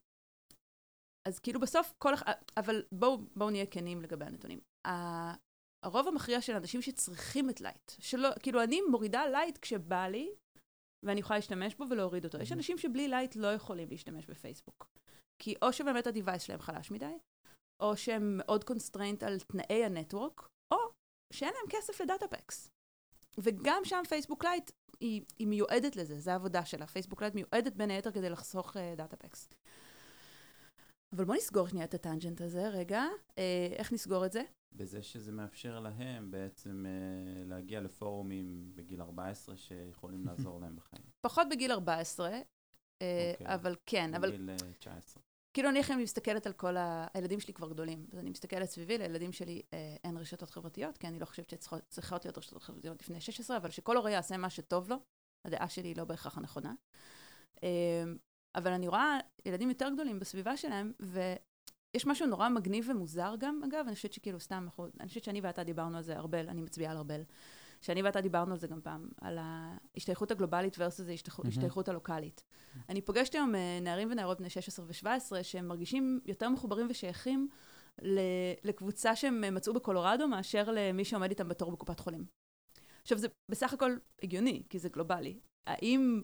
אז 1.28 1.38
כאילו 1.38 1.60
בסוף 1.60 1.94
כל... 1.98 2.14
הח- 2.14 2.22
אבל 2.56 2.82
בואו 2.92 3.18
בוא 3.36 3.50
נהיה 3.50 3.66
כנים 3.66 4.02
לגבי 4.02 4.24
הנתונים. 4.24 4.60
הרוב 5.84 6.08
המכריע 6.08 6.40
של 6.40 6.52
אנשים 6.52 6.82
שצריכים 6.82 7.50
את 7.50 7.60
Lite, 7.60 7.90
שלא, 7.98 8.28
כאילו 8.42 8.62
אני 8.62 8.80
מורידה 8.90 9.26
Lite 9.26 9.58
כשבא 9.58 10.06
לי, 10.06 10.30
ואני 11.04 11.20
יכולה 11.20 11.38
להשתמש 11.38 11.74
בו 11.74 11.84
ולהוריד 11.90 12.24
אותו. 12.24 12.38
יש 12.38 12.50
Mhm. 12.50 12.54
אנשים 12.54 12.78
שבלי 12.78 13.08
Lite 13.08 13.36
לא 13.36 13.46
יכולים 13.46 13.88
להשתמש 13.90 14.26
בפייסבוק. 14.26 14.86
כי 15.42 15.54
או 15.62 15.72
שבאמת 15.72 16.06
ה-Device 16.06 16.38
שלהם 16.38 16.60
חלש 16.60 16.90
מדי, 16.90 17.14
או 17.82 17.96
שהם 17.96 18.36
מאוד 18.36 18.64
constrained 18.64 19.22
על 19.22 19.40
תנאי 19.40 19.84
ה 19.84 19.91
network, 19.91 20.48
או 20.74 20.78
שאין 21.32 21.52
להם 21.54 21.70
כסף 21.70 22.00
לדאטה 22.00 22.28
packs. 22.28 22.68
וגם 23.38 23.82
שם 23.84 24.02
פייסבוק 24.08 24.44
Lite 24.44 24.70
היא, 25.00 25.22
היא 25.38 25.46
מיועדת 25.46 25.96
לזה, 25.96 26.20
זו 26.20 26.30
העבודה 26.30 26.64
שלה. 26.64 26.86
פייסבוק 26.86 27.22
Lite 27.22 27.34
מיועדת 27.34 27.72
בין 27.76 27.90
היתר 27.90 28.12
כדי 28.12 28.30
לחסוך 28.30 28.76
דאטה 28.96 29.16
packs. 29.16 29.48
אבל 31.16 31.24
בוא 31.24 31.34
נסגור 31.34 31.68
שנייה 31.68 31.84
את 31.84 31.94
ה 31.94 32.00
tangent 32.00 32.40
הזה, 32.40 32.68
רגע. 32.68 33.04
אה, 33.38 33.68
איך 33.76 33.92
נסגור 33.92 34.26
את 34.26 34.32
זה? 34.32 34.42
בזה 34.76 35.02
שזה 35.02 35.32
מאפשר 35.32 35.80
להם 35.80 36.30
בעצם 36.30 36.86
אה, 36.86 37.44
להגיע 37.44 37.80
לפורומים 37.80 38.72
בגיל 38.74 39.02
14 39.02 39.56
שיכולים 39.56 40.26
לעזור 40.26 40.60
להם 40.60 40.76
בחיים. 40.76 41.04
פחות 41.26 41.46
בגיל 41.50 41.72
14, 41.72 42.28
אה, 42.28 43.32
אוקיי. 43.32 43.54
אבל 43.54 43.76
כן, 43.86 44.14
אבל 44.14 44.28
בגיל 44.28 44.50
אה, 44.50 44.72
19. 44.78 45.22
כאילו 45.54 45.70
נניח 45.70 45.90
אני 45.90 46.02
מסתכלת 46.02 46.46
על 46.46 46.52
כל 46.52 46.76
ה... 46.76 47.06
הילדים 47.14 47.40
שלי 47.40 47.54
כבר 47.54 47.68
גדולים, 47.68 48.06
אז 48.12 48.18
אני 48.18 48.30
מסתכלת 48.30 48.68
סביבי, 48.68 48.98
לילדים 48.98 49.32
שלי 49.32 49.62
אה, 49.72 49.96
אין 50.04 50.16
רשתות 50.16 50.50
חברתיות, 50.50 50.98
כי 50.98 51.06
אני 51.06 51.18
לא 51.18 51.24
חושבת 51.24 51.50
שצריכות 51.50 51.82
צריכות 51.88 52.24
להיות 52.24 52.38
רשתות 52.38 52.62
חברתיות 52.62 53.02
לפני 53.02 53.20
16, 53.20 53.56
אבל 53.56 53.70
שכל 53.70 53.96
הורה 53.96 54.10
יעשה 54.10 54.36
מה 54.36 54.50
שטוב 54.50 54.88
לו, 54.88 54.96
הדעה 55.44 55.68
שלי 55.68 55.88
היא 55.88 55.96
לא 55.96 56.04
בהכרח 56.04 56.38
הנכונה. 56.38 56.74
אה, 57.62 58.04
אבל 58.54 58.72
אני 58.72 58.88
רואה 58.88 59.18
ילדים 59.46 59.68
יותר 59.68 59.88
גדולים 59.94 60.18
בסביבה 60.18 60.56
שלהם, 60.56 60.92
ויש 61.94 62.06
משהו 62.06 62.26
נורא 62.26 62.48
מגניב 62.48 62.86
ומוזר 62.90 63.34
גם, 63.38 63.60
אגב, 63.64 63.84
אני 63.86 63.94
חושבת 63.94 64.12
שכאילו 64.12 64.40
סתם, 64.40 64.62
אנחנו, 64.64 64.86
אני 65.00 65.08
חושבת 65.08 65.24
שאני 65.24 65.40
ואתה 65.40 65.64
דיברנו 65.64 65.96
על 65.96 66.02
זה, 66.02 66.16
ארבל, 66.16 66.48
אני 66.48 66.62
מצביעה 66.62 66.90
על 66.92 66.96
ארבל, 66.96 67.22
שאני 67.80 68.02
ואתה 68.02 68.20
דיברנו 68.20 68.52
על 68.52 68.58
זה 68.58 68.66
גם 68.66 68.80
פעם, 68.80 69.08
על 69.20 69.38
ההשתייכות 69.40 70.30
הגלובלית 70.30 70.76
versus 70.76 71.08
ההשתייכות. 71.08 71.44
ההשתייכות 71.44 71.88
הלוקאלית. 71.88 72.44
אני 72.88 73.00
פוגשת 73.00 73.34
היום 73.34 73.54
אה, 73.54 73.78
נערים 73.82 74.08
ונערות 74.10 74.38
בני 74.38 74.50
16 74.50 74.86
ו-17 74.86 75.42
שהם 75.42 75.68
מרגישים 75.68 76.20
יותר 76.26 76.48
מחוברים 76.48 76.86
ושייכים 76.90 77.48
לקבוצה 78.64 79.16
שהם 79.16 79.44
אה, 79.44 79.50
מצאו 79.50 79.74
בקולורדו 79.74 80.28
מאשר 80.28 80.70
למי 80.72 81.04
שעומד 81.04 81.30
איתם 81.30 81.48
בתור 81.48 81.72
בקופת 81.72 82.00
חולים. 82.00 82.24
עכשיו, 83.02 83.18
זה 83.18 83.28
בסך 83.50 83.72
הכל 83.72 83.96
הגיוני, 84.22 84.62
כי 84.70 84.78
זה 84.78 84.88
גלובלי. 84.88 85.38
האם 85.66 86.22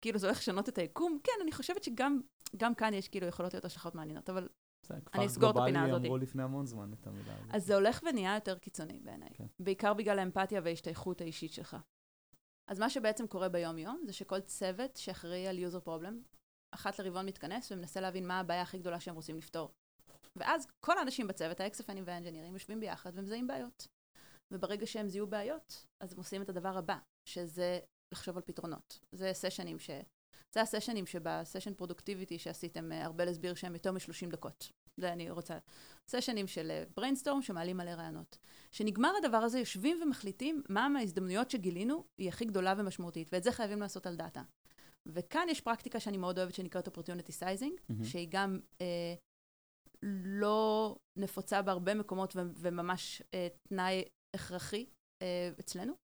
כאילו 0.00 0.18
זה 0.18 0.26
הולך 0.26 0.38
לשנות 0.38 0.68
את 0.68 0.78
היקום? 0.78 1.18
כן, 1.24 1.32
אני 1.42 1.52
חושבת 1.52 1.84
שגם 1.84 2.20
גם 2.56 2.74
כאן 2.74 2.94
יש 2.94 3.08
כאילו 3.08 3.26
יכולות 3.26 3.54
להיות 3.54 3.64
השלכות 3.64 3.94
מעניינות, 3.94 4.30
אבל 4.30 4.48
זה 4.86 4.94
אני 5.14 5.26
אסגור 5.26 5.50
את 5.50 5.56
הפינה 5.56 5.80
גלובלי 5.80 5.90
הזאת. 5.90 6.04
אמרו 6.04 6.18
לפני 6.18 6.42
המון 6.42 6.66
זמן 6.66 6.92
את 6.92 7.06
המילה 7.06 7.34
הזאת. 7.38 7.54
אז 7.54 7.66
זה 7.66 7.74
הולך 7.74 8.00
ונהיה 8.08 8.34
יותר 8.34 8.58
קיצוני 8.58 9.00
בעיניי. 9.00 9.28
כן. 9.34 9.46
בעיקר 9.60 9.94
בגלל 9.94 10.18
האמפתיה 10.18 10.60
וההשתייכות 10.64 11.20
האישית 11.20 11.52
שלך. 11.52 11.76
אז 12.70 12.78
מה 12.78 12.90
שבעצם 12.90 13.26
קורה 13.26 13.48
ביום-יום, 13.48 14.02
זה 14.06 14.12
שכל 14.12 14.40
צוות 14.40 14.96
שאחראי 14.96 15.46
על 15.46 15.58
user 15.58 15.88
problem, 15.88 16.36
אחת 16.74 16.98
לרבעון 16.98 17.26
מתכנס 17.26 17.72
ומנסה 17.72 18.00
להבין 18.00 18.26
מה 18.26 18.40
הבעיה 18.40 18.62
הכי 18.62 18.78
גדולה 18.78 19.00
שהם 19.00 19.14
רוצים 19.14 19.36
לפתור. 19.36 19.70
ואז 20.36 20.66
כל 20.80 20.98
האנשים 20.98 21.26
בצוות, 21.26 21.60
האקספנים 21.60 22.04
והאנג'ינירים, 22.06 22.52
יושבים 22.52 22.80
ביחד 22.80 23.10
ומזהים 23.14 23.46
בעיות. 23.46 23.86
וברגע 24.50 24.86
שהם 24.86 25.08
זיהו 25.08 25.26
בעיות, 25.26 25.86
אז 26.02 26.12
הם 26.12 26.18
עושים 26.18 26.42
את 26.42 26.48
הדבר 26.48 26.78
הבא, 26.78 26.98
שזה 27.28 27.80
לחשוב 28.12 28.36
על 28.36 28.42
פתרונות. 28.42 29.00
זה 29.12 29.30
סשנים 29.32 29.78
ש... 29.78 29.90
זה 30.54 30.60
הסשנים 30.60 31.06
שבסשן 31.06 31.74
productivity 31.74 32.38
שעשיתם, 32.38 32.92
אה, 32.92 33.04
ארבל 33.06 33.28
הסביר 33.28 33.54
שהם 33.54 33.74
יותר 33.74 33.92
מ-30 33.92 34.30
דקות. 34.30 34.72
זה 34.96 35.12
אני 35.12 35.30
רוצה. 35.30 35.58
סשנים 36.08 36.46
של 36.46 36.82
brainstorm 36.96 37.42
שמעלים 37.42 37.76
מלא 37.76 37.90
רעיונות. 37.90 38.38
כשנגמר 38.70 39.12
הדבר 39.18 39.36
הזה, 39.36 39.58
יושבים 39.58 40.02
ומחליטים 40.02 40.62
מה 40.68 40.88
מההזדמנויות 40.88 41.50
שגילינו 41.50 42.04
היא 42.18 42.28
הכי 42.28 42.44
גדולה 42.44 42.74
ומשמעותית, 42.78 43.28
ואת 43.32 43.42
זה 43.42 43.52
חייבים 43.52 43.80
לעשות 43.80 44.06
על 44.06 44.16
דאטה. 44.16 44.42
וכאן 45.06 45.46
יש 45.50 45.60
פרקטיקה 45.60 46.00
שאני 46.00 46.16
מאוד 46.16 46.38
אוהבת 46.38 46.54
שנקראת 46.54 46.88
opportunity 46.88 47.32
sizing, 47.40 47.80
מהמם. 47.88 48.04
שהיא 48.04 48.28
גם 48.30 48.60
אה, 48.80 49.14
לא 50.24 50.96
נפוצה 51.16 51.62
בהרבה 51.62 51.94
מקומות 51.94 52.36
ו- 52.36 52.50
וממש 52.54 53.22
אה, 53.34 53.48
תנאי 53.68 54.04
הכרחי 54.36 54.86
אה, 55.22 55.50
אצלנו. 55.60 56.07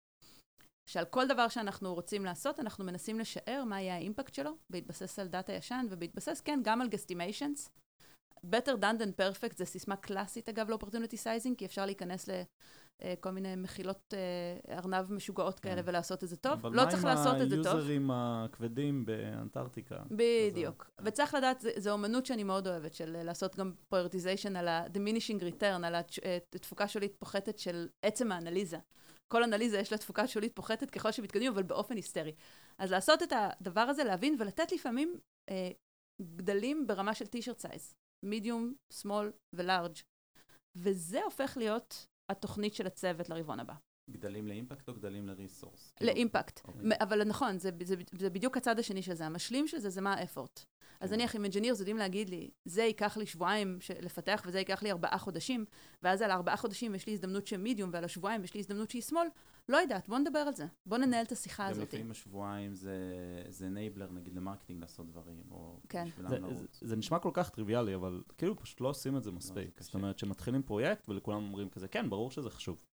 שעל 0.87 1.05
כל 1.05 1.27
דבר 1.29 1.49
שאנחנו 1.49 1.95
רוצים 1.95 2.25
לעשות, 2.25 2.61
אנחנו 2.61 2.85
מנסים 2.85 3.18
לשער 3.18 3.64
מה 3.66 3.81
יהיה 3.81 3.95
ה 3.95 4.00
impact 4.00 4.35
שלו, 4.35 4.51
בהתבסס 4.71 5.18
על 5.18 5.29
דאטה 5.29 5.53
ישן, 5.53 5.87
ובהתבסס, 5.90 6.40
כן, 6.45 6.61
גם 6.64 6.81
על 6.81 6.88
guesstimations. 6.88 7.71
better 8.47 8.75
done 8.81 9.01
than 9.03 9.21
perfect 9.21 9.57
זה 9.57 9.64
סיסמה 9.64 9.97
קלאסית, 9.97 10.49
אגב, 10.49 10.71
ל-opportunity 10.71 11.16
sizing, 11.25 11.55
כי 11.59 11.66
אפשר 11.66 11.87
להיכנס 11.87 12.29
לכל 13.03 13.31
מיני 13.31 13.57
מחילות 13.57 14.14
אה, 14.14 14.77
ארנב 14.79 15.12
משוגעות 15.12 15.61
כאלה 15.61 15.83
כן. 15.83 15.88
ולעשות 15.88 16.25
את 16.25 16.29
זה 16.29 16.37
טוב. 16.37 16.66
אבל 16.66 16.77
לא 16.77 16.90
צריך 16.90 17.05
לעשות 17.05 17.35
את 17.42 17.51
זה 17.51 17.57
מה 17.57 17.61
עם 17.61 17.64
טוב. 17.64 17.75
היוזרים 17.77 18.11
הכבדים 18.11 19.05
באנטארקטיקה? 19.05 20.03
בדיוק. 20.11 20.90
אז- 20.99 21.07
וצריך 21.07 21.35
לדעת, 21.35 21.64
זו 21.79 21.90
אומנות 21.90 22.27
שאני 22.27 22.45
מאוד 22.45 22.68
אוהבת, 22.68 22.95
של 22.95 23.16
אה, 23.16 23.23
לעשות 23.23 23.57
גם 23.57 23.73
prioritization 23.95 24.57
על 24.59 24.68
ה-diminishing 24.68 25.42
return, 25.42 25.87
על 25.87 25.95
התש- 25.95 26.18
אה, 26.81 26.88
שולית 26.88 27.16
פוחתת 27.18 27.59
של 27.59 27.88
עצם 28.03 28.33
האנליזה. 28.33 28.79
כל 29.33 29.42
אנליזה 29.45 29.79
יש 29.79 29.92
לה 29.92 29.99
תפוקה 29.99 30.27
שולית 30.29 30.57
פוחתת 30.57 30.90
ככל 30.90 31.12
שמתקדמים, 31.12 31.53
אבל 31.53 31.62
באופן 31.62 31.97
היסטרי. 31.97 32.35
אז 32.79 32.90
לעשות 32.92 33.23
את 33.23 33.33
הדבר 33.37 33.81
הזה, 33.81 34.05
להבין 34.05 34.37
ולתת 34.38 34.73
לפעמים 34.73 35.21
אה, 35.51 35.71
גדלים 36.37 36.87
ברמה 36.87 37.14
של 37.14 37.27
T-shirt 37.27 37.59
size, 37.59 37.95
medium, 38.25 38.75
small 38.93 39.33
ו 39.53 39.59
large. 39.59 39.97
וזה 40.77 41.23
הופך 41.25 41.57
להיות 41.57 42.07
התוכנית 42.33 42.75
של 42.75 42.87
הצוות 42.87 43.29
לרבעון 43.29 43.61
הבא. 43.61 43.75
גדלים 44.11 44.47
ל 44.49 44.54
impact 44.54 44.88
או 44.88 44.95
גדלים 44.95 45.29
ל 45.29 45.35
resource? 45.35 45.93
ל 46.01 46.08
impact. 46.08 46.61
אוקיי. 46.68 46.83
מ- 46.88 47.03
אבל 47.03 47.25
נכון, 47.25 47.59
זה, 47.59 47.71
זה, 47.85 47.95
זה 48.18 48.31
בדיוק 48.31 48.57
הצד 48.57 48.79
השני 48.79 49.03
של 49.03 49.14
זה. 49.14 49.27
המשלים 49.27 49.68
של 49.68 49.79
זה, 49.79 49.90
זה 49.90 50.01
מה 50.01 50.14
ה 50.15 50.21
effort. 50.21 50.65
אז. 51.03 51.12
נניח 51.12 51.37
אם 51.37 51.45
engineers 51.45 51.79
יודעים 51.79 51.97
להגיד 51.97 52.29
לי, 52.29 52.51
זה 52.65 52.83
ייקח 52.83 53.17
לי 53.17 53.27
שבועיים 53.27 53.79
לפתח 54.03 54.43
וזה 54.47 54.59
ייקח 54.59 54.83
לי 54.83 54.91
ארבעה 54.91 55.19
חודשים, 55.19 55.65
ואז 56.03 56.23
על 56.23 56.31
הארבעה 56.31 56.57
חודשים 56.57 56.95
יש 56.95 57.07
לי 57.07 57.12
הזדמנות 57.12 57.47
של 57.47 57.57
מידיום, 57.57 57.91
ועל 57.93 58.05
השבועיים 58.05 58.45
יש 58.45 58.55
לי 58.55 58.61
הזדמנות 58.61 58.91
שהיא 58.91 59.03
small, 59.03 59.27
לא 59.69 59.77
יודעת, 59.77 60.09
בוא 60.09 60.19
נדבר 60.19 60.38
על 60.38 60.55
זה. 60.55 60.67
בוא 60.87 60.99
ננהל 60.99 61.25
את 61.25 61.33
השיחה 61.33 61.65
גם 61.65 61.71
הזאת. 61.71 61.88
לפעמים 61.88 62.11
השבועיים 62.11 62.75
זה 62.75 62.97
זה 63.49 63.67
enabler 63.67 64.11
נגיד 64.11 64.35
למרקטינג 64.35 64.81
לעשות 64.81 65.07
דברים, 65.07 65.43
או 65.51 65.81
כן. 65.88 66.05
בשבילם 66.05 66.29
זה, 66.29 66.38
לרוץ. 66.38 66.79
זה, 66.81 66.88
זה 66.88 66.97
נשמע 66.97 67.19
כל 67.19 67.31
כך 67.33 67.51
טריוויאלי, 67.51 67.95
אבל 67.95 68.23
כאילו 68.38 68.57
פשוט 68.57 68.81
לא 68.81 68.88
עושים 68.88 69.17
את 69.17 69.23
זה 69.23 69.33
מספיק. 69.33 69.75
קשה. 69.75 69.85
זאת 69.85 69.95
אומרת, 69.95 70.19
שמתחילים 70.19 70.62
פרויקט 70.62 71.09
ולכולם 71.09 71.37
אומרים 71.37 71.69
כזה, 71.69 71.88
כן, 71.88 72.11
ברור 72.11 72.31
שזה 72.31 72.51
חשוב. 72.51 72.85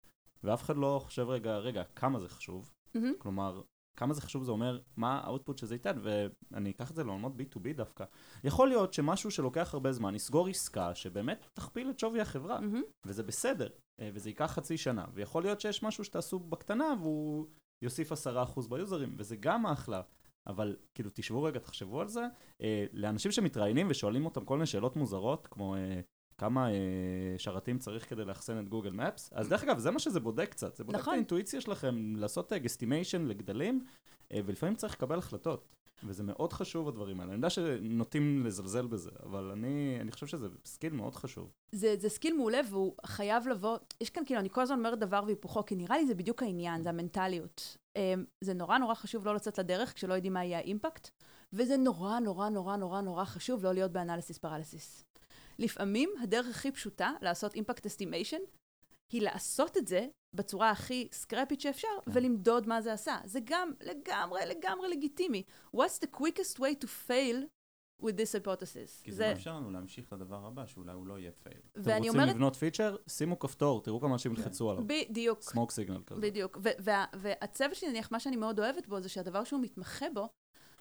ואף 0.44 0.62
אחד 0.62 0.77
לא 0.77 1.01
חושב 1.05 1.29
רגע, 1.29 1.57
רגע, 1.57 1.83
כמה 1.97 2.21
זה 2.21 2.29
חשוב. 2.29 2.73
מהמם. 2.94 3.12
כלומר, 3.18 3.62
כמה 3.99 4.15
זה 4.15 4.21
חשוב 4.21 4.45
זה 4.45 4.51
אומר 4.51 4.79
מה 4.97 5.21
האוטפוט 5.25 5.59
שזה 5.59 5.75
ייתן, 5.75 5.99
ואני 6.03 6.71
אקח 6.71 6.91
את 6.91 6.97
זה 6.97 7.05
לעולמות 7.05 7.33
B2B 7.33 7.73
דווקא. 7.77 8.05
יכול 8.45 8.69
להיות 8.69 8.95
שמשהו 8.95 9.31
שלוקח 9.31 9.75
הרבה 9.75 9.93
זמן 9.93 10.15
יסגור 10.15 10.49
עסקה 10.49 10.95
שבאמת 10.95 11.47
תכפיל 11.55 11.91
את 11.91 11.99
שווי 11.99 12.21
החברה, 12.21 12.61
מהמם. 12.61 12.83
וזה 13.07 13.23
בסדר, 13.23 13.69
אה, 14.01 14.11
וזה 14.15 14.31
ייקח 14.31 14.53
חצי 14.53 14.77
שנה, 14.77 15.05
ויכול 15.15 15.43
להיות 15.43 15.61
שיש 15.61 15.83
משהו 15.83 16.05
שתעשו 16.05 16.39
בקטנה 16.39 16.95
והוא 17.01 17.47
יוסיף 17.83 18.13
10% 18.13 18.69
ביוזרים, 18.69 19.15
וזה 19.19 19.37
גם 19.37 19.67
אחלה. 19.67 20.03
אבל 20.47 20.77
כאילו 20.95 21.11
תשבו 21.15 21.43
רגע, 21.43 21.59
תחשבו 21.59 22.01
על 22.01 22.09
זה. 22.09 22.27
אה, 22.63 22.87
לאנשים 22.93 23.33
שמתראיינים 23.33 23.87
ושואלים 23.91 24.25
אותם 24.25 24.45
כל 24.45 24.55
מיני 24.55 24.67
שאלות 24.67 24.97
מוזרות, 24.97 25.47
כמו 25.47 25.75
אה, 25.75 26.01
כמה 26.38 26.70
אה, 26.70 26.74
שרתים 27.38 27.79
צריך 27.79 28.11
כדי 28.11 28.24
לאחסן 28.24 28.59
את 28.59 28.68
Google 28.68 28.90
Maps, 28.90 29.31
אז 29.33 29.48
דרך 29.48 29.62
אגב, 29.62 29.79
זה 29.79 29.90
מה 29.90 29.98
שזה 29.98 30.20
בודק 30.20 30.48
קצת, 30.51 30.77
זה 30.77 30.85
בודק 30.85 30.98
נכון. 30.98 31.12
את 31.12 31.16
האינטואיציה 31.16 31.61
שלכם, 31.61 32.16
לעשות 32.16 32.53
guesstimation 32.53 33.23
לגדלים, 33.22 33.85
אה, 34.33 34.40
ולפעמים 34.46 34.74
צריך 34.74 34.94
לקבל 34.94 35.18
החלטות. 35.18 35.68
וזה 36.05 36.22
מאוד 36.22 36.53
חשוב 36.53 36.88
הדברים 36.88 37.20
האלה. 37.20 37.31
אני 37.31 37.37
יודע 37.37 37.51
שנוטים 37.51 38.46
לזלזל 38.46 38.87
בזה, 38.87 39.11
אבל 39.22 39.51
אני, 39.51 39.98
אני 40.01 40.12
חושב 40.12 40.27
שזה 40.27 40.48
skill 40.64 40.92
מאוד 40.92 41.14
חשוב. 41.14 41.53
זה, 41.72 41.94
זה 41.98 42.09
skill 42.09 42.37
מעולה 42.37 42.61
והוא 42.70 42.94
חייב 43.07 43.48
לבוא, 43.48 43.79
יש 44.01 44.11
כאן 44.11 44.22
כאילו, 44.27 44.40
אני 44.40 44.51
כל 44.51 44.61
הזמן 44.61 44.79
אומרת 44.79 44.98
דבר 44.98 45.22
והיפוכו, 45.27 45.64
כי 45.64 45.77
נראה 45.77 45.98
לי 45.98 46.07
זה 46.07 46.14
בדיוק 46.14 46.42
העניין, 46.42 46.83
זה 46.83 46.88
המנטליות. 46.88 47.77
זה 48.40 48.55
נורא 48.55 48.79
נורא 48.79 48.94
חשוב 48.94 49.27
לא 49.27 49.35
לצאת 49.35 49.59
לדרך 49.59 49.94
כשלא 49.94 50.14
יודעים 50.14 50.33
מה 50.33 50.44
יהיה 50.44 50.59
ה 50.59 50.65
impact, 50.65 51.11
וזה 51.53 51.77
נורא 51.77 52.18
נורא 52.18 52.48
נורא 52.48 52.77
נורא 52.77 53.01
נורא 53.01 53.24
חשוב 53.24 53.64
לא 53.64 53.72
להיות 53.72 53.92
ב 53.92 53.98
analysis 53.98 54.38
paralysis. 54.38 55.05
לפעמים 55.59 56.11
הדרך 56.23 56.47
הכי 56.49 56.73
פשוטה 56.73 57.12
לעשות 57.23 57.55
impact 57.55 57.87
estimation, 57.87 58.40
היא 59.12 59.23
לעשות 59.23 59.77
את 59.77 59.87
זה 59.87 60.07
בצורה 60.37 60.71
הכי 60.71 61.09
scrappyת 61.12 61.61
שאפשר, 61.61 61.88
כן. 62.05 62.11
ולמדוד 62.14 62.66
מה 62.66 62.81
זה 62.81 62.92
עשה. 62.92 63.16
זה 63.25 63.40
גם 63.44 63.73
לגמרי 63.81 64.40
לגמרי 64.47 64.88
לגיטימי. 64.88 65.42
What's 65.77 65.99
the 66.05 66.16
quickest 66.16 66.59
way 66.59 66.85
to 66.85 66.87
fail 67.09 67.47
with 68.03 68.14
this 68.14 68.42
hypothesis? 68.42 69.03
כי 69.03 69.12
זה 69.12 69.29
מאפשר 69.29 69.55
לנו 69.55 69.71
להמשיך 69.71 70.12
לדבר 70.12 70.47
הבא, 70.47 70.66
שאולי 70.66 70.92
הוא 70.92 71.07
לא 71.07 71.18
יהיה 71.18 71.33
fail. 71.33 71.61
אתם 71.73 71.81
ואני 71.85 72.09
רוצים 72.09 72.21
אומרת, 72.21 72.35
לבנות 72.35 72.57
פיצ'ר? 72.57 72.97
שימו 73.09 73.38
כפתור, 73.38 73.83
תראו 73.83 74.01
כמה 74.01 74.12
אנשים 74.12 74.35
כן. 74.35 74.40
ילחצו 74.40 74.71
עליו. 74.71 74.85
בדיוק. 74.87 75.40
smoke 75.40 75.71
signal 75.71 76.03
כזה. 76.07 76.21
בדיוק. 76.21 76.59
והצוות 77.14 77.75
שלי, 77.75 77.88
נניח, 77.88 78.12
מה 78.12 78.21
שאני 78.21 78.37
מאוד 78.37 78.61
אוהבת 78.61 78.87
בו, 78.87 79.01
זה 79.01 79.09
שהדבר 79.09 79.44
שהוא 79.44 79.61
מתמחה 79.61 80.07
בו, 80.14 80.29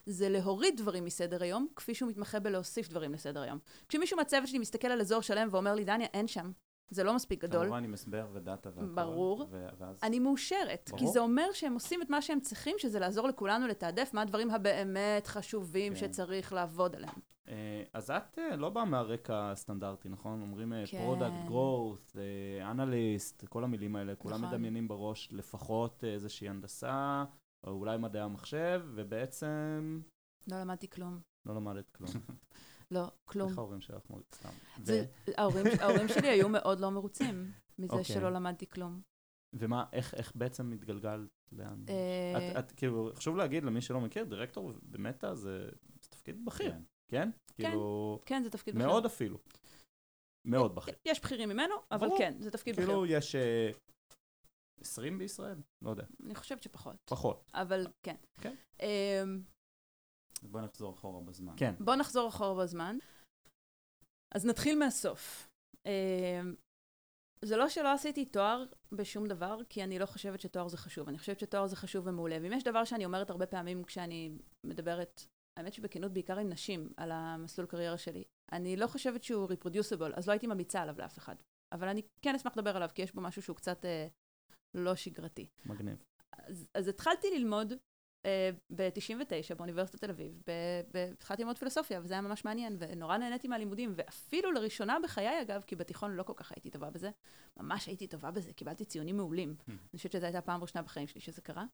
זה 0.08 0.30
להוריד 0.30 0.78
דברים 0.78 1.06
מסדר 1.06 1.44
היום, 1.44 1.68
כפי 1.76 1.94
שהוא 1.94 2.10
מתמחה 2.10 2.40
בלהוסיף 2.40 2.90
דברים 2.90 3.14
לסדר 3.14 3.42
היום. 3.42 3.60
כשמישהו 3.90 4.18
מהצוות 4.18 4.48
שלי 4.48 4.60
מסתכל 4.60 4.88
על 4.88 5.02
אזור 5.02 5.22
שלם 5.22 5.48
ואומר 5.52 5.76
לי, 5.76 5.84
דן-יה, 5.84 6.08
אין 6.14 6.28
שם, 6.28 6.52
זה 6.90 7.04
לא 7.04 7.16
מספיק 7.16 7.44
גדול, 7.44 7.64
כמובן 7.64 7.84
עם 7.84 7.94
הסבר 7.94 8.28
ודאטה 8.34 8.70
והכל. 8.76 8.94
ברור. 8.94 9.48
ואז... 9.52 10.00
אני 10.04 10.20
מאושרת. 10.20 10.90
ברור. 10.90 11.00
כי 11.00 11.08
זה 11.08 11.20
אומר 11.20 11.52
שהם 11.54 11.74
עושים 11.74 12.02
את 12.02 12.10
מה 12.10 12.22
שהם 12.22 12.40
צריכים, 12.40 12.76
שזה 12.80 13.00
לעזור 13.00 13.28
לכולנו 13.28 13.68
לתעדף 13.68 14.10
מה 14.14 14.22
הדברים 14.22 14.52
הבאמת 14.52 15.28
חשובים 15.28 15.94
כן. 15.94 16.00
שצריך 16.00 16.54
לעבוד 16.54 16.96
עליהם. 16.96 17.20
אה, 17.48 17.84
אז 17.94 18.12
את 18.12 18.40
אה, 18.40 18.56
לא 18.56 18.70
באה 18.70 18.86
מהרקע 18.86 19.52
הסטנדרטי, 19.52 20.10
נכון? 20.10 20.42
אומרים 20.42 20.74
כן. 20.86 20.98
product, 20.98 21.48
growth, 21.48 22.18
אנליסט, 22.62 23.46
כל 23.50 23.64
המילים 23.64 23.96
האלה, 23.96 24.16
כולם 24.16 24.36
נכון. 24.36 24.50
מדמיינים 24.50 24.88
בראש 24.88 25.30
לפחות 25.32 26.04
אה, 26.04 26.14
איזושהי 26.14 26.50
הנדסה, 26.50 27.24
או 27.64 27.72
אולי 27.72 27.98
מדעי 27.98 28.22
המחשב, 28.22 28.82
ובעצם 28.96 30.02
לא 30.52 30.62
למדתי 30.62 30.90
כלום. 30.90 31.20
לא 31.46 31.56
למדת 31.56 31.90
כלום. 31.90 32.12
לא, 32.92 33.12
כלום. 33.26 33.50
איך 33.50 33.58
ההורים 33.58 33.82
שלך 33.82 34.10
מאוד 34.10 34.24
סתם. 34.36 34.50
זה- 34.84 35.06
ההורים 35.38 35.66
ההורים 35.80 36.08
שלי 36.08 36.28
היו 36.28 36.50
מאוד 36.50 36.80
לא 36.80 36.90
מרוצים 36.92 37.52
מזה 37.80 37.94
אוקיי. 37.94 38.16
שלא 38.16 38.30
למדתי 38.30 38.68
כלום. 38.70 39.02
ומה, 39.54 39.86
איך, 39.94 40.14
איך 40.14 40.32
בעצם 40.36 40.72
התגלגלת 40.72 41.30
לאן? 41.52 41.84
אה, 41.90 42.52
את, 42.52 42.66
את, 42.66 42.72
כאילו, 42.72 43.12
חשוב 43.16 43.38
להגיד 43.38 43.64
למי 43.64 43.82
שלא 43.82 44.02
מכיר, 44.02 44.24
דירקטור 44.24 44.72
במטא 44.84 45.34
זה, 45.34 45.70
זה 46.02 46.10
תפקיד 46.10 46.46
בכיר, 46.46 46.72
כן. 46.72 46.82
כן? 47.08 47.30
כאילו, 47.56 48.20
כן, 48.26 48.44
זה 48.44 48.50
תפקיד 48.50 48.76
בכיר. 48.76 48.88
מאוד 48.88 49.06
אפילו. 49.06 49.38
מאוד 50.46 50.76
בכיר. 50.76 50.94
יש 51.06 51.22
בכירים 51.22 51.50
ממנו, 51.50 51.76
אבל 51.92 52.08
ברור. 52.08 52.20
כן, 52.20 52.36
זה 52.40 52.52
תפקיד 52.52 52.76
בכיר. 52.76 52.86
כאילו, 52.88 53.06
יש 53.06 53.36
אה, 53.36 53.72
20 54.82 55.18
בישראל? 55.18 55.62
לא 55.82 55.90
יודע. 55.90 56.04
אני 56.26 56.36
חושבת 56.36 56.64
שפחות, 56.64 56.96
פחות. 57.06 57.52
אבל 57.54 57.88
כן. 58.04 58.16
כן. 58.42 58.56
אמ, 58.82 59.42
בוא 60.44 60.62
נחזור 60.62 60.94
אחורה 60.94 61.22
בזמן. 61.22 61.54
כן. 61.58 61.74
בוא 61.80 61.96
נחזור 61.96 62.30
אחורה 62.30 62.64
בזמן. 62.64 62.98
אז 64.36 64.46
נתחיל 64.46 64.80
מהסוף. 64.80 65.50
אמ, 65.86 66.56
זה 67.42 67.58
לא 67.58 67.70
שלא 67.70 67.94
עשיתי 67.94 68.26
תואר 68.26 68.66
בשום 68.92 69.28
דבר, 69.28 69.60
כי 69.70 69.84
אני 69.84 70.00
לא 70.00 70.06
חושבת 70.06 70.42
שתואר 70.42 70.68
זה 70.68 70.78
חשוב. 70.78 71.08
אני 71.08 71.18
חושבת 71.18 71.40
שתואר 71.40 71.68
זה 71.68 71.76
חשוב 71.76 72.08
ומעולה. 72.08 72.38
ואם 72.42 72.54
יש 72.54 72.64
דבר 72.64 72.86
שאני 72.86 73.06
אומרת 73.06 73.30
הרבה 73.30 73.46
פעמים 73.46 73.84
כשאני 73.84 74.32
מדברת, 74.66 75.26
האמת 75.58 75.74
שבכנות 75.74 76.14
בעיקר 76.14 76.40
עם 76.40 76.50
נשים, 76.50 76.90
על 76.98 77.12
המסלול 77.12 77.68
קריירה 77.68 77.98
שלי, 77.98 78.24
אני 78.52 78.76
לא 78.76 78.88
חושבת 78.88 79.24
שהוא 79.24 79.50
reproducible, 79.50 80.14
אז 80.14 80.28
לא 80.28 80.32
הייתי 80.32 80.48
ממליצה 80.48 80.82
עליו 80.82 80.96
לאף 80.98 81.18
אחד. 81.18 81.36
אבל 81.72 81.88
אני 81.88 82.02
כן 82.22 82.36
אשמח 82.36 82.58
לדבר 82.58 82.76
עליו, 82.76 82.90
כי 82.96 83.02
יש 83.02 83.12
בו 83.12 83.22
משהו 83.22 83.42
שהוא 83.42 83.56
קצת 83.56 83.86
אה, 83.86 84.08
לא 84.74 84.96
שגרתי. 84.96 85.48
מגניב. 85.66 86.04
אז, 86.32 86.68
אז 86.74 86.88
התחלתי 86.88 87.28
ללמוד 87.40 87.74
ב-99 88.76 89.56
באוניברסיטת 89.56 90.00
תל 90.00 90.10
אביב, 90.10 90.44
התחלתי 91.14 91.42
ללמוד 91.42 91.58
פילוסופיה, 91.58 92.00
וזה 92.04 92.14
היה 92.14 92.22
ממש 92.22 92.46
מעניין, 92.46 92.76
ונורא 92.80 93.18
נהניתי 93.18 93.48
מהלימודים, 93.48 93.94
ואפילו 93.96 94.52
לראשונה 94.52 94.98
בחיי, 95.04 95.42
אגב, 95.42 95.64
כי 95.68 95.76
בתיכון 95.76 96.16
לא 96.16 96.24
כל 96.24 96.34
כך 96.36 96.52
הייתי 96.52 96.70
טובה 96.70 96.90
בזה, 96.90 97.10
ממש 97.58 97.88
הייתי 97.88 98.08
טובה 98.08 98.32
בזה, 98.32 98.54
קיבלתי 98.54 98.86
ציונים 98.86 99.18
מעולים. 99.18 99.56
Hmm. 99.60 99.72
אני 99.72 99.98
חושבת 99.98 100.12
שזו 100.12 100.26
הייתה 100.26 100.38
הפעם 100.38 100.60
הראשונה 100.60 100.84
בחיים 100.84 101.08
שלי 101.08 101.22
שזה 101.22 101.42
קרה. 101.42 101.66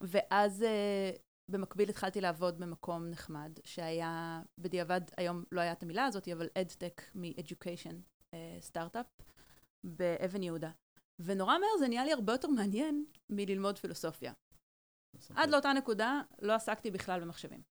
ואז 0.00 0.62
אה, 0.62 1.10
במקביל 1.50 1.88
התחלתי 1.88 2.20
לעבוד 2.20 2.58
במקום 2.58 3.06
נחמד, 3.06 3.58
שהיה, 3.64 4.42
בדיעבד, 4.58 5.00
היום 5.16 5.44
לא 5.52 5.60
היה 5.60 5.72
את 5.72 5.82
המילה 5.82 6.04
הזאת, 6.04 6.28
אבל 6.28 6.48
אדטק 6.54 7.02
מ-Education 7.14 7.94
סטארט-אפ 8.60 9.06
באבן 9.84 10.42
יהודה. 10.42 10.70
ונורא 11.24 11.58
מהר 11.58 11.78
זה 11.78 11.88
נהיה 11.88 12.04
לי 12.04 12.12
הרבה 12.12 12.32
יותר 12.32 12.48
מעניין 12.48 13.04
מללמוד 13.30 13.78
פילוסופיה. 13.78 14.32
עד 15.34 15.50
לאותה 15.50 15.72
נקודה 15.72 16.20
לא 16.42 16.52
עסקתי 16.52 16.90
בכלל 16.90 17.20
במחשבים. 17.20 17.62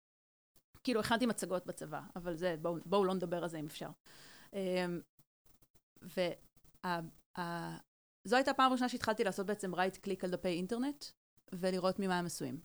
כאילו, 0.84 1.00
הכנתי 1.00 1.26
מצגות 1.26 1.66
בצבא, 1.66 2.02
אבל 2.16 2.36
זה, 2.36 2.56
בואו 2.62 2.78
בוא 2.86 3.06
לא 3.06 3.14
נדבר 3.14 3.44
על 3.44 3.50
זה 3.50 3.60
אם 3.60 3.66
אפשר. 3.66 3.90
אמ, 4.54 5.02
וזו 6.02 8.36
הייתה 8.36 8.52
הפעם 8.52 8.70
הראשונה 8.70 8.90
שהתחלתי 8.90 9.24
לעשות 9.24 9.46
בעצם 9.46 9.76
רייט 9.76 9.98
קליק 9.98 10.24
על 10.24 10.32
דפי 10.32 10.48
אינטרנט, 10.48 11.06
ולראות 11.52 12.00
ממה 12.00 12.20
הם 12.20 12.26
עשויים. 12.26 12.60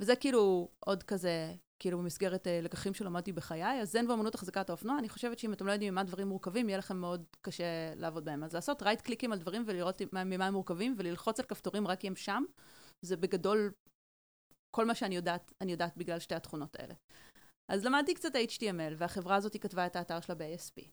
וזה 0.00 0.16
כאילו 0.16 0.68
עוד 0.80 1.02
כזה, 1.02 1.54
כאילו 1.82 1.98
במסגרת 1.98 2.46
אה, 2.46 2.60
לקחים 2.60 2.94
שלמדתי 2.94 3.32
בחיי, 3.32 3.80
אז 3.80 3.92
זן 3.92 4.10
ואמנות 4.10 4.34
החזקת 4.34 4.70
האופנוע, 4.70 4.98
אני 4.98 5.08
חושבת 5.08 5.38
שאם 5.38 5.52
אתם 5.52 5.66
לא 5.66 5.72
יודעים 5.72 5.92
ממה 5.92 6.04
דברים 6.04 6.28
מורכבים, 6.28 6.68
יהיה 6.68 6.78
לכם 6.78 6.96
מאוד 6.96 7.24
קשה 7.40 7.94
לעבוד 7.96 8.24
בהם. 8.24 8.44
אז 8.44 8.54
לעשות 8.54 8.82
רייט 8.82 9.00
קליקים 9.00 9.32
על 9.32 9.38
דברים 9.38 9.62
ולראות 9.66 10.02
ממה 10.12 10.46
הם 10.46 10.52
מורכבים, 10.52 10.94
וללחוץ 10.98 11.40
על 11.40 11.46
כפתורים 11.46 11.86
רק 11.86 12.00
כי 12.00 12.06
הם 12.06 12.16
שם, 12.16 12.44
זה 13.04 13.16
בגדול 13.16 13.72
כל 14.76 14.84
מה 14.84 14.94
שאני 14.94 15.16
יודעת, 15.16 15.52
אני 15.60 15.72
יודעת 15.72 15.96
בגלל 15.96 16.18
שתי 16.18 16.34
התכונות 16.34 16.76
האלה. 16.76 16.94
אז 17.72 17.84
למדתי 17.84 18.14
קצת 18.14 18.32
HTML, 18.34 18.94
והחברה 18.98 19.36
הזאת 19.36 19.56
כתבה 19.56 19.86
את 19.86 19.96
האתר 19.96 20.20
שלה 20.20 20.34
ב-ASP. 20.34 20.88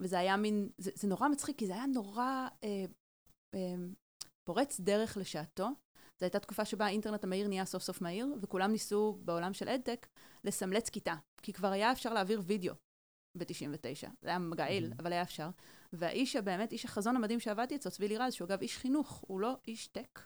וזה 0.00 0.18
היה 0.18 0.36
מין, 0.36 0.68
זה, 0.78 0.90
זה 0.94 1.08
נורא 1.08 1.28
מצחיק, 1.28 1.58
כי 1.58 1.66
זה 1.66 1.72
היה 1.74 1.86
נורא 1.86 2.48
אה, 2.64 2.84
אה, 3.54 3.74
פורץ 4.48 4.80
דרך 4.80 5.16
לשעתו. 5.16 5.68
זו 6.20 6.24
הייתה 6.24 6.38
תקופה 6.38 6.64
שבה 6.64 6.86
האינטרנט 6.86 7.24
המהיר 7.24 7.48
נהיה 7.48 7.64
סוף 7.64 7.82
סוף 7.82 8.00
מהיר, 8.00 8.26
וכולם 8.40 8.72
ניסו 8.72 9.18
בעולם 9.24 9.52
של 9.52 9.68
EdTech 9.68 10.06
לסמלץ 10.44 10.88
כיתה. 10.88 11.14
כי 11.42 11.52
כבר 11.52 11.68
היה 11.68 11.92
אפשר 11.92 12.12
להעביר 12.12 12.42
וידאו 12.44 12.74
ב-99. 13.34 14.08
זה 14.22 14.28
היה 14.28 14.38
מגעיל, 14.38 14.92
mm-hmm. 14.92 15.02
אבל 15.02 15.12
היה 15.12 15.22
אפשר. 15.22 15.48
והאיש 15.92 16.36
הבאמת, 16.36 16.72
איש 16.72 16.84
החזון 16.84 17.16
המדהים 17.16 17.40
שעבדתי 17.40 17.76
אצלו, 17.76 17.90
צבי 17.90 18.08
לירז, 18.08 18.32
שהוא 18.32 18.46
אגב 18.46 18.60
איש 18.60 18.78
חינוך, 18.78 19.24
הוא 19.26 19.40
לא 19.40 19.56
איש 19.68 19.86
tech, 19.86 20.20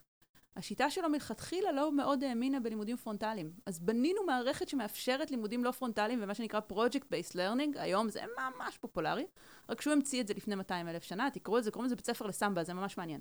השיטה 0.57 0.91
שלו 0.91 1.09
מלכתחילה 1.09 1.73
לא 1.73 1.93
מאוד 1.93 2.25
האמינה 2.25 2.61
בלימודים 2.61 2.97
פרונטליים. 2.97 3.53
אז 3.67 3.79
בנינו 3.79 4.25
מערכת 4.27 4.69
שמאפשרת 4.69 5.31
לימודים 5.31 5.65
לא 5.65 5.71
פרונטליים 5.71 6.23
ומה 6.23 6.35
שנקרא 6.35 6.61
Project-Based 6.73 7.33
Learning, 7.33 7.79
היום 7.79 8.09
זה 8.09 8.21
ממש 8.39 8.79
פופולרי, 8.79 9.27
רק 9.69 9.81
שהוא 9.81 9.93
המציא 9.93 10.21
את 10.21 10.27
זה 10.27 10.35
לפני 10.35 10.55
200 10.55 10.89
אלף 10.89 11.03
שנה, 11.03 11.31
תקראו 11.31 11.59
את 11.59 11.65
זה, 11.65 11.71
קוראים 11.71 11.87
לזה 11.87 11.97
בית 11.97 12.07
ספר 12.07 12.27
לסמבה, 12.27 12.65
זה 12.65 12.75
ממש 12.75 12.99
מעניין. 12.99 13.21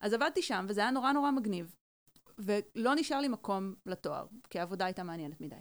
אז 0.00 0.12
עבדתי 0.12 0.42
שם, 0.42 0.66
וזה 0.68 0.80
היה 0.80 0.90
נורא 0.90 1.12
נורא 1.12 1.30
מגניב, 1.30 1.74
ולא 2.38 2.94
נשאר 2.94 3.20
לי 3.20 3.28
מקום 3.28 3.74
לתואר, 3.86 4.26
כי 4.50 4.58
העבודה 4.58 4.84
הייתה 4.84 5.02
מעניינת 5.02 5.40
מדי. 5.40 5.56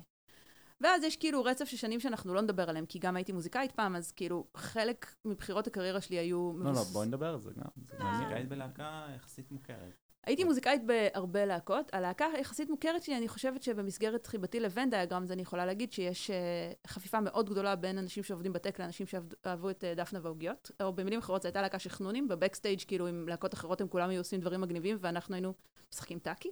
ואז 0.81 1.03
יש 1.03 1.17
כאילו 1.17 1.43
רצף 1.43 1.65
של 1.65 1.77
שנים 1.77 1.99
שאנחנו 1.99 2.33
לא 2.33 2.41
נדבר 2.41 2.69
עליהם, 2.69 2.85
כי 2.85 2.99
גם 2.99 3.15
הייתי 3.15 3.31
מוזיקאית 3.31 3.71
פעם, 3.71 3.95
אז 3.95 4.11
כאילו 4.11 4.47
חלק 4.57 5.15
מבחירות 5.25 5.67
הקריירה 5.67 6.01
שלי 6.01 6.15
היו... 6.15 6.53
לא, 6.57 6.71
מבוס... 6.71 6.87
לא, 6.87 6.93
בואי 6.93 7.07
נדבר 7.07 7.33
על 7.33 7.39
זה 7.39 7.51
גם. 7.51 8.09
מוזיקאית 8.11 8.49
בלהקה 8.49 9.07
יחסית 9.15 9.51
מוכרת. 9.51 10.04
הייתי 10.25 10.43
מוזיקאית 10.43 10.81
בהרבה 10.85 11.45
להקות. 11.45 11.93
הלהקה 11.93 12.25
היחסית 12.33 12.69
מוכרת 12.69 13.03
שלי, 13.03 13.17
אני 13.17 13.27
חושבת 13.27 13.63
שבמסגרת 13.63 14.27
חיבתי 14.27 14.59
לבן 14.59 14.89
דיאגרמס, 14.89 15.31
אני 15.31 15.41
יכולה 15.41 15.65
להגיד 15.65 15.93
שיש 15.93 16.29
uh, 16.29 16.87
חפיפה 16.87 17.19
מאוד 17.19 17.49
גדולה 17.49 17.75
בין 17.75 17.97
אנשים 17.97 18.23
שעובדים 18.23 18.53
בטק 18.53 18.79
לאנשים 18.79 19.07
שאהבו 19.07 19.69
את 19.69 19.83
uh, 19.83 19.97
דפנה 19.97 20.19
והעוגיות. 20.23 20.71
או 20.81 20.93
במילים 20.93 21.19
אחרות, 21.19 21.41
זו 21.41 21.47
הייתה 21.47 21.61
להקה 21.61 21.79
של 21.79 21.89
חנונים, 21.89 22.27
בבקסטייג' 22.27 22.81
כאילו 22.87 23.07
עם 23.07 23.27
להקות 23.27 23.53
אחרות 23.53 23.81
הם 23.81 23.87
כולם 23.87 24.09
היו 24.09 24.19
עושים 24.19 24.39
דברים 24.39 24.61
מגניבים, 24.61 24.97
ואנחנו 24.99 25.35
היינו 25.35 25.53
משחקים 25.93 26.19
טאקי, 26.19 26.51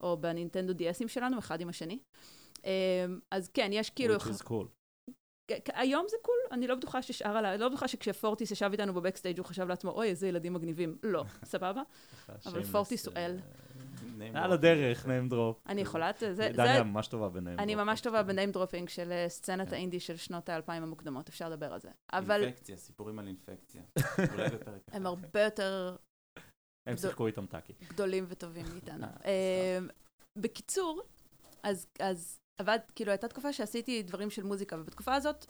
או 0.00 0.16
בנינטנדו 0.16 0.72
DSים 0.72 1.08
שלנו, 1.08 1.38
אחד 1.38 1.60
עם 1.60 1.68
השני. 1.68 1.98
Um, 2.54 2.66
אז 3.30 3.48
כן, 3.48 3.70
יש 3.72 3.90
כאילו... 3.90 4.16
Which 4.16 4.20
is 4.20 4.42
cool. 4.42 4.66
היום 5.74 6.06
זה 6.08 6.16
cool, 6.22 6.34
אני 6.50 6.66
לא 6.66 6.74
בטוחה 6.74 7.02
ששאר 7.02 7.36
הלהקות, 7.36 7.60
לא 7.60 7.68
בטוחה 7.68 7.88
שכשפורטיס 7.88 8.50
ישב 8.50 8.68
איתנו 8.72 8.94
ב 8.94 8.98
backstage 8.98 9.38
הוא 9.38 9.46
חשב 9.46 9.68
לעצמו, 9.68 9.90
אוי, 9.90 10.08
איזה 10.08 10.28
ילדים 10.28 10.52
מגניבים. 10.52 10.98
לא, 11.02 11.24
סבבה? 11.44 11.82
אבל 12.46 12.64
פורטיס 12.64 13.06
הוא 13.06 13.14
אל. 13.16 13.38
על 14.34 14.52
הדרך, 14.52 15.06
name 15.06 15.32
drop. 15.32 15.68
אני 15.68 15.80
יכולה, 15.80 16.10
זה... 16.32 16.50
דן-יה 16.52 16.82
ממש 16.82 17.08
טובה 17.08 17.28
ב 17.28 17.34
name 17.34 17.58
אני 17.58 17.74
ממש 17.74 18.00
טובה 18.00 18.22
ב 18.22 18.28
name 18.28 18.50
dropping 18.50 18.88
של 18.88 19.12
אה, 19.12 19.28
סצנת 19.28 19.68
כן. 19.68 19.74
האינדי 19.74 20.00
של 20.00 20.16
שנות 20.16 20.48
האלפיים 20.48 20.82
המוקדמות, 20.82 21.28
אפשר 21.28 21.48
לדבר 21.48 21.72
על 21.72 21.80
זה. 21.80 21.88
אבל... 22.12 22.42
אינפקציה, 22.42 22.76
סיפורים 22.76 23.18
על 23.18 23.26
אינפקציה. 23.26 23.82
הם 24.92 25.06
הרבה 25.06 25.42
יותר... 25.42 25.96
הם 26.86 26.96
שיחקו 26.96 27.26
איתם 27.26 27.46
טאקי. 27.46 27.72
גדולים 27.88 28.24
וטובים 28.28 28.64
מאיתנו. 28.72 29.06
אה, 29.24 29.78
בקיצור, 30.36 31.02
אז 32.00 32.40
עבד, 32.58 32.78
כאילו 32.94 33.10
הייתה 33.10 33.28
תקופה 33.28 33.52
שעשיתי 33.52 34.02
דברים 34.02 34.30
של 34.30 34.42
מוזיקה, 34.42 34.76
ובתקופה 34.76 35.14
הזאת, 35.14 35.46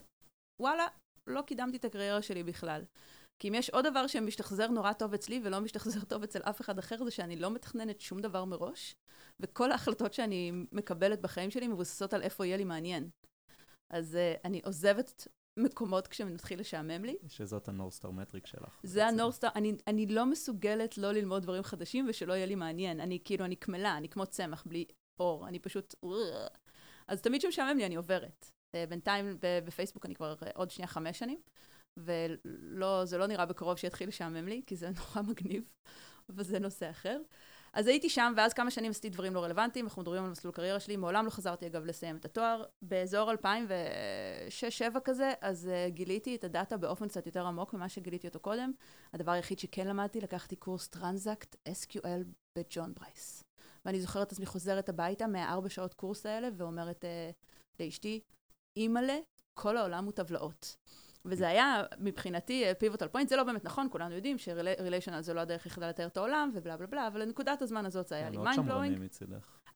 וואלה, 0.62 0.86
לא 1.26 1.42
קידמתי 1.42 1.76
את 1.76 1.84
הקריירה 1.84 2.22
שלי 2.22 2.42
בכלל. 2.42 2.84
כי 3.38 3.48
אם 3.48 3.54
יש 3.54 3.70
עוד 3.70 3.86
דבר 3.86 4.06
שמשתחזר 4.06 4.68
נורא 4.68 4.92
טוב 4.92 5.14
אצלי 5.14 5.40
ולא 5.44 5.60
משתחזר 5.60 6.04
טוב 6.04 6.22
אצל 6.22 6.42
אף 6.42 6.60
אחד 6.60 6.78
אחר, 6.78 7.04
זה 7.04 7.10
שאני 7.10 7.36
לא 7.36 7.50
מתכננת 7.50 8.00
שום 8.00 8.20
דבר 8.20 8.44
מראש, 8.44 8.94
וכל 9.40 9.72
ההחלטות 9.72 10.12
שאני 10.12 10.52
מקבלת 10.72 11.20
בחיים 11.20 11.50
שלי 11.50 11.68
מבוססות 11.68 12.14
על 12.14 12.22
איפה 12.22 12.46
יהיה 12.46 12.56
לי 12.56 12.64
מעניין. 12.64 13.08
אז 13.90 14.14
uh, 14.14 14.40
אני 14.44 14.60
עוזבת 14.64 15.28
מקומות 15.58 16.06
כשמתחיל 16.06 16.60
לשעמם 16.60 17.04
לי. 17.04 17.16
שזאת 17.28 17.68
הנורסטאר 17.68 18.10
מטריק 18.10 18.46
שלך. 18.46 18.80
זה 18.82 19.06
הנורסטאר, 19.06 19.48
אני, 19.54 19.72
אני 19.86 20.06
לא 20.06 20.26
מסוגלת 20.26 20.98
לא 20.98 21.12
ללמוד 21.12 21.42
דברים 21.42 21.62
חדשים 21.62 22.06
ושלא 22.08 22.32
יהיה 22.32 22.46
לי 22.46 22.54
מעניין. 22.54 23.00
אני 23.00 23.18
כאילו, 23.24 23.44
אני 23.44 23.56
קמלה, 23.56 23.96
אני 23.96 24.08
כמו 24.08 24.26
צמח 24.26 24.64
בלי 24.66 24.84
אור, 25.20 25.48
אני 25.48 25.58
פשוט... 25.58 25.94
אז 27.08 27.22
תמיד 27.22 27.40
כשמשעמם 27.40 27.78
לי 27.78 27.86
אני 27.86 27.96
עוברת. 27.96 28.50
אה, 28.74 28.84
בינתיים 28.88 29.38
בפייסבוק 29.40 30.06
אני 30.06 30.14
כבר 30.14 30.34
אה, 30.42 30.50
עוד 30.54 30.70
שנייה 30.70 30.86
חמש 30.86 31.18
שנים, 31.18 31.38
וזה 31.96 33.18
לא 33.18 33.26
נראה 33.26 33.46
בקרוב 33.46 33.76
שיתחיל 33.76 34.08
לשעמם 34.08 34.48
לי, 34.48 34.62
כי 34.66 34.76
זה 34.76 34.90
נורא 34.98 35.28
מגניב, 35.28 35.64
וזה 36.28 36.58
נושא 36.58 36.90
אחר. 36.90 37.20
אז 37.72 37.86
הייתי 37.86 38.08
שם, 38.08 38.32
ואז 38.36 38.52
כמה 38.52 38.70
שנים 38.70 38.90
עשיתי 38.90 39.08
דברים 39.08 39.34
לא 39.34 39.44
רלוונטיים, 39.44 39.84
אנחנו 39.84 40.02
מדברים 40.02 40.24
על 40.24 40.30
מסלול 40.30 40.54
קריירה 40.54 40.80
שלי, 40.80 40.96
מעולם 40.96 41.24
לא 41.24 41.30
חזרתי 41.30 41.66
אגב 41.66 41.84
לסיים 41.84 42.16
את 42.16 42.24
התואר. 42.24 42.64
באזור 42.82 43.32
2006-2007 43.32 45.00
כזה, 45.04 45.32
אז 45.40 45.70
uh, 45.70 45.90
גיליתי 45.90 46.34
את 46.36 46.44
הדאטה 46.44 46.76
באופן 46.76 47.08
קצת 47.08 47.26
יותר 47.26 47.46
עמוק 47.46 47.74
ממה 47.74 47.88
שגיליתי 47.88 48.26
אותו 48.26 48.40
קודם. 48.40 48.72
הדבר 49.12 49.32
היחיד 49.32 49.58
שכן 49.58 49.86
למדתי, 49.86 50.20
לקחתי 50.20 50.56
קורס 50.56 50.88
Transact-SQL 50.88 52.24
בג'ון 52.58 52.94
ברייס. 52.94 53.44
ואני 53.86 54.00
זוכרת 54.00 54.26
את 54.26 54.32
עצמי 54.32 54.46
חוזרת 54.46 54.88
הביתה 54.88 55.26
מהארבע 55.26 55.68
שעות 55.68 55.94
קורס 55.94 56.26
האלה, 56.26 56.48
ואומרת 56.56 57.04
uh, 57.04 57.80
לאשתי, 57.80 58.20
אימא'לה, 58.76 59.18
כל 59.54 59.76
העולם 59.76 60.04
הוא 60.04 60.12
טבלאות. 60.12 60.76
וזה 61.24 61.48
היה 61.48 61.82
מבחינתי 61.98 62.64
pivotal 62.78 63.08
point, 63.08 63.28
זה 63.28 63.36
לא 63.36 63.44
באמת 63.44 63.64
נכון, 63.64 63.88
כולנו 63.90 64.14
יודעים 64.14 64.38
ש 64.38 64.52
relational 64.52 65.20
זה 65.20 65.34
לא 65.34 65.40
הדרך 65.40 65.64
היחידה 65.64 65.88
לתאר 65.88 66.06
את 66.06 66.16
העולם 66.16 66.50
ובלה 66.54 66.76
בלה 66.76 66.86
בלה, 66.86 67.06
אבל 67.06 67.22
לנקודת 67.22 67.62
הזמן 67.62 67.86
הזאת 67.86 68.08
זה 68.08 68.14
היה 68.14 68.30
לי 68.30 68.36
mind 68.36 68.66
blowing. 68.66 68.98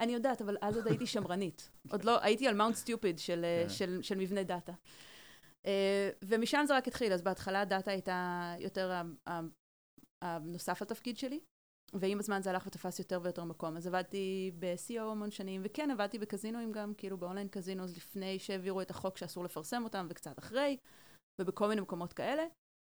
אני 0.00 0.12
יודעת, 0.12 0.42
אבל 0.42 0.56
אז 0.61 0.76
עוד 0.76 0.86
הייתי 0.86 1.06
שמרנית. 1.06 1.70
עוד 1.92 2.04
לא, 2.04 2.22
הייתי 2.22 2.48
על 2.48 2.54
Mount 2.54 2.74
Stupid 2.74 3.18
של, 3.18 3.44
של, 3.68 3.98
של 4.02 4.18
מבנה 4.18 4.42
דאטה. 4.42 4.72
ומשם 6.24 6.64
זה 6.66 6.76
רק 6.76 6.88
התחיל, 6.88 7.12
אז 7.12 7.22
בהתחלה 7.22 7.64
דאטה 7.64 7.90
הייתה 7.90 8.54
יותר 8.58 9.02
הנוסף 10.22 10.82
לתפקיד 10.82 11.18
שלי, 11.18 11.40
ועם 11.93 12.18
הזמן 12.18 12.43
זה 12.43 12.51
הלך 12.51 12.66
ותפס 12.66 12.99
יותר 12.99 13.20
ויותר 13.22 13.45
מקום. 13.45 13.76
אז 13.76 13.86
עבדתי 13.86 14.53
ב-CO 14.59 15.01
המון 15.01 15.30
שנים, 15.30 15.61
וכן, 15.64 15.91
עבדתי 15.91 16.18
בקזינואים 16.18 16.72
גם, 16.72 16.95
כאילו 16.95 17.18
באונליין 17.18 17.49
קזינוס, 17.49 17.97
לפני 17.97 18.38
שהעבירו 18.38 18.80
את 18.80 18.91
החוק 18.91 19.16
שאסור 19.16 19.45
לפרסם 19.45 19.84
אותם, 19.84 20.07
וקצת 20.11 20.38
אחרי, 20.38 20.76
ובכל 21.41 21.68
מיני 21.68 21.80
מקומות 21.80 22.12
כאלה. 22.12 22.43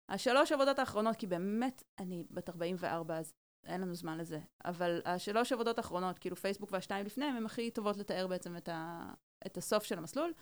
השלוש 0.08 0.52
עבודות 0.52 0.78
האחרונות, 0.78 1.16
כי 1.16 1.26
באמת, 1.26 1.82
אני 1.98 2.24
בת 2.30 2.48
44, 2.48 3.18
אז 3.18 3.32
אין 3.66 3.80
לנו 3.80 3.94
זמן 3.94 4.18
לזה, 4.18 4.40
אבל 4.64 5.00
השלוש 5.04 5.52
עבודות 5.52 5.78
האחרונות, 5.78 6.18
כאילו 6.18 6.36
פייסבוק 6.36 6.72
והשתיים 6.72 7.06
לפניהם, 7.06 7.36
הן 7.36 7.46
הכי 7.46 7.70
טובות 7.70 7.96
לתאר 7.96 8.26
בעצם 8.26 8.56
את, 8.56 8.68
ה, 8.68 9.10
את 9.46 9.56
הסוף 9.56 9.84
של 9.84 9.98
המסלול. 9.98 10.32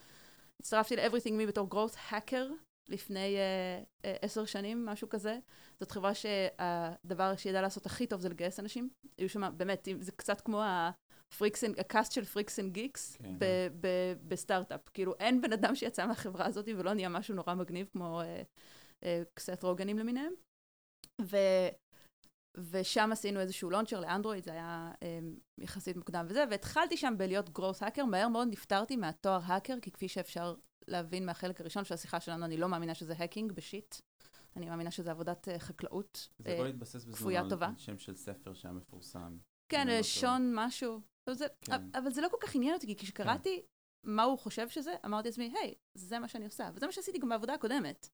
הצטרפתי 0.60 0.96
ל-Everything 0.96 1.42
Me 1.42 1.48
בתור 1.48 1.68
growth 1.72 2.12
hacker, 2.12 2.52
לפני 2.88 3.36
uh, 3.36 4.04
uh, 4.04 4.18
עשר 4.22 4.44
שנים, 4.44 4.86
משהו 4.86 5.08
כזה. 5.08 5.38
זאת 5.80 5.90
חברה 5.90 6.12
שהדבר 6.14 7.36
שידע 7.36 7.62
לעשות 7.62 7.86
הכי 7.86 8.06
טוב 8.06 8.20
זה 8.20 8.28
לגייס 8.28 8.60
אנשים. 8.60 8.90
היו 9.18 9.28
שם, 9.28 9.56
באמת, 9.56 9.88
זה 10.00 10.12
קצת 10.12 10.40
כמו 10.40 10.62
ה 10.64 10.77
Freaks, 10.77 11.64
ה 11.78 11.85
cast 11.85 12.12
של 12.12 12.24
Freaks 12.24 12.58
and 12.58 12.72
Geeks 12.72 13.16
כן. 13.16 13.34
בסטארט-אפ. 14.28 14.88
כאילו, 14.94 15.14
אין 15.20 15.40
בן 15.40 15.52
אדם 15.52 15.74
שיצא 15.74 16.06
מהחברה 16.06 16.46
הזאת 16.46 16.68
ולא 16.76 16.94
נהיה 16.94 17.08
משהו 17.08 17.34
נורא 17.34 17.54
מגניב 17.54 17.88
כמו 17.92 18.20
uh, 18.22 19.04
uh, 19.04 19.06
קצת 19.34 19.62
רוגנים 19.62 19.98
למיניהם. 19.98 20.32
ושם 22.58 23.08
עשינו 23.12 23.40
איזשהו 23.40 23.70
launcher 23.70 24.00
לאנדרואיד, 24.00 24.44
זה 24.44 24.52
היה 24.52 24.92
אה, 25.02 25.18
יחסית 25.60 25.96
מוקדם 25.96 26.26
וזה, 26.28 26.44
והתחלתי 26.50 26.96
שם 26.96 27.14
בלהיות 27.16 27.48
growth 27.48 27.80
hacker, 27.80 28.04
מהר 28.04 28.28
מאוד 28.28 28.48
נפטרתי 28.50 28.96
מהתואר 28.96 29.40
האקר, 29.44 29.80
כי 29.82 29.90
כפי 29.90 30.08
שאפשר 30.08 30.54
להבין 30.90 31.26
מהחלק 31.26 31.60
הראשון 31.60 31.84
של 31.84 31.94
השיחה 31.94 32.20
שלנו, 32.20 32.44
אני 32.44 32.56
לא 32.56 32.68
מאמינה 32.68 32.94
שזה 32.94 33.14
האקינג 33.18 33.52
בשיט. 33.52 33.94
אני 34.56 34.66
מאמינה 34.66 34.90
שזה 34.90 35.10
עבודת 35.10 35.48
אה, 35.48 35.58
חקלאות. 35.58 36.28
זה 36.38 36.50
אה, 36.50 36.56
בוא 36.56 36.66
להתבסס 36.66 37.04
כפויה 37.04 37.40
בזמנו 37.40 37.50
טובה. 37.50 37.66
על 37.66 37.76
שם 37.76 37.98
של 37.98 38.16
ספר 38.16 38.54
שהיה 38.54 38.72
מפורסם. 38.72 39.36
כן, 39.68 39.86
לא 39.86 39.92
אה. 39.92 40.02
שון 40.02 40.52
משהו. 40.54 41.00
אבל 41.26 41.36
זה, 41.36 41.46
כן. 41.60 41.72
אבל 41.94 42.10
זה 42.10 42.20
לא 42.20 42.28
כל 42.28 42.36
כך 42.40 42.54
עניין 42.54 42.74
אותי, 42.74 42.86
כי 42.86 42.96
כשקראתי 42.96 43.62
מה 44.04 44.22
הוא 44.22 44.38
חושב 44.38 44.68
שזה, 44.68 44.94
אמרתי 45.04 45.28
לעצמי, 45.28 45.52
היי, 45.62 45.74
זה 45.94 46.18
מה 46.18 46.28
שאני 46.28 46.44
עושה. 46.44 46.70
וזה 46.74 46.86
מה 46.86 46.92
שעשיתי 46.92 47.18
גם 47.18 47.28
בעבודה 47.28 47.54
הקודמת. 47.54 48.08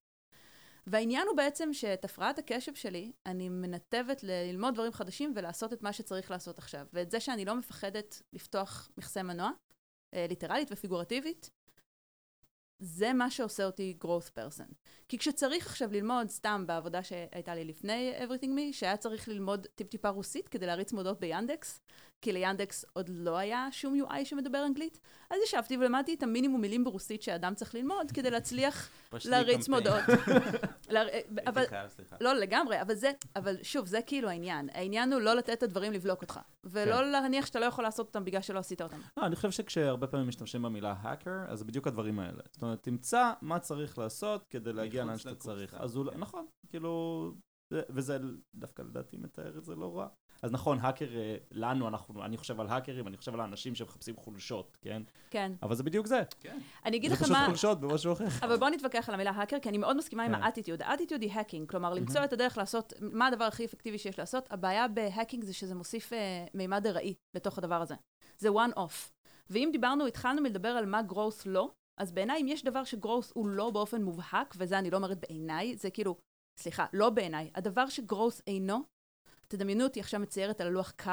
והעניין 0.87 1.27
הוא 1.29 1.37
בעצם 1.37 1.72
שאת 1.72 2.05
הפרעת 2.05 2.39
הקשב 2.39 2.74
שלי, 2.74 3.12
אני 3.27 3.49
מנתבת 3.49 4.22
ללמוד 4.22 4.74
דברים 4.74 4.93
חדשים 4.93 5.33
ולעשות 5.37 5.72
את 5.72 5.83
מה 5.83 5.93
שצריך 5.93 6.31
לעשות 6.31 6.59
עכשיו. 6.59 6.87
ואת 6.93 7.11
זה 7.11 7.20
שאני 7.20 7.45
לא 7.45 7.55
מפחדת 7.55 8.22
לפתוח 8.33 8.91
מכסה 8.99 9.22
מנוע, 9.22 9.51
אה, 10.14 10.27
ליטרלית 10.29 10.68
ופיגורטיבית, 10.72 11.51
זה 12.79 13.12
מה 13.12 13.31
שעושה 13.31 13.64
אותי 13.64 13.97
growth 14.05 14.39
person. 14.39 14.74
כי 15.09 15.18
כשצריך 15.18 15.66
עכשיו 15.66 15.93
ללמוד, 15.93 16.29
סתם 16.29 16.64
בעבודה 16.66 17.03
שהייתה 17.03 17.55
לי 17.55 17.64
לפני 17.64 18.12
Everything 18.18 18.47
Me, 18.59 18.72
שהיה 18.72 18.97
צריך 18.97 19.29
ללמוד 19.29 19.66
טיפ-טיפה 19.74 20.09
רוסית 20.09 20.49
כדי 20.49 20.66
להריץ 20.66 20.93
מודעות 20.93 21.20
ביאנדקס, 21.20 21.81
כי 22.23 22.33
ליאנדקס 22.33 22.85
עוד 22.93 23.09
לא 23.09 23.37
היה 23.37 23.69
שום 23.73 24.03
UI 24.03 24.25
שמדבר 24.25 24.67
אנגלית, 24.67 25.01
אז 25.31 25.37
ישבתי 25.45 25.77
ולמדתי 25.77 26.14
את 26.14 26.23
המינימום 26.23 26.61
מילים 26.61 26.85
ברוסית 26.85 27.23
שאדם 27.23 27.55
צריך 27.55 27.75
ללמוד 27.75 28.11
כדי 28.14 28.31
להצליח 28.31 28.91
להריץ. 29.25 29.69
מודעות. 29.69 30.01
אבל. 31.47 31.64
לא 32.21 32.35
לגמרי, 32.35 32.83
אבל 32.83 32.95
זה, 32.95 33.11
אבל 33.37 33.57
שוב, 33.62 33.87
זה 33.87 34.01
כאילו 34.07 34.29
העניין. 34.29 34.69
העניין 34.73 35.12
הוא 35.12 35.21
לא 35.21 35.35
לתת 35.35 35.51
את 35.53 35.62
הדברים 35.62 35.93
לבלוק 35.93 36.23
אותך, 36.23 36.41
ולא 36.64 36.97
כן. 36.97 37.09
להניח 37.09 37.47
שאתה 37.47 37.61
לא 37.61 37.64
יכול 37.64 37.85
לעשות 37.85 38.07
אותם 38.07 38.25
בגלל 38.25 38.41
שלא 38.43 38.59
עשית 38.59 38.83
אותם. 38.83 39.01
לא, 39.17 39.27
אני 39.27 39.37
חושב 39.37 39.51
שכשהרבה 39.51 40.07
פעמים 40.07 40.29
משתמשים 40.29 40.62
במילה 40.62 40.95
האקר, 41.01 41.45
אז 41.49 41.59
זה 41.59 41.64
בדיוק 41.64 41.87
הדברים 41.87 42.19
האלה. 42.19 42.43
זאת 42.53 42.62
אומרת, 42.62 42.83
תמצא 42.83 43.33
מה 43.43 43.59
צריך 43.59 43.99
לעשות 43.99 44.45
כדי 44.51 44.73
להגיע 44.73 45.05
לאן 45.05 45.19
שאתה 45.19 45.35
צריך. 45.35 45.75
אז 45.75 45.99
כן. 46.12 46.19
נכון, 46.19 46.47
כאילו, 46.69 47.33
זה- 47.73 47.83
וזה 47.91 48.19
דווקא 48.55 48.83
לדעתי 48.83 49.17
מתאר 49.17 49.59
את 49.59 49.64
זה 49.64 49.75
לא 49.75 49.99
רע. 49.99 50.09
אז 50.43 50.53
נכון, 50.53 50.78
האקר, 50.80 51.07
אה, 51.16 51.37
לנו, 51.51 51.89
אנחנו, 51.89 52.24
אני 52.24 52.37
חושב 52.37 52.61
על 52.61 52.66
האקרים, 52.66 53.07
אני 53.07 53.16
חושב 53.16 53.34
על 53.34 53.41
האנשים 53.41 53.74
שמחפשים 53.74 54.16
חולשות, 54.16 54.78
כן? 54.80 55.03
כן. 55.30 55.53
אבל 55.62 55.74
זה 55.74 55.82
בדיוק 55.82 56.07
זה. 56.07 56.22
כן. 56.41 56.59
אני 56.84 56.97
אגיד 56.97 57.11
זה 57.11 57.14
לך 57.14 57.22
פשוט 57.22 57.37
מה... 57.37 57.47
חולשות 57.47 57.80
במשהו 57.80 58.12
אחר. 58.12 58.24
אבל 58.43 58.57
בוא 58.57 58.68
נתווכח 58.68 59.09
על 59.09 59.14
המילה 59.14 59.30
האקר, 59.30 59.59
כי 59.59 59.68
אני 59.68 59.78
מאוד 59.78 59.97
מסכימה 59.97 60.22
עם 60.22 60.37
כן. 60.37 60.43
ה 60.43 60.47
attitude. 60.47 60.83
ה 60.83 60.87
attitude 60.87 61.23
היא 61.22 61.32
hacking, 61.33 61.69
כלומר, 61.68 61.95
למצוא 61.95 62.24
את 62.24 62.32
הדרך 62.32 62.59
לעשות, 62.59 62.93
מה 63.01 63.26
הדבר 63.26 63.45
הכי 63.45 63.64
אפקטיבי 63.64 63.99
שיש 63.99 64.18
לעשות. 64.18 64.49
הבעיה 64.51 64.89
ב 64.89 64.96
hacking 64.96 65.45
זה 65.45 65.55
שזה 65.55 65.74
מוסיף 65.74 66.12
אה, 66.12 66.47
מימד 66.55 66.87
ארעי 66.87 67.14
לתוך 67.34 67.59
הדבר 67.59 67.82
הזה. 67.82 67.95
זה 68.39 68.49
one 68.49 68.78
off. 68.78 69.11
ואם 69.51 69.68
דיברנו, 69.72 70.07
התחלנו 70.07 70.43
מלדבר 70.43 70.68
על 70.68 70.87
מה 70.87 71.01
growth 71.09 71.43
לא, 71.47 71.70
אז 72.01 72.12
בעיניי, 72.12 72.43
אם 72.43 72.49
יש 72.49 72.64
דבר 72.64 72.82
ש 72.83 72.95
growth 72.95 73.33
הוא 73.34 73.49
לא 73.49 73.70
באופן 73.70 74.03
מובהק, 74.03 74.55
וזה 74.59 74.78
אני 74.78 74.91
לא 74.91 74.97
אומרת 74.97 75.20
בעיניי, 75.20 75.76
זה 75.76 75.91
כאילו, 75.91 76.16
סליחה, 76.59 76.87
לא 76.93 77.11
בעיניי, 77.11 77.51
הדבר 77.55 77.84
ש 77.85 77.99
growth 77.99 78.43
אינו, 78.47 78.82
תדמיינו 79.49 79.85
אותי 79.85 80.01
עכשיו 80.01 80.21
מציירת 80.21 80.61
על 80.61 80.67
הלוח 80.67 80.93
קו, 81.03 81.13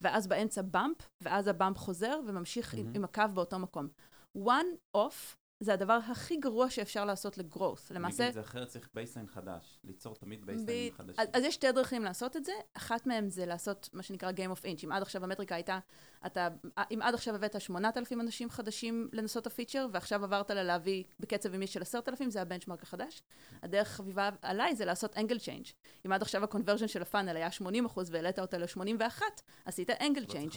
ואז 0.00 0.26
באמצע 0.26 0.62
bump, 0.62 0.96
ואז 1.20 1.48
ה 1.48 1.54
bump 1.54 1.78
חוזר 1.78 2.20
וממשיך 2.26 2.74
עם, 2.74 2.80
מהמם. 2.84 2.96
עם 2.96 3.04
הקו 3.04 3.22
באותו 3.34 3.58
מקום. 3.58 3.88
one 4.36 4.96
off 4.96 5.36
זה 5.60 5.74
הדבר 5.74 5.98
הכי 6.10 6.36
גרוע 6.36 6.70
שאפשר 6.70 7.04
לעשות 7.04 7.38
ל 7.38 7.44
growth. 7.44 7.90
למעשה, 7.90 8.30
זה 8.32 8.40
אחרת 8.40 8.68
צריך 8.68 8.88
baseline 8.94 9.26
חדש. 9.28 9.78
ליצור 9.84 10.14
תמיד 10.14 10.46
baseline 10.46 10.83
ים 10.83 10.92
ב- 10.92 10.96
חדשים. 10.96 11.14
אז, 11.18 11.28
אז 11.32 11.44
יש 11.44 11.54
שתי 11.54 11.72
דרכים 11.72 12.04
לעשות 12.04 12.36
את 12.36 12.44
זה, 12.44 12.52
אחת 12.74 13.06
מהן 13.06 13.30
זה 13.30 13.46
לעשות 13.46 13.88
מה 13.92 14.02
שנקרא 14.02 14.30
Game 14.30 14.58
of 14.58 14.62
Inches. 14.62 14.84
אם 14.84 14.92
עד 14.92 15.02
עכשיו 15.02 15.24
המטריקה 15.24 15.54
הייתה, 15.54 15.78
אתה, 16.26 16.48
אם 16.90 17.02
עד 17.02 17.14
עכשיו 17.14 17.34
הבאת 17.34 17.60
8,000 17.60 18.20
אנשים 18.20 18.50
חדשים 18.50 19.08
לנסות 19.12 19.42
את 19.42 19.46
הפיצ'ר, 19.46 19.86
ועכשיו 19.92 20.24
עברת 20.24 20.50
ללהביא 20.50 21.04
בקצב 21.20 21.54
ימי 21.54 21.66
של 21.66 21.82
10,000, 21.82 22.30
זה 22.30 22.42
ה 22.42 22.46
benchmark 22.46 22.82
החדש. 22.82 23.22
הדרך 23.62 23.88
חביבה 23.88 24.30
עליי 24.42 24.76
זה 24.76 24.84
לעשות 24.84 25.16
angle 25.16 25.38
change. 25.38 25.66
אם 26.06 26.12
עד 26.12 26.22
עכשיו 26.22 26.44
ה 26.44 26.48
conversion 26.48 26.88
של 26.88 27.02
ה 27.02 27.07
funnel 27.07 27.36
היה 27.36 27.48
80% 27.48 28.00
והעלית 28.10 28.38
אותה 28.38 28.58
ל-81, 28.58 29.22
עשית 29.64 29.90
angle 29.90 30.22
לא 30.22 30.26
change. 30.26 30.52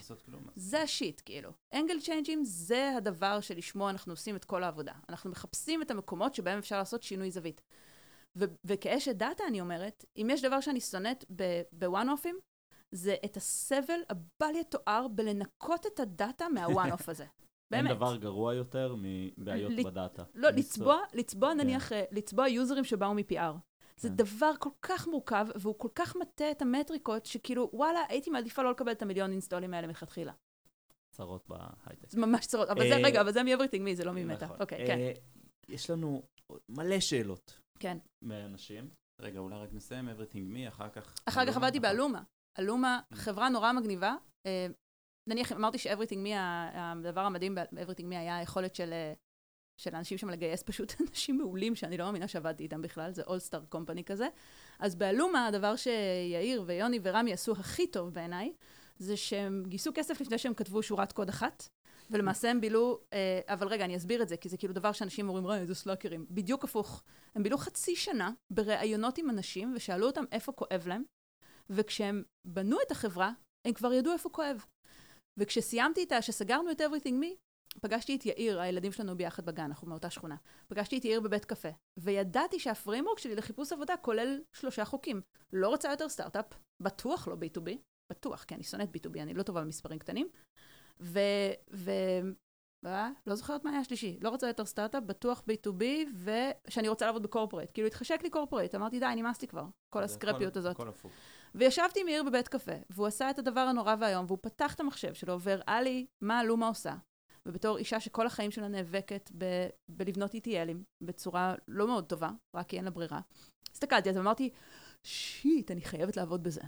זה 0.55 0.81
ה 0.81 0.88
shit, 0.88 1.21
כאילו. 1.25 1.51
angle 1.73 1.99
change 1.99 2.32
ים 2.32 2.43
זה 2.43 2.93
הדבר 2.97 3.39
שלשמו 3.41 3.89
אנחנו 3.89 4.13
עושים 4.13 4.35
את 4.35 4.45
כל 4.45 4.63
העבודה. 4.63 4.93
אנחנו 5.09 5.29
מחפשים 5.29 5.81
את 5.81 5.91
המקומות 5.91 6.35
שבהם 6.35 6.57
אפשר 6.59 6.77
לעשות 6.77 7.03
שינוי 7.03 7.31
זווית. 7.31 7.61
ו- 8.35 8.45
וכאשת 8.65 9.15
דאטה 9.15 9.43
אני 9.47 9.61
אומרת, 9.61 10.05
אם 10.17 10.27
יש 10.31 10.41
דבר 10.41 10.61
שאני 10.61 10.81
שונאת 10.81 11.25
ב 11.71 11.77
one-off 11.77 12.21
ים, 12.21 12.39
זה 12.91 13.15
את 13.25 13.37
הסבל 13.37 13.99
הבלתי 14.09 14.55
יתואר 14.55 15.07
בלנקות 15.07 15.85
את 15.85 15.99
הדאטה 15.99 16.49
מה 16.49 16.62
one-off 16.62 17.09
הזה. 17.09 17.25
אין 17.73 17.83
באמת. 17.85 17.95
דבר 17.97 18.15
גרוע 18.17 18.53
יותר 18.53 18.95
מבעיות 18.97 19.71
ל- 19.71 19.83
בדאטה. 19.83 20.23
לא, 20.35 20.49
לצבוע, 20.49 20.99
לצבוע 21.13 21.53
נניח, 21.53 21.91
אה, 21.93 22.03
לצבוע 22.11 22.47
יוזרים 22.47 22.83
שבאו 22.83 23.13
מ-PR. 23.13 23.55
זה 23.99 24.09
כן. 24.09 24.15
דבר 24.15 24.51
כל 24.59 24.69
כך 24.81 25.07
מורכב, 25.07 25.47
והוא 25.55 25.75
כל 25.77 25.87
כך 25.95 26.15
מטה 26.15 26.51
את 26.51 26.61
המטריקות, 26.61 27.25
שכאילו, 27.25 27.69
וואלה, 27.73 27.99
הייתי 28.09 28.29
מעדיפה 28.29 28.63
לא 28.63 28.71
לקבל 28.71 28.91
את 28.91 29.01
המיליון 29.01 29.31
install 29.31 29.64
ים 29.64 29.73
האלה 29.73 29.87
מלכתחילה. 29.87 30.33
צרות 31.15 31.47
בהייטק. 31.49 32.09
זה 32.09 32.19
ממש 32.19 32.45
צרות, 32.45 32.69
אבל 32.69 32.87
זה, 32.89 32.95
אה, 32.95 33.01
רגע, 33.03 33.21
אבל 33.21 33.33
זה 33.33 33.43
מ-Everything 33.43 33.87
Me, 33.91 33.93
זה 33.95 34.05
לא 34.05 34.11
ממטא. 34.11 34.45
נכון. 34.45 34.57
אוקיי, 34.61 34.87
כן, 34.87 34.97
אה, 34.99 35.11
יש 35.69 35.89
לנו 35.89 36.21
מלא 36.69 36.99
שאלות 36.99 37.59
כן. 37.79 37.97
מאנשים. 38.21 38.89
רגע, 39.21 39.39
אולי 39.39 39.55
רק 39.55 39.73
נסיים 39.73 40.09
everything 40.09 40.55
me, 40.55 40.67
אחר 40.67 40.89
כך... 40.89 41.15
אחר 41.25 41.45
כך 41.47 41.57
עבדתי 41.57 41.77
אחר- 41.77 41.87
באלומה. 41.87 42.21
אלומה, 42.59 42.99
חברה 43.13 43.49
נורא 43.49 43.71
מגניבה. 43.71 44.15
אה, 44.45 44.67
נניח, 45.27 45.51
אמרתי 45.51 45.77
ש-Everything 45.77 46.25
Me, 46.25 46.29
הדבר 46.73 47.21
המדהים 47.21 47.55
ב-Everything 47.55 48.03
Me 48.11 48.15
היה 48.15 48.37
היכולת 48.37 48.75
של... 48.75 48.93
אה, 48.93 49.13
של 49.79 49.95
האנשים 49.95 50.17
שם 50.17 50.29
לגייס 50.29 50.63
פשוט 50.63 50.93
אנשים 51.09 51.37
מעולים 51.37 51.75
שאני 51.75 51.97
לא 51.97 52.05
מאמינה 52.05 52.27
שעבדתי 52.27 52.63
איתם 52.63 52.81
בכלל, 52.81 53.11
זה 53.11 53.23
אולסטאר 53.27 53.65
קומפני 53.69 54.03
כזה. 54.03 54.27
אז 54.79 54.95
באלומה, 54.95 55.47
הדבר 55.47 55.75
שיאיר 55.75 56.63
ויוני 56.65 56.99
ורמי 57.03 57.33
עשו 57.33 57.51
הכי 57.51 57.87
טוב 57.87 58.13
בעיניי, 58.13 58.53
זה 58.99 59.17
שהם 59.17 59.63
גייסו 59.67 59.91
כסף 59.95 60.21
לפני 60.21 60.37
שהם 60.37 60.53
כתבו 60.53 60.83
שורת 60.83 61.11
קוד 61.11 61.29
אחת, 61.29 61.67
ולמעשה 62.11 62.51
הם 62.51 62.61
בילו, 62.61 62.99
אה, 63.13 63.39
אבל 63.47 63.67
רגע, 63.67 63.85
אני 63.85 63.97
אסביר 63.97 64.21
את 64.21 64.29
זה, 64.29 64.37
כי 64.37 64.49
זה 64.49 64.57
כאילו 64.57 64.73
דבר 64.73 64.91
שאנשים 64.91 65.27
אומרים, 65.27 65.47
ראה, 65.47 65.57
איזה 65.57 65.75
slacker 65.75 66.10
ים. 66.10 66.25
בדיוק 66.29 66.63
הפוך. 66.63 67.03
הם 67.35 67.43
בילו 67.43 67.57
חצי 67.57 67.95
שנה 67.95 68.31
בראיונות 68.49 69.17
עם 69.17 69.29
אנשים, 69.29 69.73
ושאלו 69.75 70.07
אותם 70.07 70.23
איפה 70.31 70.51
כואב 70.51 70.83
להם, 70.87 71.03
וכשהם 71.69 72.23
בנו 72.47 72.77
את 72.87 72.91
החברה, 72.91 73.31
הם 73.67 73.73
כבר 73.73 73.93
ידעו 73.93 74.13
איפה 74.13 74.29
כואב. 74.29 74.65
וכשסיימתי 75.39 76.01
איתה, 76.01 76.19
כשסגרנו 76.19 76.71
את 76.71 76.81
Everything 76.81 77.23
Me, 77.23 77.35
פגשתי 77.81 78.15
את 78.15 78.25
יאיר, 78.25 78.59
הילדים 78.61 78.91
שלנו 78.91 79.17
ביחד 79.17 79.45
בגן, 79.45 79.63
אנחנו 79.63 79.87
מאותה 79.87 80.09
שכונה. 80.09 80.35
פגשתי 80.67 80.97
את 80.97 81.05
יאיר 81.05 81.21
בבית 81.21 81.45
קפה, 81.45 81.69
וידעתי 81.99 82.59
שה 82.59 82.74
framework 82.74 83.19
שלי 83.19 83.35
לחיפוש 83.35 83.71
עבודה 83.71 83.97
כולל 83.97 84.41
שלושה 84.53 84.85
חוקים. 84.85 85.21
לא 85.53 85.69
רוצה 85.69 85.91
יותר 85.91 86.09
סטארט-אפ, 86.09 86.45
בטוח 86.83 87.27
לא 87.27 87.33
B2B, 87.35 87.69
בטוח, 88.11 88.43
כי 88.43 88.55
אני 88.55 88.63
שונאת 88.63 88.89
B2B, 88.95 89.21
אני 89.21 89.33
לא 89.33 89.43
טובה 89.43 89.61
במספרים 89.61 89.99
קטנים. 89.99 90.27
ו... 90.99 91.19
ו... 91.73 91.91
אה, 92.85 93.09
לא 93.27 93.35
זוכרת 93.35 93.63
מה 93.63 93.71
היה 93.71 93.79
השלישי. 93.79 94.19
לא 94.21 94.29
רוצה 94.29 94.47
יותר 94.47 94.65
סטארט-אפ, 94.65 95.03
בטוח 95.03 95.43
B2B, 95.49 95.83
ושאני 96.67 96.87
רוצה 96.87 97.05
לעבוד 97.05 97.23
בקורפורט. 97.23 97.69
כאילו, 97.73 97.87
התחשק 97.87 98.19
לי 98.23 98.29
קורפורט, 98.29 98.75
אמרתי, 98.75 98.99
די, 98.99 99.05
נמאסתי 99.15 99.47
כבר, 99.47 99.65
כל 99.93 100.03
הסקרפיות 100.03 100.51
הכל- 100.51 100.59
הזאת. 100.59 100.71
הכל 100.75 100.87
הפוך. 100.87 101.11
וישבתי 101.55 102.01
עם 102.01 102.07
יאיר 102.07 102.23
בבית 102.23 102.47
קפה, 102.47 102.71
והוא 102.89 103.07
עשה 103.07 103.29
את 103.29 103.39
הדבר 103.39 103.59
הנורא 103.59 103.95
והיום, 103.99 104.25
והוא 104.27 104.39
פתח 104.41 104.73
את 104.73 104.79
המחשב 104.79 105.13
שלו 105.13 105.41
והראה 105.41 105.81
לי 105.81 106.05
מה 106.21 106.41
אלומה 106.41 106.67
עושה. 106.67 106.95
ובתור 107.45 107.77
אישה 107.77 107.99
שכל 107.99 108.27
החיים 108.27 108.51
שלה 108.51 108.67
נאבקת 108.67 109.31
ב- 109.37 109.67
בלבנות 109.89 110.35
ETLים 110.35 111.03
בצורה 111.03 111.55
לא 111.67 111.87
מאוד 111.87 112.05
טובה, 112.05 112.29
רק 112.55 112.67
כי 112.67 112.77
אין 112.77 112.85
לה 112.85 112.91
ברירה, 112.91 113.19
הסתכלתי 113.71 114.09
על 114.09 114.13
זה 114.13 114.19
ואמרתי, 114.19 114.49
shit, 115.03 115.71
אני 115.71 115.81
חייבת 115.81 116.17
לעבוד 116.17 116.43
בזה. 116.43 116.61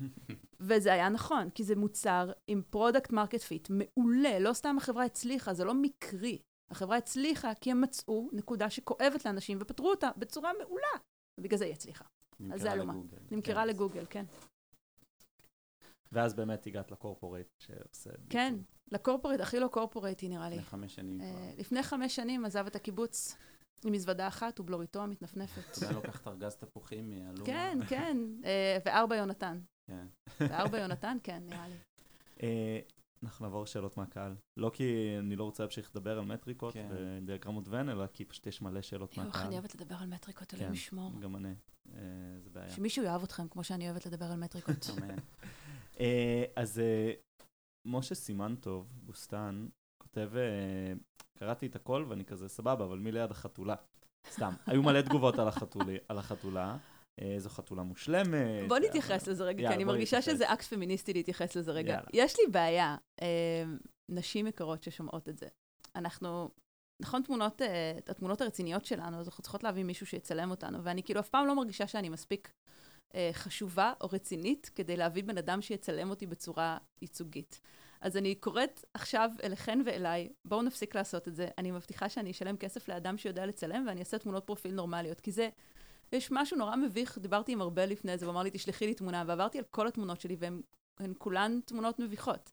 וזה 0.60 0.92
היה 0.92 1.08
נכון, 1.08 1.50
כי 1.50 1.64
זה 1.64 1.76
מוצר 1.76 2.32
עם 2.46 2.62
product 2.70 3.12
market 3.12 3.40
fit 3.40 3.68
מעולה, 3.70 4.38
לא 4.38 4.52
סתם 4.52 4.76
החברה 4.78 5.04
הצליחה, 5.04 5.54
זה 5.54 5.64
לא 5.64 5.74
מקרי. 5.74 6.38
החברה 6.70 6.96
הצליחה 6.96 7.54
כי 7.54 7.70
הם 7.70 7.80
מצאו 7.80 8.30
נקודה 8.32 8.70
שכואבת 8.70 9.24
לאנשים 9.24 9.58
ופתרו 9.60 9.90
אותה 9.90 10.10
בצורה 10.16 10.52
מעולה, 10.58 10.98
ובגלל 11.40 11.58
זה 11.58 11.64
היא 11.64 11.72
הצליחה. 11.72 12.04
נמכרה 12.40 12.58
זה 12.58 12.72
אלומה. 12.72 12.92
לגוגל. 12.92 13.18
נמכרה 13.30 13.62
כן. 13.62 13.68
לגוגל, 13.68 14.04
כן. 14.10 14.24
ואז 16.12 16.34
באמת 16.34 16.66
הגעת 16.66 16.90
ל 16.90 16.96
corporate 16.96 17.46
שעושה... 17.58 18.10
כן, 18.30 18.54
ל 18.90 18.95
corporate, 18.95 19.40
הכי 19.40 19.60
לא 19.60 19.68
corporate 19.68 20.22
י 20.22 20.28
נראה 20.28 20.48
לי. 20.48 20.56
לפני 20.56 20.70
חמש 20.70 20.94
שנים 20.94 21.20
אה, 21.20 21.32
כבר. 21.32 21.60
לפני 21.60 21.82
חמש 21.82 22.16
שנים 22.16 22.44
עזב 22.44 22.66
את 22.66 22.76
הקיבוץ 22.76 23.36
עם 23.84 23.92
מזוודה 23.92 24.28
אחת 24.28 24.60
ובלוריתו 24.60 25.02
המתנפנפת. 25.02 25.76
אתה 25.76 25.84
יודע, 25.84 25.94
לוקח 25.94 26.20
את 26.20 26.26
ארגז 26.26 26.56
תפוחים 26.56 27.10
מאלומה. 27.10 27.44
כן, 27.44 27.78
כן, 27.88 28.16
אה, 28.44 28.78
וארבע 28.84 29.16
יונתן. 29.16 29.60
כן. 29.90 30.06
וארבע 30.40 30.78
יונתן, 30.78 31.16
כן, 31.22 31.42
נראה 31.46 31.66
לי. 31.68 31.76
אנחנו 33.22 33.46
נעבור 33.46 33.66
שאלות 33.66 33.96
מהקהל. 33.96 34.34
לא 34.56 34.70
כי 34.74 35.16
אני 35.18 35.36
לא 35.36 35.44
רוצה 35.44 35.62
להמשיך 35.62 35.90
לדבר 35.90 36.18
על 36.18 36.24
מטריקות 36.24 36.74
כן. 36.74 36.88
ודיאגרמות 36.90 37.64
ון, 37.68 37.88
אלא 37.88 38.06
כי 38.06 38.24
פשוט 38.24 38.46
יש 38.46 38.62
מלא 38.62 38.82
שאלות 38.82 39.10
איך 39.10 39.18
מהקהל. 39.18 39.46
אני 39.46 39.54
אוהבת 39.54 39.74
לדבר 39.74 39.94
על 39.94 40.08
מטריקות, 40.08 40.48
כן, 40.48 40.56
אלוהים 40.56 40.74
ישמור. 40.74 41.20
גם 41.20 41.36
אני. 41.36 41.54
אה, 41.94 42.00
זה 42.38 42.50
בעיה. 42.50 42.70
שמישהו 42.70 43.04
יאהב 43.04 43.22
אתכם 43.22 43.48
כמו 43.48 43.64
שאני 43.64 43.90
אוהבת 43.90 44.06
לדבר 44.06 44.24
על 44.24 44.38
מטריקות. 44.38 44.90
אה, 46.00 46.44
אז 46.56 46.78
אה, 46.78 47.12
משה 47.84 48.14
סימנטוב, 48.14 48.92
בוסתן, 48.92 49.66
כותב, 50.02 50.30
אה, 50.36 50.92
קראתי 51.38 51.66
את 51.66 51.76
הכל 51.76 52.04
ואני 52.08 52.24
כזה, 52.24 52.48
סבבה, 52.48 52.84
אבל 52.84 52.98
מי 52.98 53.12
ליד 53.12 53.30
החתולה? 53.30 53.74
סתם. 54.30 54.52
היו 54.66 54.82
מלא 54.82 55.00
תגובות 55.00 55.34
על 56.08 56.18
החתולה. 56.18 56.76
אה, 57.20 57.34
זו 57.38 57.48
חתולה 57.48 57.82
מושלמת. 57.82 58.68
בוא 58.68 58.76
אה, 58.76 58.82
נתייחס 58.82 59.28
לזה 59.28 59.44
רגע, 59.44 59.68
כי 59.68 59.74
אני 59.74 59.84
מרגישה. 59.84 60.22
שזה 60.22 60.52
אקט 60.52 60.64
פמיניסטי 60.64 61.12
להתייחס 61.12 61.56
לזה 61.56 61.72
רגע. 61.72 62.00
יש 62.12 62.40
לי 62.40 62.46
בעיה, 62.52 62.96
אה, 63.22 63.64
נשים 64.10 64.46
יקרות 64.46 64.82
ששומעות 64.82 65.28
את 65.28 65.38
זה. 65.38 65.46
אנחנו, 65.96 66.50
נכון 67.02 67.22
תמונות, 67.22 67.62
אה, 67.62 67.98
התמונות 68.08 68.40
הרציניות 68.40 68.84
שלנו, 68.84 69.20
אז 69.20 69.28
אנחנו 69.28 69.42
צריכות 69.42 69.64
להביא 69.64 69.84
מישהו 69.84 70.06
שיצלם 70.06 70.50
אותנו, 70.50 70.84
ואני 70.84 71.02
כאילו 71.02 71.20
אף 71.20 71.28
פעם 71.28 71.46
לא 71.46 71.56
מרגישה 71.56 71.86
שאני 71.86 72.08
מספיק 72.08 72.52
אה, 73.14 73.30
חשובה 73.32 73.92
או 74.00 74.08
רצינית 74.12 74.70
כדי 74.74 74.96
להביא 74.96 75.24
בן 75.24 75.38
אדם 75.38 75.62
שיצלם 75.62 76.10
אותי 76.10 76.26
בצורה 76.26 76.78
ייצוגית. 77.02 77.60
אז 78.00 78.16
אני 78.16 78.34
קוראת 78.34 78.84
עכשיו 78.94 79.30
אליכן 79.42 79.82
ואליי, 79.86 80.32
בואו 80.44 80.62
נפסיק 80.62 80.94
לעשות 80.94 81.28
את 81.28 81.34
זה. 81.34 81.48
אני 81.58 81.70
מבטיחה 81.70 82.08
שאני 82.08 82.30
אשלם 82.30 82.56
כסף 82.56 82.88
לאדם 82.88 83.18
שיודע 83.18 83.46
לצלם, 83.46 83.84
ואני 83.86 84.00
אעשה 84.00 84.18
תמונות 84.18 84.46
פרופיל 84.46 84.74
נורמליות, 84.74 85.20
כי 85.20 85.32
זה... 85.32 85.48
יש 86.12 86.28
משהו 86.32 86.56
נורא 86.56 86.76
מביך, 86.76 87.18
דיברתי 87.18 87.52
עם 87.52 87.62
ארבל 87.62 87.88
לפני 87.88 88.18
זה, 88.18 88.26
הוא 88.26 88.32
אמר 88.32 88.42
לי, 88.42 88.50
תשלחי 88.50 88.86
לי 88.86 88.94
תמונה, 88.94 89.24
ועברתי 89.26 89.58
על 89.58 89.64
כל 89.70 89.86
התמונות 89.86 90.20
שלי, 90.20 90.36
והן 90.38 90.60
הן 90.98 91.12
כולן 91.18 91.60
תמונות 91.64 91.98
מביכות. 91.98 92.52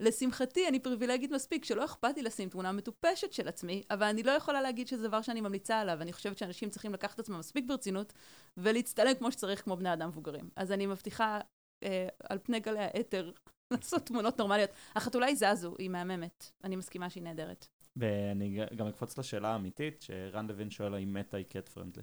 לשמחתי, 0.00 0.68
אני 0.68 0.80
פריבילגית 0.80 1.30
מספיק, 1.30 1.64
שלא 1.64 1.84
אכפת 1.84 2.16
לי 2.16 2.22
לשים 2.22 2.48
תמונה 2.48 2.72
מטופשת 2.72 3.32
של 3.32 3.48
עצמי, 3.48 3.82
אבל 3.90 4.06
אני 4.06 4.22
לא 4.22 4.30
יכולה 4.30 4.60
להגיד 4.60 4.88
שזה 4.88 5.08
דבר 5.08 5.22
שאני 5.22 5.40
ממליצה 5.40 5.80
עליו. 5.80 5.98
אני 6.02 6.12
חושבת 6.12 6.38
שאנשים 6.38 6.70
צריכים 6.70 6.92
לקחת 6.92 7.14
את 7.14 7.18
עצמם 7.18 7.38
מספיק 7.38 7.64
ברצינות, 7.68 8.12
ולהצטלם 8.56 9.14
כמו 9.14 9.32
שצריך, 9.32 9.64
כמו 9.64 9.76
בני 9.76 9.92
אדם 9.92 10.08
מבוגרים. 10.08 10.50
אז 10.56 10.72
אני 10.72 10.86
מבטיחה, 10.86 11.40
אה, 11.82 12.08
על 12.28 12.38
פני 12.42 12.60
גלי 12.60 12.80
האתר, 12.80 13.30
לעשות 13.70 14.06
תמונות 14.06 14.38
נורמליות. 14.38 14.70
החתולה 14.96 15.26
היא 15.26 15.36
זזו, 15.36 15.74
היא 15.78 15.90
מהממת. 15.90 16.50
אני 16.64 16.76
מסכימה 16.76 17.10
שהיא 17.10 17.22
נהדרת. 17.22 17.66
ואני 17.96 18.58
גם 18.76 18.86
אקפוץ 18.86 19.18
לשאלה 19.18 19.48
האמיתית, 19.48 20.02
שרן 20.02 20.46
לוין 20.46 20.70
שואל 20.70 20.94
האם 20.94 21.12
מטה 21.12 21.36
היא 21.36 21.46
קט 21.46 21.68
פרנדלי. 21.68 22.02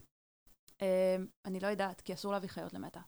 אה, 0.82 1.16
אני 1.46 1.60
לא 1.60 1.68
יודעת, 1.68 2.02
כי 2.02 2.14
אסור 2.14 2.32
להביא 2.32 2.50
חיות 2.50 2.74
למטה. 2.74 3.02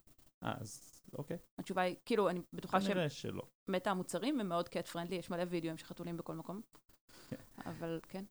אה, 0.43 0.53
אז 0.59 1.01
אוקיי. 1.13 1.37
התשובה 1.59 1.81
היא, 1.81 1.95
כאילו, 2.05 2.29
אני 2.29 2.41
בטוחה 2.53 2.79
כנראה 2.79 3.09
שלא. 3.09 3.43
שמטה 3.67 3.91
המוצרים 3.91 4.39
הם 4.39 4.49
מאוד 4.49 4.69
קט 4.69 4.87
פרנדלי, 4.87 5.15
יש 5.15 5.29
מלא 5.29 5.43
וידאוים 5.49 5.77
של 5.77 5.85
חתולים 5.85 6.17
בכל 6.17 6.35
מקום. 6.35 6.61
אבל 7.65 7.99
כן. 8.07 8.25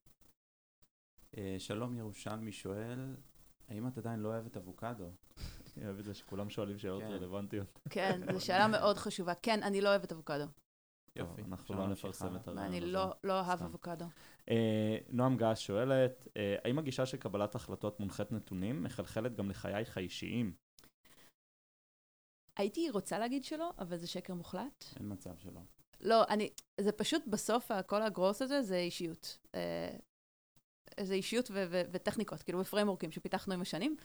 אה, 1.37 1.57
שלום 1.59 1.97
ירושלמי 1.97 2.53
שואל, 2.53 3.17
האם 3.69 3.89
את 3.89 3.99
עדיין 3.99 4.21
לא 4.21 4.29
אוהבת 4.29 4.57
אבוקדו? 4.57 5.11
אני 5.77 5.87
אוהב 5.87 5.99
את 5.99 6.05
זה 6.05 6.15
שכולם 6.15 6.51
שואלים 6.51 6.79
שאלות 6.79 7.03
כן. 7.03 7.09
רלוונטיות. 7.09 7.81
כן, 7.91 8.21
זו 8.33 8.41
שאלה 8.47 8.69
מאוד 8.69 8.97
חשובה. 8.97 9.35
כן, 9.35 9.63
אני 9.63 9.81
לא 9.81 9.89
אוהבת 9.89 10.13
אבוקדו. 10.13 10.45
יופי. 11.17 11.43
אנחנו 11.43 11.75
לא 11.75 11.89
נפרסם. 11.89 12.37
את 12.37 12.49
הרעיון 12.49 12.75
הזה. 12.75 12.87
לא 12.87 13.15
לא 13.25 13.41
אוהב. 13.41 13.63
אבוקדו. 13.63 14.05
אה, 14.51 14.99
נועם 15.09 15.37
גס 15.37 15.59
שואלת, 15.59 16.29
אה, 16.37 16.57
האם 16.65 16.79
הגישה 16.79 17.07
של 17.07 17.17
קבלת 17.17 17.55
החלטות 17.55 18.01
מונחית 18.01 18.33
נתונים 18.33 18.83
מחלחלת 18.83 19.37
גם 19.37 19.51
לחייך 19.51 19.97
האישיים? 19.97 20.55
הייתי 22.57 22.91
רוצה 22.91 23.19
להגיד 23.19 23.45
שלא, 23.45 23.73
אבל 23.79 23.97
זה 23.97 24.07
שקר 24.07 24.35
מוחלט. 24.35 24.85
אין 24.97 25.13
מצב 25.13 25.39
שלא. 25.39 25.61
לא, 26.01 26.25
אני, 26.29 26.51
זה 26.81 26.93
פשוט 26.93 27.23
בסוף, 27.27 27.71
כל 27.87 28.03
הגרוס 28.03 28.43
הזה 28.43 28.63
זה 28.63 28.77
אישיות. 28.77 29.39
אה, 29.55 29.97
זה 31.01 31.15
אישיות 31.15 31.51
ו- 31.51 31.65
ו- 31.71 31.83
וטכניקות, 31.93 32.43
כאילו 32.43 32.61
בפריימורקים 32.61 33.13
שפיתחנו 33.13 33.55
עם 33.55 33.61
השנים. 33.61 33.97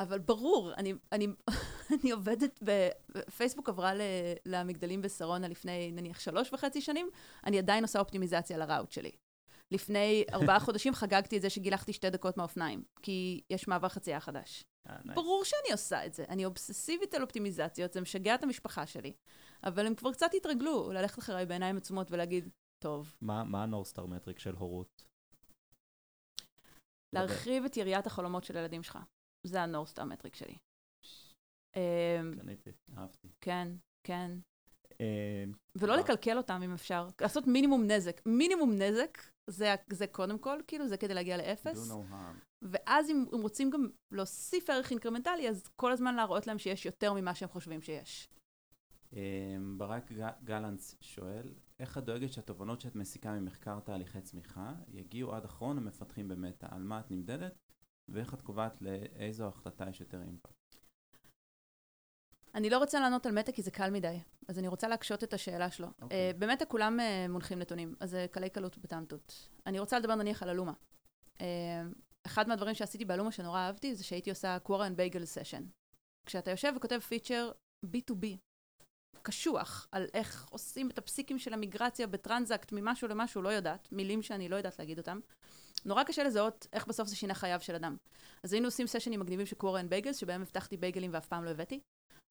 אבל 0.00 0.18
ברור, 0.18 0.74
אני, 0.74 0.94
אני, 1.12 1.26
אני 2.02 2.10
עובדת, 2.10 2.58
ב- 2.64 2.88
פייסבוק 3.36 3.68
עברה 3.68 3.94
ל- 3.94 4.00
למגדלים 4.46 5.02
בשרונה 5.02 5.48
לפני 5.48 5.92
נניח 5.92 6.20
שלוש 6.20 6.52
וחצי 6.52 6.80
שנים, 6.80 7.10
אני 7.46 7.58
עדיין 7.58 7.84
עושה 7.84 7.98
אופטימיזציה 7.98 8.58
לראוט 8.58 8.92
שלי. 8.92 9.10
לפני 9.70 10.24
ארבעה 10.34 10.60
חודשים 10.60 10.94
חגגתי 10.94 11.36
את 11.36 11.42
זה 11.42 11.50
שגילחתי 11.50 11.92
שתי 11.92 12.10
דקות 12.10 12.36
מהאופניים, 12.36 12.84
כי 13.02 13.40
יש 13.50 13.68
מעבר 13.68 13.88
חצייה 13.88 14.20
חדש. 14.20 14.64
אה. 14.88 15.14
ברור 15.14 15.44
שאני 15.44 15.72
עושה 15.72 16.06
את 16.06 16.14
זה. 16.14 16.24
אני 16.28 16.44
אובססיבית 16.44 17.14
על 17.14 17.22
אופטימיזציות, 17.22 17.92
זה 17.92 18.00
משגע 18.00 18.34
את 18.34 18.42
המשפחה 18.42 18.86
שלי. 18.86 19.12
אבל 19.64 19.86
הם 19.86 19.94
כבר 19.94 20.12
קצת 20.12 20.30
התרגלו 20.36 20.92
ללכת 20.92 21.18
אחריי 21.18 21.46
בעיניים 21.46 21.76
עצומות 21.76 22.10
ולהגיד, 22.10 22.48
טוב, 22.84 23.16
מה 23.20 23.44
מה 23.44 23.62
ה 23.62 23.66
North 23.66 23.88
Star 23.88 24.06
metric 24.06 24.38
של 24.38 24.54
הורות? 24.54 25.04
להרחיב 27.12 27.64
את 27.64 27.76
יריעת 27.76 28.06
החלומות 28.06 28.44
של 28.44 28.56
הילדים 28.56 28.82
שלך. 28.82 28.98
זה 29.46 29.62
ה 29.62 29.66
North 29.66 29.87
Star 29.87 30.04
metric 30.04 30.34
שלי. 30.34 30.56
אמ, 31.76 32.34
קניתי. 32.40 32.70
אהבתי. 32.98 33.28
כן, 33.40 33.68
כן. 34.04 34.30
אה, 35.00 35.44
ולא 35.76 35.92
וואו. 35.92 36.04
לקלקל 36.04 36.36
אותם 36.36 36.60
אם 36.64 36.72
אפשר. 36.72 37.08
לעשות 37.20 37.46
מינימום 37.46 37.84
נזק. 37.84 38.20
מינימום 38.26 38.72
נזק, 38.72 39.18
זה, 39.46 39.74
זה 39.90 40.06
קודם 40.06 40.38
כל, 40.38 40.58
כאילו, 40.66 40.88
זה 40.88 40.96
כדי 40.96 41.14
להגיע 41.14 41.36
לאפס. 41.36 41.88
ואז 42.62 43.10
אם, 43.10 43.24
אם 43.34 43.42
רוצים 43.42 43.70
גם 43.70 43.88
להוסיף 44.10 44.70
ערך 44.70 44.90
אינקרמנטלי, 44.90 45.48
אז 45.48 45.68
כל 45.76 45.92
הזמן 45.92 46.14
להראות 46.14 46.46
להם 46.46 46.58
שיש 46.58 46.86
יותר 46.86 47.12
ממה 47.12 47.34
שהם 47.34 47.48
חושבים 47.48 47.82
שיש. 47.82 48.28
אמ, 49.12 49.78
ברק 49.78 50.12
גלנץ 50.44 50.94
שואל, 51.00 51.54
איך 51.78 51.98
את 51.98 52.04
דואגת 52.04 52.32
שהתובנות 52.32 52.80
שאת 52.80 52.94
מסיקה 52.94 53.32
ממחקר 53.32 53.80
תהליכי 53.80 54.20
צמיחה 54.20 54.72
יגיעו 54.88 55.34
עד 55.34 55.44
אחרון 55.44 55.78
המפתחים 55.78 56.28
במטא? 56.28 56.66
על 56.70 56.82
מה 56.82 57.00
את 57.00 57.10
נמדדת? 57.10 57.58
ואיך 58.10 58.34
את 58.34 58.42
קובעת 58.42 58.82
לאיזו 58.82 59.48
החלטה 59.48 59.84
יש 59.90 60.00
יותר 60.00 60.22
אימפקט? 60.22 60.60
אני 62.54 62.70
לא 62.70 62.78
רוצה 62.78 63.00
לענות 63.00 63.26
על 63.26 63.32
מטה 63.32 63.52
כי 63.52 63.62
זה 63.62 63.70
קל 63.70 63.90
מדי, 63.90 64.18
אז 64.48 64.58
אני 64.58 64.68
רוצה 64.68 64.88
להקשות 64.88 65.24
את 65.24 65.34
השאלה 65.34 65.70
שלו. 65.70 65.88
אוקיי. 66.02 66.18
אה, 66.18 66.30
במטה 66.38 66.64
כולם 66.64 67.00
אה, 67.00 67.26
מונחים 67.28 67.58
נתונים, 67.58 67.94
אז 68.00 68.10
זה 68.10 68.26
קלי 68.30 68.50
קלות 68.50 68.78
בטעם 68.78 69.04
תות. 69.04 69.48
אני 69.66 69.78
רוצה 69.78 69.98
לדבר 69.98 70.14
נניח 70.14 70.42
על 70.42 70.48
אלומה. 70.48 70.72
אה, 71.40 71.46
אחד 72.26 72.48
מהדברים 72.48 72.74
שעשיתי 72.74 73.04
באלומה 73.04 73.32
שנורא 73.32 73.58
אהבתי, 73.58 73.94
זה 73.94 74.04
שהייתי 74.04 74.30
עושה 74.30 74.58
קוורן 74.58 74.96
בייגל 74.96 75.24
סשן. 75.24 75.64
כשאתה 76.26 76.50
יושב 76.50 76.72
וכותב 76.76 76.98
פיצ'ר 76.98 77.50
B2B, 77.86 78.26
קשוח, 79.22 79.88
על 79.92 80.06
איך 80.14 80.48
עושים 80.50 80.90
את 80.90 80.98
הפסיקים 80.98 81.38
של 81.38 81.54
המיגרציה 81.54 82.06
ב 82.06 82.13
transact 82.13 82.72
ממשהו 82.72 83.08
למשהו, 83.08 83.42
לא 83.42 83.48
יודעת, 83.48 83.92
מילים 83.92 84.22
שאני 84.22 84.48
לא 84.48 84.56
יודעת 84.56 84.78
להגיד 84.78 84.98
אותם. 84.98 85.20
נורא 85.84 86.04
קשה 86.04 86.24
לזהות 86.24 86.66
איך 86.72 86.86
בסוף 86.86 87.08
זה 87.08 87.16
שינה 87.16 87.34
חייו 87.34 87.60
של 87.60 87.74
אדם. 87.74 87.96
אז 88.42 88.52
היינו 88.52 88.66
עושים 88.66 88.86
סשנים 88.86 89.20
מגניבים 89.20 89.46
של 89.46 89.56
Quora 89.56 89.76
and 89.76 89.88
bagels, 89.88 90.16
שבהם 90.16 90.42
הבטחתי 90.42 90.76
בייגלים 90.76 91.10
ואף 91.14 91.26
פעם 91.26 91.44
לא 91.44 91.50
הבאתי. 91.50 91.80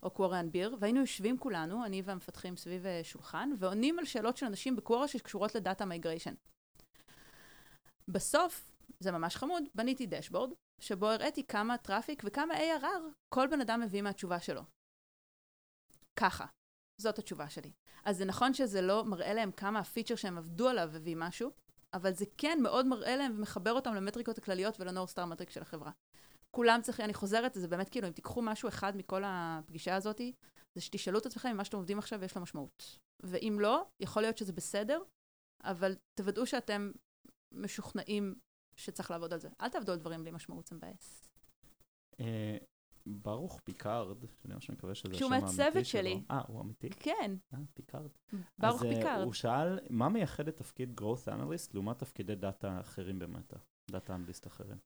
או 0.04 0.12
Quora 0.12 0.37
and 0.37 0.52
beer, 0.52 0.76
והיינו 0.80 1.00
יושבים 1.00 1.38
כולנו, 1.38 1.86
אני 1.86 2.02
והמפתחים 2.02 2.58
סביב 2.58 2.86
אה, 2.86 3.02
שולחן, 3.04 3.50
ועונים 3.60 4.00
על 4.00 4.06
שאלות 4.06 4.38
של 4.38 4.45
אנשים 4.45 4.76
בקוורה 4.76 5.08
שקשורות 5.08 5.56
ל 5.56 5.62
data 5.62 5.86
migration. 5.86 6.34
בסוף, 8.08 8.72
זה 9.00 9.12
ממש 9.12 9.36
חמוד, 9.36 9.64
בניתי 9.76 10.06
דשבורד, 10.06 10.52
שבו 10.82 11.08
הראיתי 11.08 11.43
כמה 11.47 11.78
traffic 11.78 12.24
וכמה 12.26 12.54
ARR 12.54 13.02
כל 13.30 13.47
בן 13.47 13.62
אדם 13.62 13.82
מביא 13.82 14.02
מהתשובה 14.02 14.39
שלו. 14.39 14.62
ככה. 16.16 16.45
זאת 17.02 17.20
התשובה 17.20 17.50
שלי. 17.50 17.72
אז 18.06 18.18
זה 18.18 18.26
נכון 18.26 18.54
שזה 18.54 18.82
לא 18.82 19.06
מראה 19.06 19.34
להם 19.34 19.52
כמה 19.52 19.80
הפיצ'ר 19.80 20.16
שהם 20.16 20.38
עבדו 20.38 20.70
עליו 20.70 20.95
הביא 20.95 21.16
משהו, 21.20 21.52
אבל 21.94 22.14
זה 22.14 22.26
כן 22.38 22.60
מאוד 22.62 22.86
מראה 22.86 23.16
להם 23.16 23.36
ומחבר 23.38 23.72
אותם 23.72 23.94
למטריקות 23.94 24.38
הכלליות 24.38 24.78
star 25.06 25.26
metric 25.26 25.50
של 25.50 25.62
החברה. 25.62 25.92
כולם 26.52 26.80
צריכים, 26.84 27.06
אני 27.06 27.14
חוזרת, 27.14 27.54
זה 27.54 27.68
באמת 27.68 27.90
כאילו, 27.90 28.08
אם 28.08 28.14
תיקחו 28.14 28.42
משהו 28.42 28.70
אחד 28.70 28.98
מכל 28.98 29.22
הפגישה 29.26 29.96
הזאת, 29.96 30.22
זה 30.76 30.82
שתשאלו 30.82 31.20
את 31.20 31.26
עצמכם 31.26 31.50
אם 31.50 31.58
מה 31.58 31.64
שאתם 31.64 31.78
עובדים 31.78 32.00
עכשיו 32.00 32.24
יש 32.24 32.36
לו 32.36 32.42
משמעות. 32.42 33.00
ואם 33.20 33.58
לא, 33.60 33.86
יכול 34.00 34.22
להיות 34.22 34.38
שזה 34.38 34.54
בסדר, 34.54 35.02
אבל 35.64 35.96
תוודאו 36.14 36.46
שאתם 36.46 36.92
משוכנעים 37.52 38.36
שצריך 38.76 39.12
לעבוד 39.12 39.34
על 39.34 39.40
זה. 39.40 39.50
אל 39.62 39.70
תעבדו 39.70 39.92
על 39.92 39.98
דברים 40.00 40.22
בלי 40.22 40.32
משמעות, 40.32 40.68
זה 40.68 40.76
מבאס. 40.76 41.30
ברוך 43.10 43.60
פיקארד, 43.64 44.18
שאני 44.41 44.53
ממש 44.53 44.70
מקווה 44.70 44.95
שזה 44.95 45.14
שהוא 45.14 45.34
השם 45.34 45.34
האמיתי 45.34 45.57
מהצוות 45.57 45.86
שלו. 45.86 46.01
שלי. 46.01 46.22
אה, 46.32 46.41
הוא 46.47 46.62
אמיתי? 46.62 46.89
כן, 46.89 47.36
אה, 47.53 47.60
פיקארד. 47.74 48.10
ברוך 48.60 48.82
אז, 48.82 48.88
אה, 48.88 48.95
פיקארד. 48.95 49.24
הוא 49.24 49.34
שאל, 49.34 49.80
מה 49.89 50.10
מייחד 50.10 50.47
את 50.47 50.57
תפקיד 50.57 50.99
growth 50.99 51.28
analyst 51.28 51.70
לעומת 51.74 51.99
תפקידי 51.99 52.36
דאטה 52.36 52.80
אחרים 52.80 53.20
במטא? 53.20 53.58
data 53.92 54.16
analyst 54.16 54.48
אחרים. 54.47 54.78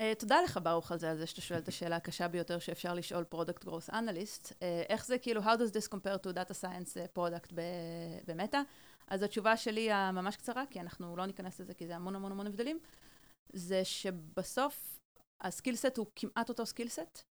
Uh, 0.00 0.02
תודה 0.18 0.42
לך, 0.42 0.60
ברוך, 0.62 0.92
על 0.92 0.98
זה, 0.98 1.10
על 1.10 1.16
זה 1.16 1.26
שאתה 1.26 1.40
שואל 1.40 1.58
את 1.58 1.68
השאלה 1.68 1.96
הקשה 1.96 2.28
ביותר 2.28 2.58
שאפשר 2.58 2.94
לשאול 2.94 3.24
product 3.24 3.64
growth 3.64 3.90
analyst. 3.90 4.52
Uh, 4.52 4.54
איך 4.88 5.06
זה 5.06 5.18
כאילו, 5.18 5.40
how 5.42 5.56
does 5.56 5.72
this 5.72 5.88
compare 5.94 6.26
to 6.26 6.34
data 6.34 6.54
science 6.62 7.18
product 7.18 7.54
ב- 7.54 8.30
במטא? 8.30 8.60
אז 9.08 9.22
התשובה 9.22 9.56
שלי 9.56 9.92
הממש 9.92 10.36
קצרה, 10.36 10.64
כי 10.70 10.80
אנחנו 10.80 11.16
לא 11.16 11.26
ניכנס 11.26 11.60
לזה, 11.60 11.74
כי 11.74 11.86
זה 11.86 11.96
המון 11.96 12.14
המון 12.14 12.32
המון 12.32 12.46
הבדלים, 12.46 12.78
זה 13.52 13.84
שבסוף 13.84 15.00
ה 15.40 15.46
skill 15.46 15.77
set 15.77 15.96
הוא 15.96 16.06
כמעט 16.16 16.48
אותו 16.48 16.66
skill 16.66 16.97
set, 16.97 17.22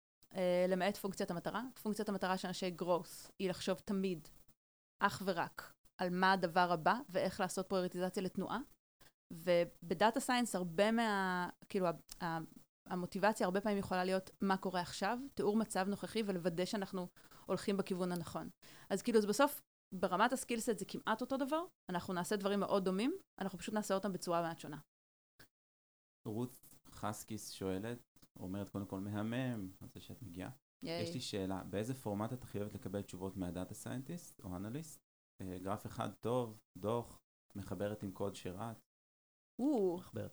למעט 0.68 0.97
פונקציית 0.97 1.31
המטרה. 1.31 1.62
פונקציית 1.83 2.09
המטרה 2.09 2.39
של 2.39 2.49
אנשי 2.49 2.70
growth 2.71 3.31
היא 3.39 3.51
לחשוב 3.51 3.78
תמיד, 3.78 4.28
אך 5.03 5.22
ורק, 5.24 5.72
על 6.03 6.11
מה 6.11 6.33
הדבר 6.33 6.72
הבא 6.72 6.95
ואיך 7.09 7.41
לעשות 7.41 7.68
פריוריטיזציה 7.68 8.22
לתנועה. 8.22 8.59
וב 9.33 9.62
data 9.62 10.21
science 10.21 10.55
הרבה 10.55 10.91
מה... 10.91 11.49
כאילו, 11.68 11.87
המוטיבציה 12.89 13.47
הרבה 13.47 13.61
פעמים 13.61 13.78
יכולה 13.78 14.05
להיות 14.05 14.31
מה 14.41 14.57
קורה 14.57 14.81
עכשיו, 14.81 15.18
תיאור 15.35 15.57
מצב 15.57 15.87
נוכחי 15.89 16.22
ולוודא 16.26 16.64
שאנחנו 16.64 17.09
הולכים 17.47 17.76
בכיוון 17.76 18.12
הנכון. 18.12 18.49
אז 18.91 19.03
כאילו, 19.03 19.20
זה 19.20 19.26
בסוף, 19.26 19.61
ברמת 19.95 20.33
ה 20.33 20.38
skill 20.38 20.63
set 20.63 20.79
זה 20.78 20.85
כמעט 20.85 21.20
אותו 21.20 21.37
דבר, 21.37 21.64
אנחנו 21.91 22.14
נעשה 22.14 22.37
דברים 22.37 22.61
מאוד 22.61 22.85
דומים, 22.85 23.16
אנחנו 23.41 23.59
פשוט 23.59 23.74
נעשה 23.74 23.95
אותם 23.95 24.12
בצורה 24.12 24.43
מעט 24.43 24.59
שונה. 24.59 24.78
רות 26.28 26.59
חסקיס 26.91 27.51
שואלת, 27.51 27.99
אומרת 28.37 28.68
קודם 28.68 28.87
כל 28.87 29.01
מהמם 29.01 29.70
על 29.81 29.89
זה 29.89 30.01
שאת 30.01 30.22
מגיעה. 30.22 30.51
יש 30.83 31.14
לי 31.14 31.20
שאלה, 31.20 31.62
באיזה 31.64 31.95
פורמט 31.95 32.33
את 32.33 32.43
הכי 32.43 32.59
אוהבת 32.59 32.74
לקבל 32.74 33.03
תשובות 33.03 33.37
מה 33.37 33.49
data 33.49 33.75
scientist 33.75 34.41
או 34.41 34.57
אנליסט? 34.57 35.01
אה, 35.41 35.59
גרף 35.59 35.87
אחד 35.87 36.11
טוב, 36.20 36.59
דוח, 36.78 37.18
מחברת 37.55 38.03
עם 38.03 38.12
קוד 38.12 38.35
שרץ? 38.35 38.76
מחברת. 39.97 40.33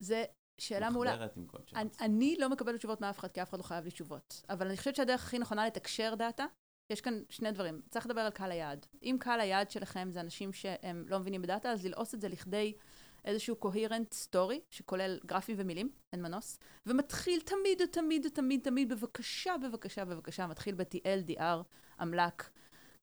זה 0.00 0.24
שאלה 0.58 0.90
מעולה. 0.90 1.12
מחברת 1.12 1.36
עם 1.36 1.46
קוד 1.46 1.68
שרץ. 1.68 1.78
אני, 1.78 1.90
אני 2.00 2.36
לא 2.38 2.48
מקבלת 2.50 2.78
תשובות 2.78 3.00
מאף 3.00 3.18
אחד, 3.18 3.28
כי 3.32 3.42
אף 3.42 3.50
אחד 3.50 3.58
לא 3.58 3.62
חייב 3.62 3.84
לי 3.84 3.90
תשובות. 3.90 4.42
אבל 4.48 4.66
אני 4.66 4.76
חושבת 4.76 4.96
שהדרך 4.96 5.24
הכי 5.24 5.38
נכונה 5.38 5.66
לתקשר 5.66 6.14
data, 6.14 6.46
יש 6.90 7.00
כאן 7.00 7.22
שני 7.30 7.52
דברים. 7.52 7.82
צריך 7.90 8.06
לדבר 8.06 8.20
על 8.20 8.30
קהל 8.30 8.52
היעד. 8.52 8.86
אם 9.02 9.16
קהל 9.20 9.40
היעד 9.40 9.70
שלכם 9.70 10.08
זה 10.10 10.20
אנשים 10.20 10.52
שהם 10.52 11.04
לא 11.08 11.18
מבינים 11.18 11.42
בדאטה, 11.42 11.70
אז 11.70 11.86
ללעוס 11.86 12.14
את 12.14 12.20
זה 12.20 12.28
לכדי 12.28 12.76
איזשהו 13.24 13.56
coherent 13.62 14.14
story, 14.28 14.58
שכולל 14.70 15.18
גרפים 15.26 15.56
ומילים, 15.58 15.90
אין 16.12 16.22
מנוס, 16.22 16.58
ומתחיל 16.86 17.40
תמיד, 17.40 17.86
תמיד, 17.90 18.26
תמיד, 18.34 18.60
תמיד, 18.62 18.88
בבקשה, 18.92 19.54
בבקשה, 19.62 20.04
בבקשה, 20.04 20.46
מתחיל 20.46 20.74
ב-TLDR, 20.74 21.62
אמל"ק. 22.02 22.50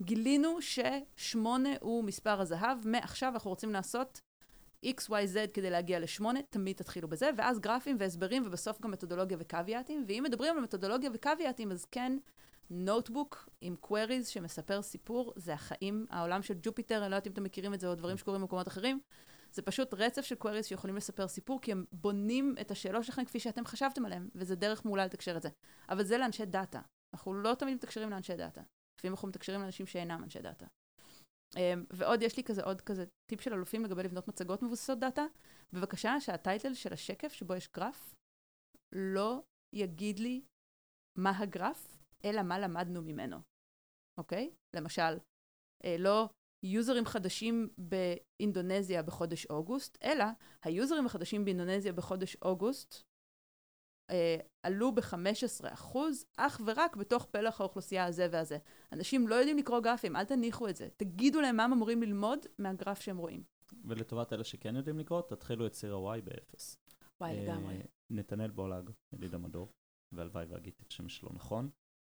גילינו 0.02 0.58
ששמונה 0.62 1.70
הוא 1.82 2.04
מספר 2.04 2.42
הזהב, 2.42 2.88
מעכשיו 2.88 3.34
אנחנו 3.34 3.50
רוצים 3.50 3.74
לעשות 3.74 4.22
XYZ 4.86 5.52
כדי 5.54 5.70
להגיע 5.70 6.00
לשמונה, 6.00 6.40
תמיד 6.50 6.76
תתחילו 6.76 7.08
בזה, 7.08 7.30
ואז 7.38 7.60
גרפים 7.60 7.98
והסברים, 8.00 8.44
ובסוף 8.48 8.82
גם 8.82 8.92
מתודולוגיה 8.92 9.38
וקוויאטים, 9.40 10.06
ואם 10.08 10.24
מדברים 10.26 10.58
על 10.58 10.64
מתודולוגיה 10.64 11.10
וקוויאטים, 11.14 11.72
אז 11.72 11.86
כן, 11.86 12.18
notebook 12.70 13.50
עם 13.62 13.76
queries 13.86 14.26
שמספר 14.26 14.82
סיפור, 14.82 15.34
זה 15.36 15.54
החיים, 15.54 16.06
העולם 16.10 16.42
של 16.42 16.54
Jupyter, 16.62 17.02
אני 17.02 17.12
לא 17.12 17.16
יודעת 17.16 17.28
אם 17.28 17.32
אתם 17.32 17.44
מכירים 17.44 17.74
את 17.74 17.80
זה, 17.80 17.88
או 17.88 17.96
דברים 17.96 18.18
שקורים 18.18 18.42
במקומות 18.42 18.68
אחרים. 18.68 19.00
זה 19.52 19.62
פשוט 19.62 19.94
רצף 19.94 20.22
של 20.22 20.36
queries 20.44 20.64
שיכולים 20.64 20.96
לספר 20.96 21.28
סיפור, 21.28 21.62
כי 21.62 21.72
הם 21.72 21.86
בונים 21.92 22.56
את 22.62 22.72
השאלות 22.72 23.04
שלכם 23.04 23.26
כפי 23.26 23.40
שאתם 23.40 23.66
חשבתם 23.66 24.06
עליהם, 24.06 24.30
וזה 24.36 24.56
דרך 24.56 24.86
מעולה 24.86 25.06
לתקשר 25.06 25.38
את 25.38 25.42
זה. 25.42 25.50
אבל 25.90 26.04
זה 26.04 26.18
לאנשי 26.18 26.46
data. 26.46 26.82
אנחנו 27.14 27.34
לא 27.34 27.56
תמיד 27.56 27.76
מתקשרים 27.76 28.10
לאנשי 28.10 28.36
data. 28.36 28.62
לפעמים 28.98 29.14
אנחנו 29.14 29.28
מתקשרים 29.28 29.62
לאנשים 29.62 29.86
שאינם 29.86 30.24
אנשי 30.24 30.42
data. 30.42 30.66
אמ, 31.58 31.86
ועוד 31.90 32.22
יש 32.22 32.38
לי 32.38 32.44
כזה 32.44 32.64
עוד 32.64 32.82
כזה 32.82 33.06
טיפ 33.30 33.42
של 33.42 33.54
אלופים 33.54 33.86
לגבי 33.86 34.04
לבנות 34.04 34.28
מצגות 34.28 34.62
מבוססות 34.62 35.00
data. 35.00 35.26
בבקשה 35.74 36.20
שה 36.20 36.40
title 36.40 36.74
של 36.74 36.94
השקף 36.94 37.34
שבו 37.34 37.56
יש 37.56 37.70
גרף 37.72 38.16
לא 38.96 39.44
יגיד 39.76 40.20
לי 40.20 40.42
מה 41.18 41.40
הגרף, 41.40 41.98
אלא 42.26 42.44
מה 42.44 42.60
למדנו 42.60 43.02
ממנו, 43.02 43.38
אוקיי? 44.20 44.54
למשל, 44.76 45.20
אה, 45.86 45.96
לא 46.00 46.30
יוזרים 46.64 47.06
חדשים 47.06 47.70
באינדונזיה 47.78 49.04
בחודש 49.04 49.46
אוגוסט, 49.46 49.98
אלא 50.04 50.26
היוזרים 50.64 51.06
החדשים 51.06 51.46
באינדונזיה 51.46 51.94
בחודש 51.94 52.38
אוגוסט 52.42 53.04
אה, 54.12 54.38
עלו 54.64 54.96
ב-15% 54.96 55.98
אך 56.38 56.62
ורק 56.66 56.96
בתוך 56.96 57.26
פלח 57.26 57.62
האוכלוסייה 57.62 58.06
הזה 58.06 58.28
והזה. 58.32 58.58
אנשים 58.92 59.28
לא 59.28 59.36
יודעים 59.36 59.58
לקרוא 59.58 59.80
גרפים, 59.80 60.16
אל 60.16 60.26
תניחו 60.26 60.70
את 60.70 60.76
זה. 60.76 60.90
תגידו 60.98 61.42
להם 61.42 61.56
מה 61.56 61.64
הם 61.64 61.74
אמורים 61.74 62.02
ללמוד 62.02 62.40
מהגרף 62.60 63.02
שהם 63.02 63.18
רואים. 63.18 63.44
ולטובת 63.86 64.34
אלה 64.34 64.44
שכן 64.44 64.76
יודעים 64.76 65.00
לקרוא, 65.00 65.22
תתחילו 65.22 65.68
את 65.68 65.72
ציר 65.72 65.96
ה-Y 65.96 66.22
באפס. 66.22 66.78
וואי, 67.22 67.38
אה, 67.38 67.44
לגמרי. 67.44 67.76
נתנאל 68.10 68.50
בולג, 68.52 68.90
ידיד 69.14 69.34
המדור, 69.34 69.72
והלוואי 70.12 70.46
ואגיד 70.46 70.74
את 70.82 70.88
השם 70.88 71.10
שלו 71.10 71.30
נכון. 71.34 71.70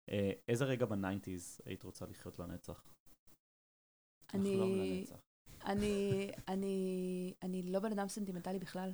אה, 0.09 0.31
איזה 0.47 0.65
רגע 0.65 0.85
ב 0.85 0.93
nineties 0.93 1.61
היית 1.65 1.83
רוצה 1.83 2.05
לחיות 2.05 2.39
לנצח? 2.39 2.83
לחלום 4.33 4.73
אני. 4.73 5.05
אני, 5.65 6.31
אני, 6.47 7.33
אני 7.43 7.63
לא 7.63 7.79
בן 7.79 7.91
אדם 7.91 8.07
סנטימנטלי 8.07 8.59
בכלל. 8.59 8.93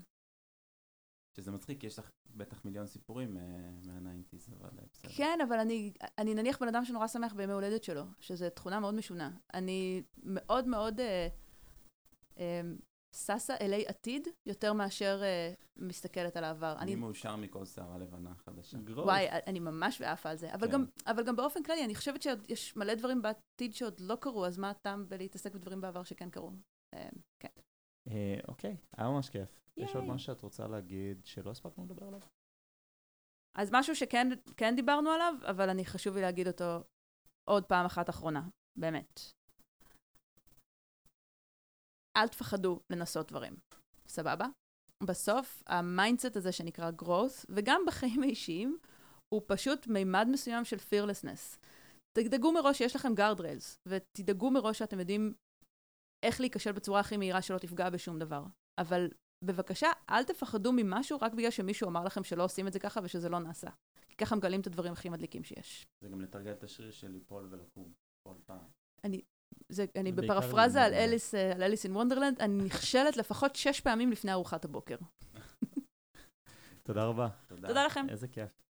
שזה 1.38 1.52
מצחיק, 1.52 1.84
יש 1.84 2.00
לך 2.00 2.10
בטח 2.36 2.66
מיליון 2.66 2.88
סיפורים 2.88 3.38
אה, 3.38 3.44
מה 3.86 3.97
nineties, 3.97 4.50
אבל 4.60 4.70
אה, 4.80 4.84
בסדר. 4.94 5.12
כן, 5.18 5.40
אבל 5.48 5.60
אני, 5.60 5.94
אני 6.18 6.36
נניח 6.36 6.62
בן 6.62 6.68
אדם 6.68 6.86
שנורא 6.86 7.08
שמח 7.08 7.34
בימי 7.34 7.54
הולדת 7.54 7.84
שלו, 7.84 8.04
שזו 8.20 8.50
תכונה 8.50 8.80
מאוד 8.80 8.94
משונה. 8.94 9.32
אני 9.54 10.04
מאוד 10.24 10.68
מאוד 10.68 11.00
אה, 11.00 11.28
אה, 12.38 12.62
ששה 13.16 13.54
אלי 13.62 13.86
עתיד, 13.88 14.28
יותר 14.46 14.74
מאשר 14.74 15.20
אה, 15.24 15.54
מסתכלת 15.78 16.38
על 16.38 16.44
העבר. 16.44 16.76
אני 16.80 16.82
אני, 16.82 16.96
מאושר 16.96 17.36
מכל 17.36 17.66
שערה 17.66 17.98
לבנה 17.98 18.36
חדשה. 18.36 18.78
וואי, 18.96 19.28
אני 19.30 19.60
ממש 19.60 20.02
בעפה 20.02 20.30
על 20.30 20.38
זה. 20.38 20.54
אבל, 20.54 20.68
כן. 20.68 20.74
גם, 20.74 20.86
אבל 21.06 21.24
גם 21.24 21.36
באופן 21.36 21.64
כללי, 21.64 21.86
אני 21.86 21.96
חושבת 21.96 22.22
שיש 22.22 22.76
מלא 22.76 22.94
דברים 22.94 23.22
בעתיד 23.22 23.74
שעוד 23.74 24.00
לא 24.00 24.16
קרו, 24.16 24.46
אז 24.46 24.58
מה 24.58 24.70
הטעם 24.70 25.10
בלהתעסק 25.10 25.54
בדברים 25.54 25.82
בעבר 25.82 26.04
שכן 26.04 26.30
קרו? 26.30 26.52
אה, 26.96 27.10
כן. 27.40 27.62
אה, 28.08 28.40
אוקיי, 28.48 28.78
היה 28.98 29.10
ממש 29.10 29.30
כיף. 29.30 29.50
יש 29.78 29.96
עוד. 29.96 30.04
משהו 30.04 30.26
שאת 30.26 30.42
רוצה 30.42 30.68
להגיד 30.68 31.26
שלא 31.26 31.52
הספקנו 31.52 31.84
לדבר 31.86 32.08
עליו? 32.08 32.20
אז 33.58 33.70
משהו 33.74 33.96
שכן 33.96 34.28
כן 34.58 34.76
דיברנו 34.76 35.10
עליו, 35.10 35.34
אבל 35.50 35.70
אני 35.70 35.86
חשוב 35.86 36.16
לי 36.16 36.22
להגיד 36.22 36.48
אותו 36.48 36.84
עוד 37.50 37.66
פעם 37.66 37.86
אחת 37.86 38.10
אחרונה, 38.10 38.48
באמת. 38.80 39.37
אל 42.18 42.28
תפחדו 42.28 42.80
לנסות 42.90 43.32
דברים, 43.32 43.54
סבבה? 44.08 44.46
בסוף, 45.04 45.64
ה 45.68 45.76
mindset 45.76 46.36
הזה 46.36 46.52
שנקרא 46.52 46.92
growth, 47.02 47.46
וגם 47.50 47.82
בחיים 47.88 48.24
האישיים, 48.24 48.78
הוא 49.34 49.42
פשוט 49.48 49.88
מימד 49.88 50.28
מסוים 50.32 50.66
של 50.66 50.78
fearlessness. 50.78 51.58
תדאגו 52.18 52.52
מראש 52.52 52.78
שיש 52.78 52.96
לכם 52.96 53.14
guardrails, 53.18 53.78
ותדאגו 53.86 54.52
מראש 54.52 54.80
שאתם 54.80 55.00
יודעים 55.00 55.34
איך 56.26 56.40
להיכשל 56.40 56.72
בצורה 56.72 57.00
הכי 57.00 57.18
מהירה 57.18 57.42
שלא 57.42 57.58
תפגע 57.58 57.90
בשום 57.90 58.20
דבר. 58.20 58.44
אבל 58.80 59.10
בבקשה, 59.44 59.88
אל 60.10 60.24
תפחדו 60.24 60.72
ממשהו 60.76 61.18
רק 61.22 61.34
בגלל 61.34 61.52
שמישהו 61.52 61.90
אמר 61.90 62.04
לכם 62.04 62.24
שלא 62.24 62.44
עושים 62.44 62.68
את 62.68 62.74
זה 62.74 62.80
ככה 62.80 63.00
ושזה 63.04 63.30
לא 63.30 63.40
נעשה. 63.40 63.70
כי 64.10 64.16
ככה 64.16 64.36
מגלים 64.36 64.62
את 64.62 64.68
הדברים 64.68 64.94
הכי 64.94 65.10
מדליקים 65.10 65.44
שיש. 65.44 65.88
זה 66.02 66.10
גם 66.10 66.22
לתרגל 66.22 66.52
את 66.52 66.64
השריר 66.64 66.92
של 66.92 67.12
ליפול 67.12 67.48
ולקום 67.52 67.94
כל 68.24 68.36
פעם. 68.46 68.66
זה, 69.70 69.86
אני 69.96 70.12
בפרפרזה 70.12 70.84
על 70.84 70.92
מהם. 70.92 71.00
אליס, 71.00 71.36
אה, 71.36 71.52
על 71.52 71.64
אליס 71.64 71.86
אין 71.86 71.96
וונדרלנד, 71.96 72.42
אני 72.42 72.64
נכשלת 72.64 73.18
לפחות 73.18 73.56
שש 73.56 73.80
פעמים 73.80 74.12
לפני 74.12 74.32
ארוחת 74.34 74.66
הבוקר. 74.66 74.96
תודה 76.84 77.06
רבה. 77.06 77.28
תודה 77.48 77.86
לכם. 77.86 78.06
איזה 78.10 78.28
כיף. 78.28 78.67